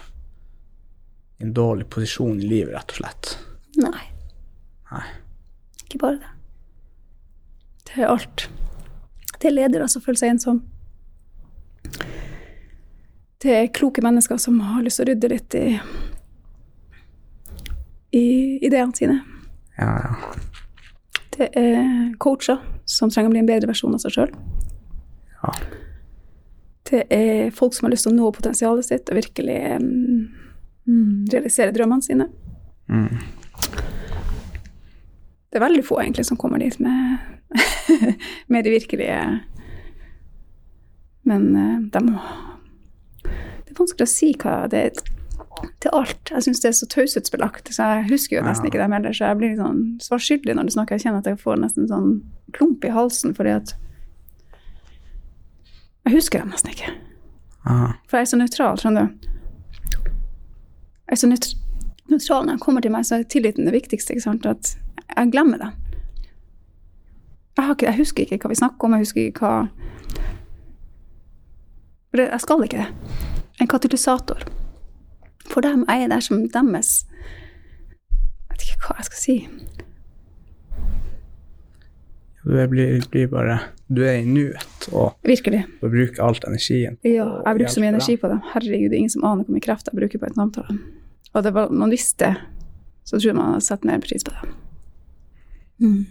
i 1.39 1.45
en 1.47 1.53
dårlig 1.55 1.89
posisjon 1.91 2.39
i 2.39 2.47
livet, 2.47 2.73
rett 2.75 2.93
og 2.93 2.99
slett. 3.01 3.31
Nei. 3.79 4.03
Nei. 4.91 5.03
Ikke 5.85 5.99
bare 6.03 6.19
det. 6.21 6.31
Det 7.87 7.97
er 7.99 8.11
alt. 8.11 8.45
Det 9.39 9.49
er 9.49 9.55
ledere 9.55 9.87
som 9.91 10.03
føler 10.03 10.21
seg 10.21 10.33
ensom. 10.35 10.61
Det 13.43 13.55
er 13.57 13.71
kloke 13.75 14.03
mennesker 14.03 14.39
som 14.39 14.61
har 14.63 14.83
lyst 14.85 15.01
til 15.01 15.07
å 15.07 15.11
rydde 15.11 15.31
litt 15.31 15.59
i, 15.59 15.67
i 18.15 18.25
ideene 18.63 18.95
sine. 18.95 19.19
Ja, 19.79 19.91
ja. 20.05 20.52
Det 21.33 21.49
er 21.57 22.13
coacher 22.21 22.59
som 22.85 23.09
trenger 23.09 23.31
å 23.31 23.33
bli 23.33 23.41
en 23.41 23.49
bedre 23.49 23.69
versjon 23.71 23.95
av 23.95 24.03
seg 24.03 24.17
sjøl. 24.17 24.35
ja. 25.41 25.55
Det 26.83 27.05
er 27.09 27.51
folk 27.55 27.73
som 27.73 27.87
har 27.87 27.93
lyst 27.93 28.05
til 28.05 28.11
å 28.11 28.17
nå 28.17 28.29
potensialet 28.35 28.85
sitt 28.85 29.09
og 29.09 29.17
virkelig 29.17 29.55
mm, 29.81 31.29
realisere 31.31 31.73
drømmene 31.73 32.05
sine. 32.05 32.27
Mm. 32.91 33.15
Det 35.49 35.57
er 35.57 35.63
veldig 35.63 35.85
få 35.87 36.01
egentlig 36.01 36.25
som 36.27 36.37
kommer 36.37 36.61
dit 36.61 36.75
med, 36.83 37.23
med 38.51 38.65
de 38.65 38.73
virkelige 38.73 39.17
Men 41.23 41.43
uh, 41.55 41.79
de 41.93 41.99
må 42.03 42.17
Det 43.23 43.71
er 43.71 43.77
vanskelig 43.77 44.05
å 44.05 44.11
si 44.11 44.33
hva 44.41 44.55
det 44.69 44.81
er 44.89 45.12
til 45.83 45.93
alt. 45.93 46.31
Jeg 46.31 46.45
syns 46.45 46.61
det 46.63 46.69
er 46.69 46.75
så 46.77 46.87
taushetsbelagt, 46.91 47.71
så 47.75 47.87
jeg 47.89 48.07
husker 48.09 48.37
jo 48.37 48.45
nesten 48.45 48.67
ikke 48.67 48.81
dem 48.81 48.95
heller. 48.95 49.15
Så 49.15 49.27
jeg 49.27 49.39
blir 49.39 49.53
litt 49.53 49.61
sånn 49.61 49.81
svarskyldig 50.03 50.55
når 50.57 50.69
du 50.69 50.75
snakker. 50.75 50.97
Jeg 50.97 51.05
kjenner 51.07 51.23
at 51.23 51.29
jeg 51.29 51.41
får 51.41 51.59
nesten 51.61 51.89
sånn 51.91 52.13
klump 52.55 52.85
i 52.85 52.93
halsen 52.93 53.35
fordi 53.37 53.57
at 53.59 53.75
Jeg 56.03 56.17
husker 56.17 56.41
dem 56.41 56.49
nesten 56.51 56.73
ikke. 56.73 56.89
Aha. 57.63 57.93
For 58.11 58.19
jeg 58.19 58.25
er 58.25 58.31
så 58.33 58.37
nøytral, 58.41 58.79
skjønner 58.81 59.05
du. 59.07 59.29
Jeg 61.07 61.15
er 61.15 61.21
så 61.21 61.29
nøytral 61.31 62.43
når 62.43 62.57
jeg 62.57 62.63
kommer 62.65 62.83
til 62.83 62.91
meg, 62.91 63.05
så 63.07 63.15
er 63.15 63.29
tilliten 63.31 63.69
det 63.69 63.71
viktigste. 63.71 64.11
ikke 64.11 64.25
sant? 64.25 64.45
At 64.45 64.73
jeg 65.15 65.31
glemmer 65.31 65.61
det. 65.61 65.69
Jeg, 67.55 67.69
ikke, 67.71 67.85
jeg 67.85 67.97
husker 68.01 68.23
ikke 68.25 68.41
hva 68.43 68.51
vi 68.51 68.59
snakker 68.59 68.87
om, 68.87 68.97
jeg 68.97 69.05
husker 69.05 69.29
ikke 69.29 69.45
hva 69.45 69.55
det, 72.13 72.27
Jeg 72.27 72.41
skal 72.41 72.63
ikke 72.65 72.77
det. 72.77 73.13
En 73.61 73.67
katalysator. 73.67 74.43
For 75.53 75.61
dem 75.61 75.85
Jeg 75.87 76.03
er 76.03 76.09
der 76.11 76.23
som 76.25 76.47
deres 76.49 77.05
Jeg 78.09 78.49
vet 78.49 78.65
ikke 78.65 78.87
hva 78.87 78.97
jeg 78.99 79.07
skal 79.09 79.21
si. 79.21 79.35
Du 82.43 82.55
blir, 82.67 83.03
blir 83.11 83.29
bare 83.31 83.59
Du 83.87 84.01
er 84.03 84.19
i 84.19 84.25
nuet 84.25 84.89
og 84.91 85.13
Virkelig. 85.23 85.63
Du 85.81 85.87
bruker 85.87 86.23
alt 86.25 86.43
energien. 86.47 86.97
Ja, 87.05 87.29
jeg 87.45 87.59
bruker 87.59 87.71
så 87.71 87.83
mye 87.83 87.93
energi 87.93 88.17
på 88.19 88.31
dem. 88.31 88.41
Herregud, 88.51 88.89
det 88.89 88.97
er 88.97 89.03
ingen 89.05 89.13
som 89.13 89.23
aner 89.23 89.45
hvor 89.45 89.55
mye 89.55 89.63
kreft 89.63 89.87
jeg 89.87 89.99
bruker 89.99 90.19
på 90.19 90.27
et 90.27 90.35
samtale. 90.35 90.75
Og 91.33 91.45
det 91.45 91.53
var, 91.55 91.71
man 91.71 91.93
visste 91.93 92.25
det, 92.25 92.33
så 93.07 93.15
tror 93.17 93.29
jeg 93.29 93.37
man 93.37 93.53
hadde 93.53 93.65
satt 93.65 93.87
mer 93.87 94.01
pris 94.03 94.25
på 94.27 94.33
det. 94.35 94.51
Mm. 95.83 96.03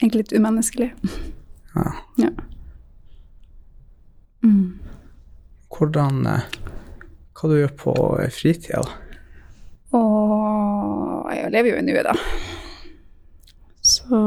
Egentlig 0.00 0.24
litt 0.24 0.34
umenneskelig. 0.36 0.90
Ja. 1.76 1.86
Ja. 2.20 2.32
Mm. 4.44 4.78
Hvordan 5.72 6.26
eh, 6.26 6.50
Hva 7.36 7.50
du 7.50 7.58
gjør 7.58 7.72
på 7.76 7.94
fritida, 8.32 8.80
da? 8.80 9.02
Og 9.96 11.32
jeg 11.34 11.50
lever 11.52 11.70
jo 11.70 11.80
i 11.80 11.84
nuet, 11.84 12.06
da. 12.08 12.14
Så 13.86 14.20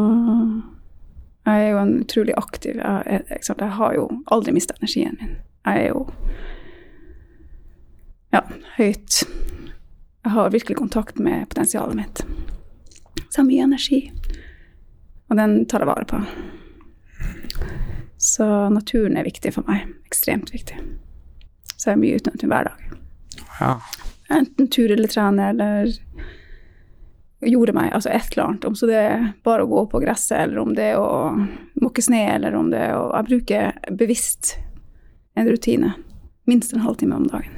jeg 1.49 1.63
er 1.63 1.71
jo 1.73 1.79
en 1.81 1.95
utrolig 1.99 2.35
aktiv 2.37 2.77
Jeg, 2.77 3.23
jeg, 3.29 3.41
jeg 3.49 3.71
har 3.75 3.95
jo 3.97 4.05
aldri 4.31 4.53
mista 4.55 4.77
energien 4.77 5.17
min. 5.19 5.33
Jeg 5.65 5.83
er 5.83 5.87
jo 5.89 6.05
ja, 8.31 8.43
høyt 8.77 9.23
Jeg 9.25 10.31
har 10.35 10.53
virkelig 10.53 10.77
kontakt 10.77 11.19
med 11.19 11.49
potensialet 11.49 11.97
mitt. 11.97 12.23
Så 13.29 13.39
jeg 13.39 13.41
har 13.41 13.49
mye 13.49 13.67
energi. 13.67 14.01
Og 15.29 15.37
den 15.37 15.59
tar 15.65 15.83
jeg 15.83 15.89
vare 15.89 16.07
på. 16.09 16.21
Så 18.19 18.45
naturen 18.69 19.17
er 19.17 19.25
viktig 19.25 19.53
for 19.55 19.65
meg. 19.69 19.87
Ekstremt 20.09 20.53
viktig. 20.53 20.77
Så 21.79 21.89
jeg 21.89 21.95
er 21.95 22.01
mye 22.03 22.19
ute 22.19 22.33
i 22.35 22.49
hver 22.51 22.67
dag 22.67 22.85
Ja. 23.59 23.71
enten 24.35 24.67
tur 24.71 24.91
eller 24.91 25.07
trene 25.07 25.49
eller 25.53 25.93
gjorde 27.39 27.73
meg, 27.73 27.93
altså 27.95 28.09
et 28.11 28.33
eller 28.33 28.43
annet. 28.43 28.65
Om 28.67 28.75
så 28.75 28.87
det 28.89 28.97
er 28.99 29.21
bare 29.47 29.63
å 29.63 29.69
gå 29.71 29.85
på 29.91 30.01
gresset, 30.03 30.41
eller 30.43 30.59
om 30.59 30.73
det 30.75 30.89
er 30.91 30.99
å 30.99 31.31
måke 31.79 32.03
sne, 32.03 32.25
eller 32.35 32.55
om 32.59 32.67
det 32.71 32.81
er 32.89 32.97
å 32.97 33.05
Jeg 33.15 33.29
bruker 33.29 33.95
bevisst 33.95 34.57
en 35.39 35.47
rutine. 35.47 35.93
Minst 36.49 36.73
en 36.73 36.83
halvtime 36.83 37.15
om 37.15 37.27
dagen. 37.31 37.55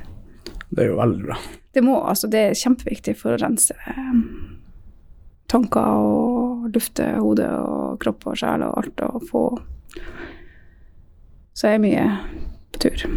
Det 0.70 0.86
er 0.86 0.92
jo 0.92 1.00
veldig 1.02 1.26
bra. 1.26 1.38
Det 1.74 1.82
må, 1.84 1.98
altså 2.06 2.30
det 2.30 2.40
er 2.46 2.58
kjempeviktig 2.60 3.16
for 3.18 3.34
å 3.34 3.40
rense 3.42 3.74
eh, 3.74 4.22
tanker 5.52 6.04
og 6.06 6.70
lufte 6.76 7.08
hodet 7.18 7.50
og 7.58 7.98
kropp 8.04 8.28
og 8.28 8.38
sjel 8.40 8.64
og 8.68 8.78
alt 8.84 9.04
og 9.08 9.26
få 9.30 9.44
Så 11.54 11.68
jeg 11.72 11.80
er 11.80 11.84
mye 11.84 12.06
på 12.72 12.84
tur. 12.86 13.08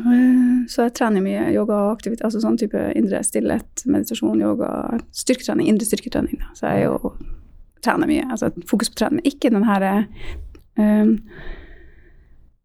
Eh, 0.00 0.66
Så 0.68 0.86
jeg 0.86 0.94
trener 0.94 1.24
mye 1.24 1.50
yoga 1.54 1.76
og 1.86 1.96
aktivitet, 1.98 2.24
altså 2.24 2.40
sånn 2.42 2.58
type 2.60 2.78
indre 2.96 3.22
stillhet, 3.26 3.84
meditasjon, 3.86 4.40
yoga, 4.40 4.98
styrketrening, 5.16 5.68
indre 5.68 5.88
styrketrening. 5.88 6.40
Så 6.54 6.70
jeg 6.70 6.86
jo 6.86 7.12
trener 7.84 8.10
mye, 8.10 8.26
altså 8.30 8.52
fokus 8.68 8.90
på 8.92 9.00
trening. 9.00 9.24
Ikke 9.26 9.50
den 9.50 9.64
her 9.64 10.06
um, 10.78 11.16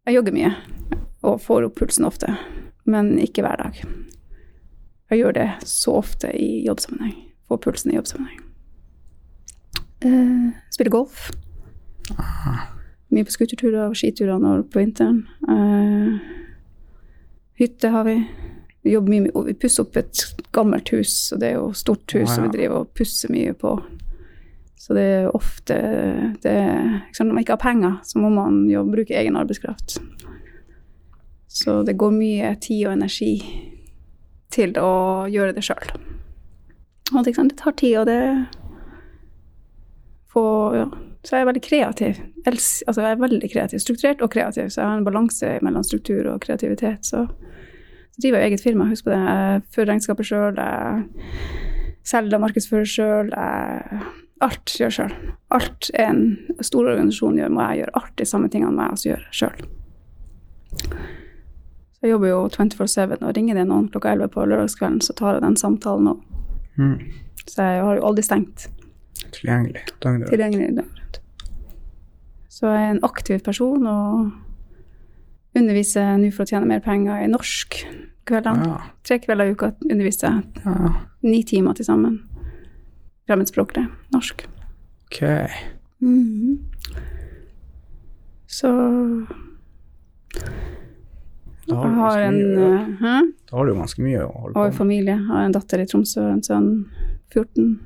Jeg 0.06 0.14
jogger 0.14 0.36
mye 0.36 0.52
og 1.26 1.40
får 1.42 1.66
opp 1.66 1.78
pulsen 1.80 2.06
ofte, 2.06 2.36
men 2.86 3.16
ikke 3.18 3.42
hver 3.42 3.58
dag. 3.58 3.80
Jeg 5.10 5.18
gjør 5.18 5.34
det 5.34 5.48
så 5.66 5.96
ofte 5.98 6.30
i 6.30 6.62
jobbsammenheng. 6.66 7.16
Får 7.48 7.62
pulsen 7.64 7.90
i 7.90 7.96
jobbsammenheng. 7.96 8.40
Uh, 10.04 10.52
spiller 10.70 10.94
golf. 10.94 11.30
Mye 13.10 13.26
på 13.26 13.34
skuterturer 13.34 13.88
og 13.88 13.96
skiturer 13.98 14.62
på 14.70 14.78
vinteren. 14.78 15.24
Eh, 15.48 16.18
hytte 17.58 17.90
har 17.92 18.04
vi. 18.04 18.16
Vi 18.86 18.92
jobber 18.92 19.10
mye 19.10 19.20
med, 19.26 19.36
vi 19.48 19.54
pusser 19.58 19.82
opp 19.82 19.96
et 19.98 20.22
gammelt 20.54 20.88
hus, 20.94 21.32
og 21.34 21.40
det 21.42 21.48
er 21.50 21.56
jo 21.58 21.72
stort 21.74 22.12
hus, 22.14 22.28
som 22.30 22.44
ja. 22.44 22.50
vi 22.50 22.58
driver 22.58 22.84
og 22.84 22.92
pusser 22.94 23.32
mye 23.34 23.54
på. 23.58 23.72
Så 24.78 24.94
det 24.94 25.02
er 25.02 25.32
ofte 25.34 25.74
det, 26.42 26.52
er- 26.52 27.00
Når 27.18 27.32
man 27.32 27.42
ikke 27.42 27.56
har 27.56 27.64
penger, 27.64 27.96
så 28.04 28.18
må 28.22 28.28
man 28.30 28.68
jo 28.70 28.84
bruke 28.84 29.16
egen 29.16 29.36
arbeidskraft. 29.36 29.96
Så 31.48 31.82
det 31.82 31.96
går 31.98 32.10
mye 32.14 32.54
tid 32.60 32.86
og 32.86 32.92
energi 32.92 33.32
til 34.50 34.76
å 34.78 35.26
gjøre 35.26 35.56
det 35.56 35.64
sjøl. 35.64 35.90
Og 37.14 37.24
det, 37.24 37.34
det 37.34 37.56
tar 37.58 37.72
tid, 37.72 37.98
og 37.98 38.06
det 38.06 38.46
Få 40.30 40.44
ja. 40.76 40.86
Så 41.26 41.34
jeg 41.34 41.42
er 41.42 41.48
veldig 41.48 41.62
kreativ. 41.64 42.18
Altså 42.46 43.00
jeg 43.02 43.10
er 43.10 43.18
veldig 43.18 43.48
kreativ. 43.50 43.80
Strukturert 43.82 44.20
og 44.22 44.30
kreativ, 44.30 44.68
så 44.70 44.80
jeg 44.80 44.90
har 44.90 45.00
en 45.00 45.06
balanse 45.06 45.56
mellom 45.66 45.82
struktur 45.82 46.28
og 46.30 46.44
kreativitet. 46.44 47.02
Så, 47.06 47.24
så 48.14 48.22
driver 48.22 48.38
jeg 48.38 48.52
eget 48.52 48.62
firma, 48.62 48.86
husk 48.86 49.08
på 49.08 49.10
det. 49.10 49.18
Jeg 49.18 49.64
fører 49.74 49.90
regnskapet 49.90 50.28
sjøl, 50.28 50.60
jeg 50.60 51.40
selger 52.06 52.38
og 52.38 52.44
markedsfører 52.44 52.92
sjøl. 52.92 53.32
Alt 54.46 54.76
gjør 54.78 54.94
sjøl. 54.94 55.16
Alt 55.56 55.90
en 55.98 56.22
stor 56.60 56.92
organisasjon 56.92 57.40
gjør, 57.40 57.50
må 57.56 57.66
jeg 57.66 57.82
gjøre. 57.82 57.96
Alt 58.02 58.14
de 58.20 58.28
samme 58.30 58.52
tingene 58.52 58.76
må 58.76 58.86
jeg 58.86 58.98
også 58.98 59.10
gjøre 59.10 59.36
sjøl. 59.40 59.66
Jeg 62.04 62.12
jobber 62.12 62.30
jo 62.30 62.40
24-7, 62.54 63.16
og 63.16 63.30
ringer 63.34 63.58
det 63.58 63.66
noen 63.66 63.88
klokka 63.90 64.12
11 64.14 64.30
på 64.36 64.44
lørdagskvelden, 64.46 65.02
så 65.02 65.16
tar 65.16 65.40
jeg 65.40 65.46
den 65.48 65.58
samtalen 65.58 66.12
òg. 66.12 66.22
Mm. 66.78 66.98
Så 67.48 67.66
jeg 67.66 67.82
har 67.82 67.98
jo 67.98 68.06
aldri 68.06 68.22
stengt 68.26 68.68
Tilgjengelig 69.32 69.82
tilgjengelig. 70.30 70.84
Så 72.56 72.70
jeg 72.72 72.86
er 72.86 72.94
en 72.94 73.02
aktiv 73.04 73.42
person 73.44 73.84
og 73.90 74.30
underviser 75.56 76.14
nå 76.20 76.30
for 76.32 76.46
å 76.46 76.48
tjene 76.48 76.68
mer 76.70 76.80
penger 76.84 77.20
i 77.24 77.28
norsk 77.28 77.76
kveldene. 78.28 78.68
Ja. 78.70 78.78
Tre 79.06 79.18
kvelder 79.22 79.50
i 79.50 79.56
uka 79.56 79.72
underviser 79.90 80.30
jeg. 80.30 80.62
ja. 80.64 80.92
Ni 81.26 81.42
timer 81.48 81.74
til 81.76 81.84
sammen. 81.88 82.16
Fremmedspråklig. 83.26 83.84
Norsk. 84.14 84.46
Ok. 85.08 85.20
Mhm. 86.00 86.56
Så 88.46 88.70
Da 91.66 91.74
har, 91.74 91.88
jeg 91.88 91.96
har 91.98 92.20
en 92.28 92.36
mye, 92.54 92.80
eh, 92.94 93.22
da 93.50 93.56
har 93.56 93.66
du 93.66 93.72
ganske 93.74 94.02
mye 94.04 94.20
å 94.22 94.30
holde 94.40 94.54
på 94.54 94.60
med. 94.62 94.68
Og 94.70 94.74
familie. 94.78 95.16
Jeg 95.16 95.26
har 95.26 95.44
en 95.48 95.52
datter 95.56 95.82
i 95.82 95.86
Tromsø, 95.90 96.22
en 96.30 96.42
sønn 96.46 96.68
14. 97.34 97.80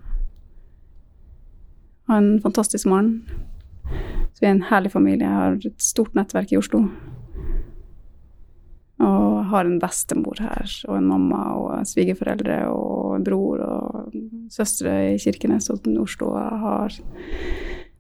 Har 2.10 2.18
en 2.20 2.40
fantastisk 2.44 2.86
mann. 2.86 3.22
Så 4.40 4.46
vi 4.46 4.48
er 4.48 4.54
en 4.56 4.68
herlig 4.70 4.88
familie. 4.88 5.26
Jeg 5.28 5.36
har 5.36 5.56
et 5.68 5.82
stort 5.84 6.14
nettverk 6.16 6.54
i 6.54 6.56
Oslo. 6.56 6.78
Og 9.04 9.34
har 9.50 9.66
en 9.68 9.80
bestemor 9.82 10.38
her, 10.40 10.70
og 10.88 10.94
en 10.96 11.08
mamma 11.10 11.40
og 11.58 11.88
svigerforeldre 11.88 12.62
og 12.72 13.18
en 13.18 13.26
bror 13.26 13.60
og 13.60 14.14
søstre 14.48 14.94
i 15.10 15.18
Kirkenes 15.20 15.68
og 15.68 15.84
Oslo. 16.00 16.30
Jeg 16.40 16.60
har 16.62 16.96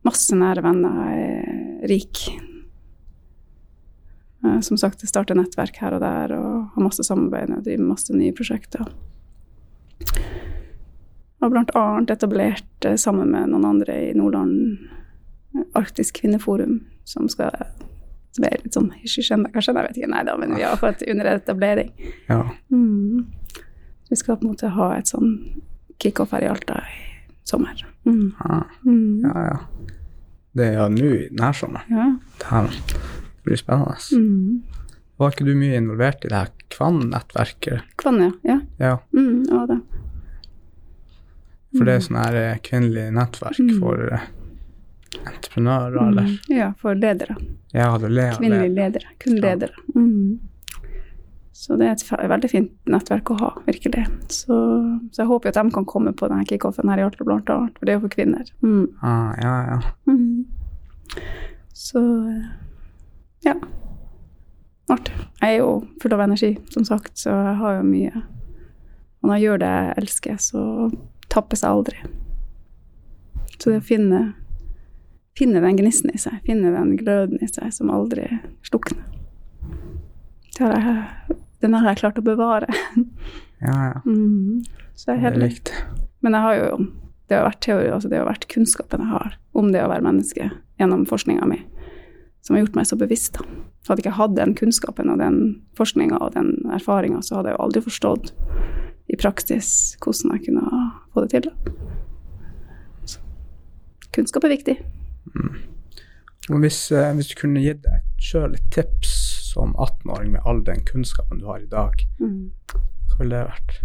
masse 0.08 0.38
nære 0.40 0.64
venner. 0.64 0.96
Jeg 1.10 1.26
er 1.28 1.92
rik. 1.92 2.22
Eh, 4.40 4.60
Som 4.64 4.80
sagt, 4.80 5.02
jeg 5.04 5.12
starter 5.12 5.36
nettverk 5.36 5.76
her 5.76 5.98
og 5.98 6.00
der 6.00 6.32
og 6.38 6.70
har 6.72 6.86
masse 6.86 7.04
samarbeid 7.04 7.52
og 7.52 7.66
driver 7.68 7.84
masse 7.84 8.16
nye 8.16 8.32
prosjekter. 8.32 8.88
Og 11.40 11.52
blant 11.52 11.76
annet 11.76 12.16
etablert 12.16 12.88
eh, 12.88 12.96
sammen 12.96 13.28
med 13.28 13.52
noen 13.52 13.68
andre 13.74 13.98
i 14.08 14.16
Nordland 14.16 14.88
Arktisk 15.74 16.20
kvinneforum, 16.20 16.80
som 17.04 17.28
skal 17.28 17.50
som 18.32 18.44
er 18.46 18.60
litt 18.62 18.74
sånn 18.76 18.92
ennå, 18.94 19.48
kanskje? 19.50 19.72
Jeg 19.74 19.86
vet 19.88 19.96
ikke, 19.98 20.08
nei 20.12 20.22
da, 20.24 20.36
men 20.38 20.52
vi 20.54 20.62
har 20.62 20.76
fått 20.78 21.02
under 21.10 21.26
etablering. 21.32 21.88
Ja. 22.28 22.44
Mm. 22.70 23.26
Vi 24.10 24.16
skal 24.16 24.36
på 24.38 24.46
en 24.46 24.52
måte 24.52 24.70
ha 24.70 24.92
et 24.98 25.10
sånn 25.10 25.32
kickoff 25.98 26.30
her 26.30 26.44
i 26.46 26.50
Alta 26.50 26.78
i 26.86 27.00
sommer. 27.44 27.82
Mm. 28.06 28.32
Ja. 28.38 28.60
Mm. 28.86 29.20
ja, 29.26 29.42
ja. 29.48 29.58
Det 30.54 30.66
er 30.68 30.78
jo 30.78 30.86
nå 30.94 31.10
i 31.16 31.28
nærsommeren. 31.34 31.90
Ja. 31.90 32.62
Det 32.70 33.44
blir 33.46 33.56
spennende. 33.58 33.98
Mm. 34.14 34.62
Var 35.20 35.34
ikke 35.34 35.44
du 35.50 35.54
mye 35.58 35.76
involvert 35.82 36.24
i 36.24 36.28
det 36.30 36.38
her 36.38 36.52
Kvann-nettverket? 36.70 37.82
Kvann, 37.98 38.22
ja. 38.46 38.60
Ja, 38.78 38.96
Mm, 39.12 39.42
ja 39.50 39.66
det. 39.66 39.80
for 41.76 41.84
det 41.86 41.94
er 41.94 42.00
sånn 42.06 42.18
her 42.18 42.34
eh, 42.38 42.58
kvinnelig 42.66 43.10
nettverk 43.14 43.58
Mm. 43.58 43.78
for 43.80 44.06
eh, 44.14 44.24
entreprenører, 45.18 46.08
eller 46.08 46.22
Mm. 46.22 46.36
Ja, 46.48 46.72
for 46.78 46.94
ledere. 46.94 47.36
Ja, 47.72 47.96
leder. 47.96 48.36
Kvinnelige 48.38 48.74
ledere. 48.74 49.06
Kun 49.18 49.36
Ja. 49.36 49.40
ledere. 49.42 49.72
Mm. 49.94 50.38
Så 51.52 51.76
det 51.76 51.86
er 51.86 51.92
et 51.92 52.30
veldig 52.30 52.50
fint 52.50 52.70
nettverk 52.86 53.24
å 53.30 53.38
ha, 53.40 53.50
virkelig. 53.66 54.06
Så, 54.28 54.54
så 55.12 55.18
jeg 55.22 55.26
håper 55.28 55.48
at 55.48 55.54
de 55.54 55.70
kan 55.70 55.84
komme 55.84 56.12
på 56.16 56.28
denne 56.28 56.46
kickoffen 56.48 56.88
her 56.88 56.98
i 56.98 57.02
Alta, 57.04 57.24
blant 57.24 57.50
annet. 57.50 57.76
For 57.78 57.84
det 57.86 57.92
er 57.92 57.98
jo 57.98 58.06
for 58.06 58.14
kvinner. 58.14 58.44
Mm. 58.62 58.86
Ah, 59.02 59.34
ja, 59.42 59.66
ja. 59.66 59.80
Mm. 60.06 60.46
Så 61.74 61.98
eh, 62.30 62.46
ja. 63.44 63.54
Artig. 64.90 65.12
Jeg 65.42 65.54
er 65.54 65.58
jo 65.58 65.86
full 66.02 66.12
av 66.16 66.20
energi, 66.20 66.56
som 66.70 66.84
sagt, 66.84 67.12
så 67.18 67.30
jeg 67.30 67.56
har 67.60 67.76
jo 67.76 67.82
mye 67.86 68.22
Og 69.22 69.28
når 69.28 69.34
jeg 69.36 69.42
gjør 69.44 69.58
det 69.60 69.68
jeg 69.68 69.94
elsker, 70.00 70.36
så 70.40 70.60
tappes 71.28 71.60
jeg 71.60 71.70
aldri. 71.70 71.96
Så 73.60 73.68
det 73.70 73.82
å 73.82 73.84
finne, 73.84 74.20
finne 75.38 75.62
den 75.62 75.78
gnisten 75.78 76.12
i 76.14 76.20
seg, 76.20 76.40
finne 76.46 76.72
den 76.74 76.96
gløden 77.00 77.40
i 77.40 77.48
seg 77.48 77.72
som 77.74 77.92
aldri 77.94 78.26
slukner, 78.66 79.00
den 81.60 81.76
har 81.76 81.90
jeg 81.90 82.00
klart 82.02 82.18
å 82.20 82.24
bevare. 82.24 82.68
ja, 83.64 83.76
ja. 83.92 84.00
Mm. 84.04 84.64
Så 84.94 85.14
Det 85.14 85.30
er 85.30 85.38
viktig. 85.40 85.76
Men 86.20 86.36
jeg 86.36 86.44
har 86.44 86.56
jo, 86.58 86.86
det 87.28 87.38
har 87.38 87.46
vært 87.46 87.62
teori, 87.64 87.88
altså 87.88 88.10
det 88.12 88.18
har 88.20 88.28
vært 88.28 88.48
kunnskapen 88.52 89.04
jeg 89.06 89.12
har 89.14 89.36
om 89.56 89.70
det 89.72 89.80
å 89.84 89.88
være 89.88 90.04
menneske 90.04 90.50
gjennom 90.80 91.06
forskninga 91.08 91.46
mi, 91.48 91.62
som 92.44 92.56
har 92.56 92.64
gjort 92.64 92.76
meg 92.76 92.88
så 92.90 92.98
bevisst. 93.00 93.38
da. 93.38 93.46
Hadde 93.88 94.02
jeg 94.02 94.06
ikke 94.06 94.18
hatt 94.18 94.36
den 94.36 94.54
kunnskapen 94.58 95.12
og 95.12 95.20
den 95.22 95.40
forskninga 95.78 96.20
og 96.20 96.34
den 96.36 96.52
erfaringa, 96.76 97.22
så 97.24 97.38
hadde 97.38 97.52
jeg 97.52 97.58
jo 97.58 97.64
aldri 97.64 97.84
forstått 97.86 98.32
i 99.10 99.18
praksis 99.18 99.96
hvordan 100.04 100.36
jeg 100.36 100.50
kunne 100.50 100.84
få 101.14 101.24
det 101.24 101.32
til. 101.32 101.48
da. 101.48 101.72
Så, 103.08 103.24
kunnskap 104.12 104.44
er 104.44 104.58
viktig. 104.58 104.76
Og 106.50 106.58
hvis, 106.64 106.78
eh, 106.92 107.12
hvis 107.14 107.28
du 107.30 107.34
kunne 107.40 107.60
gitt 107.62 107.82
deg 107.84 108.02
sjøl 108.20 108.54
et 108.56 108.70
tips 108.74 109.10
som 109.52 109.74
18-åring 109.78 110.32
med 110.32 110.40
all 110.46 110.62
den 110.66 110.80
kunnskapen 110.88 111.38
du 111.42 111.46
har 111.46 111.60
i 111.62 111.66
dag, 111.70 112.06
Mm. 112.18 112.50
hva 112.70 113.18
ville 113.18 113.36
det 113.36 113.46
vært? 113.50 113.80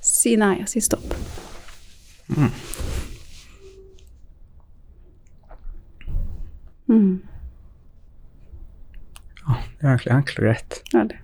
Si 0.00 0.36
nei 0.36 0.60
og 0.62 0.68
si 0.68 0.80
stopp. 0.80 1.04
Mm. 6.88 7.18
Ja, 9.46 9.56
det 9.80 9.84
er 9.86 9.92
egentlig 9.94 10.14
enkelt 10.14 10.38
og 10.40 10.44
greit. 10.48 10.78
Veldig. 10.94 11.18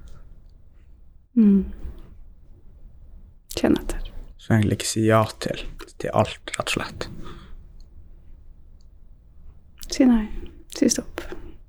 Mm. 1.35 1.65
Kjenn 3.59 3.79
etter. 3.81 4.11
Så 4.39 4.55
egentlig 4.57 4.79
ikke 4.81 4.91
si 4.91 5.05
ja 5.09 5.23
til, 5.41 5.65
til 5.99 6.13
alt, 6.13 6.53
rett 6.59 6.69
og 6.69 6.75
slett. 6.77 7.09
Si 9.95 10.03
nei. 10.05 10.25
Si 10.75 10.89
stopp. 10.91 11.21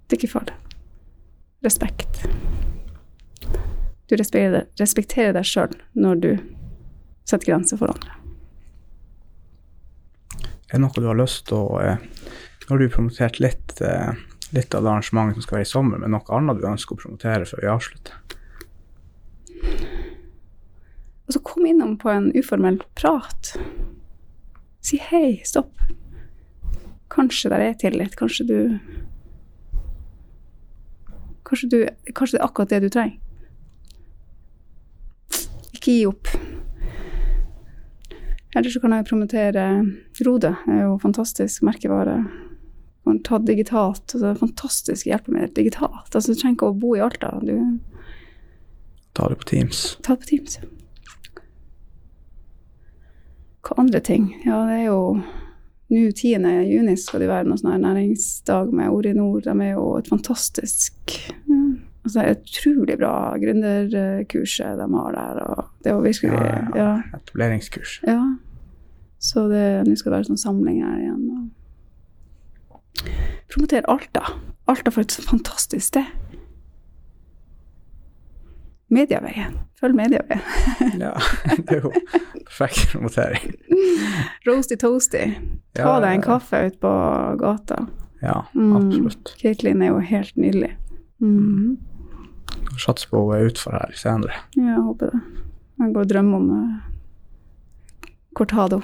Det 0.08 0.16
er 0.16 0.18
ikke 0.18 0.32
farlig. 0.32 0.54
Respekt. 1.66 2.24
Du 4.10 4.16
respekterer, 4.18 5.34
deg 5.36 5.46
sjøl 5.46 5.76
når 5.94 6.22
du 6.24 6.30
setter 7.30 7.52
grenser 7.52 7.78
for 7.78 7.94
andre. 7.94 8.16
Er 10.42 10.74
det 10.74 10.82
noe 10.82 10.98
du 10.98 11.06
har 11.06 11.20
lyst 11.20 11.46
til 11.52 11.62
å 11.62 11.82
eh, 11.84 12.02
Nå 12.66 12.72
har 12.72 12.82
du 12.82 12.90
promotert 12.90 13.38
litt, 13.38 13.76
eh, 13.86 14.18
litt 14.58 14.74
av 14.74 14.82
det 14.82 14.90
arrangementet 14.90 15.38
som 15.38 15.46
skal 15.46 15.60
være 15.60 15.68
i 15.68 15.70
sommer, 15.70 16.02
men 16.02 16.16
noe 16.16 16.34
annet 16.34 16.58
du 16.58 16.66
ønsker 16.66 16.98
å 16.98 17.04
promotere 17.04 17.46
før 17.46 17.62
vi 17.62 17.70
avslutter? 17.70 18.16
Og 21.30 21.36
så 21.38 21.44
kom 21.46 21.70
innom 21.70 21.94
på 22.02 22.10
en 22.10 22.32
uformell 22.34 22.82
prat. 22.98 23.54
Si 24.82 24.98
hei, 25.12 25.44
stopp. 25.46 25.78
Kanskje 27.16 27.52
der 27.54 27.64
er 27.64 27.78
tillit. 27.80 28.16
Kanskje 28.20 28.48
du 28.48 28.58
Kanskje, 31.46 31.70
du, 31.70 31.78
kanskje 32.18 32.38
det 32.38 32.42
er 32.42 32.48
akkurat 32.48 32.72
det 32.74 32.80
du 32.82 32.90
trenger. 32.90 33.20
Ikke 35.78 35.94
gi 35.94 36.06
opp. 36.10 36.32
Ellers 38.56 38.74
så 38.74 38.82
kan 38.82 38.96
jeg 38.96 39.06
promotere 39.06 39.66
Rode. 40.26 40.56
Det 40.66 40.74
er 40.74 40.88
jo 40.88 40.96
fantastisk 41.04 41.62
merkevare. 41.68 42.16
Du 42.26 43.12
kan 43.12 43.20
ta 43.28 43.38
digitalt. 43.38 44.08
Altså, 44.08 44.24
det 44.26 44.42
fantastisk 44.42 45.06
hjelpemiddel 45.12 45.54
digitalt. 45.54 46.10
Altså, 46.16 46.34
du 46.34 46.40
trenger 46.40 46.58
ikke 46.58 46.72
å 46.72 46.80
bo 46.82 46.96
i 46.98 47.04
Alta. 47.06 47.36
Du 47.46 47.54
Ta 49.16 49.30
det 49.30 49.38
på 49.40 49.48
Teams. 49.48 49.84
Ta 50.04 50.16
det 50.16 50.26
på 50.26 50.32
Teams. 50.34 50.58
Hva 53.66 53.78
andre 53.80 54.02
ting? 54.04 54.34
Ja, 54.44 54.66
det 54.68 54.82
er 54.82 54.88
jo 54.90 55.00
Nå 55.94 56.12
10. 56.12 56.46
juni 56.66 56.96
skal 56.98 57.22
det 57.22 57.30
være 57.30 57.46
noen 57.46 57.60
sånn 57.62 57.84
næringsdag 57.84 58.72
med 58.74 58.90
Orinor. 58.90 59.44
De 59.46 59.54
er 59.54 59.76
jo 59.76 59.92
et 60.00 60.08
fantastisk 60.10 61.20
altså 62.06 62.22
et 62.22 62.42
utrolig 62.46 62.98
bra 63.02 63.14
gründerkurset 63.42 64.80
de 64.80 64.88
har 64.94 65.16
der. 65.16 65.40
og 65.44 65.70
Det 65.84 65.92
jo 65.92 66.02
virkelig 66.02 66.32
Ja, 66.32 66.44
ja, 66.46 66.68
ja. 66.76 67.02
Etableringskurs. 67.18 68.00
ja. 68.08 68.20
Så 69.20 69.48
det, 69.50 69.88
nå 69.88 69.96
skal 69.98 70.12
det 70.12 70.18
være 70.20 70.28
sånn 70.28 70.38
samling 70.38 70.84
her 70.84 71.00
igjen. 71.02 71.24
Og 72.70 73.08
promotere 73.50 73.90
Alta. 73.90 74.22
Alta 74.70 74.92
for 74.94 75.02
et 75.02 75.16
fantastisk 75.26 75.88
sted. 75.88 76.06
Mediaveien. 78.94 79.56
Følg 79.80 79.96
Medieveien. 79.98 80.42
Ja, 81.02 81.12
det 81.58 81.78
er 81.80 81.82
jo 81.88 81.92
perfekt 82.46 82.92
promotering. 82.92 83.56
Roasty 84.48 84.76
toasty. 84.80 85.24
Ta 85.76 85.82
Ja, 85.88 86.00
deg 86.04 86.14
en 86.20 86.24
kaffe 86.26 86.62
ute 86.68 86.78
på 86.84 86.92
gata. 87.42 87.88
Ja, 88.22 88.44
Mm. 88.54 88.76
absolutt. 88.78 89.34
Caitlin 89.42 89.82
er 89.82 89.92
jo 89.94 90.00
helt 90.00 90.36
nydelig. 90.38 90.72
Mm. 91.22 91.78
Satser 92.80 93.10
på 93.12 93.24
hun 93.26 93.36
er 93.36 93.50
utfor 93.50 93.76
her 93.76 93.92
senere. 93.98 94.38
Ja, 94.56 94.76
jeg 94.76 94.86
håper 94.86 95.12
det. 95.12 95.22
Jeg 95.82 95.94
går 95.94 96.02
og 96.06 96.10
drømmer 96.14 96.38
om 96.38 96.50
uh, 96.56 98.10
cortado 98.38 98.82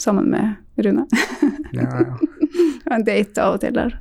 sammen 0.00 0.30
med 0.30 0.54
Rune. 0.84 1.04
Ja, 1.72 1.86
ja. 2.00 2.16
Og 2.88 2.92
en 2.98 3.04
date 3.06 3.40
av 3.40 3.54
og 3.56 3.60
til 3.62 3.72
der. 3.76 3.94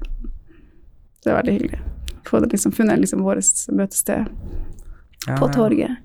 Det 1.24 1.32
er 1.32 1.38
veldig 1.38 1.54
hyggelig. 1.56 1.80
Få 2.28 2.40
liksom, 2.40 2.72
funnet 2.72 3.00
liksom 3.00 3.24
vårt 3.24 3.68
møtested 3.72 4.30
ja, 5.28 5.38
på 5.38 5.48
torget. 5.54 5.98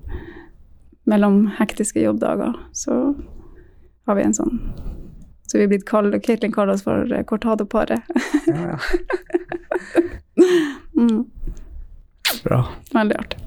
Mellom 1.09 1.47
hektiske 1.57 2.01
jobbdager 2.01 2.53
så 2.73 3.15
har 4.05 4.15
vi 4.15 4.23
en 4.25 4.33
sånn 4.33 4.59
Så 5.49 5.57
vi 5.57 5.65
er 5.65 5.71
blitt 5.71 5.87
kalt, 5.89 6.13
Katelyn 6.21 6.53
kaller 6.53 6.75
oss 6.75 6.83
for 6.85 7.09
eh, 7.13 7.23
Cortado-paret. 7.25 8.05
Ja, 8.45 8.75
ja. 8.75 8.79
mm, 10.99 11.23
Bra. 12.43 12.59
veldig 12.93 13.17
artig. 13.17 13.39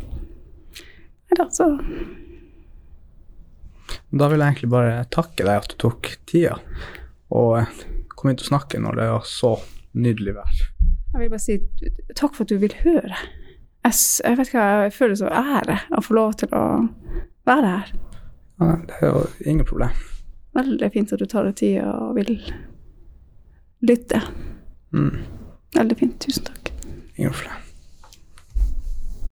Nei 1.30 1.38
da, 1.38 1.46
så 1.54 1.68
Da 4.10 4.28
vil 4.28 4.42
jeg 4.42 4.48
egentlig 4.48 4.72
bare 4.74 5.04
takke 5.14 5.46
deg 5.46 5.62
at 5.62 5.70
du 5.70 5.78
tok 5.86 6.10
tida, 6.28 6.58
og 7.30 7.60
eh, 7.60 7.70
kom 8.16 8.32
hit 8.32 8.42
og 8.42 8.50
snakke 8.50 8.82
når 8.82 8.98
det 8.98 9.08
var 9.14 9.28
så 9.28 9.54
nydelig 9.92 10.34
vær. 10.40 10.66
Jeg 11.12 11.20
vil 11.20 11.30
bare 11.30 11.42
si 11.44 11.58
takk 12.16 12.34
for 12.36 12.44
at 12.46 12.52
du 12.52 12.56
vil 12.62 12.74
høre. 12.84 13.16
Jeg, 13.84 13.92
jeg 14.24 14.38
vet 14.38 14.48
ikke, 14.48 14.62
jeg 14.84 14.92
føler 14.96 15.18
så 15.18 15.28
ære 15.28 15.76
å 15.98 16.02
få 16.04 16.14
lov 16.16 16.32
til 16.40 16.52
å 16.56 16.62
være 17.48 17.72
her. 17.74 17.92
Ja, 18.62 18.70
det 18.88 18.98
er 19.00 19.06
jo 19.10 19.24
ingen 19.50 19.66
problem. 19.68 19.90
Veldig 20.56 20.88
fint 20.94 21.12
at 21.12 21.20
du 21.20 21.26
tar 21.26 21.48
deg 21.48 21.56
tid 21.58 21.80
og 21.84 22.14
vil 22.16 22.32
lytte. 23.88 24.20
Mm, 24.92 25.22
Veldig 25.76 25.96
fint. 25.98 26.18
Tusen 26.20 26.44
takk. 26.48 26.72
ingen 27.16 27.32
problem. 27.32 27.61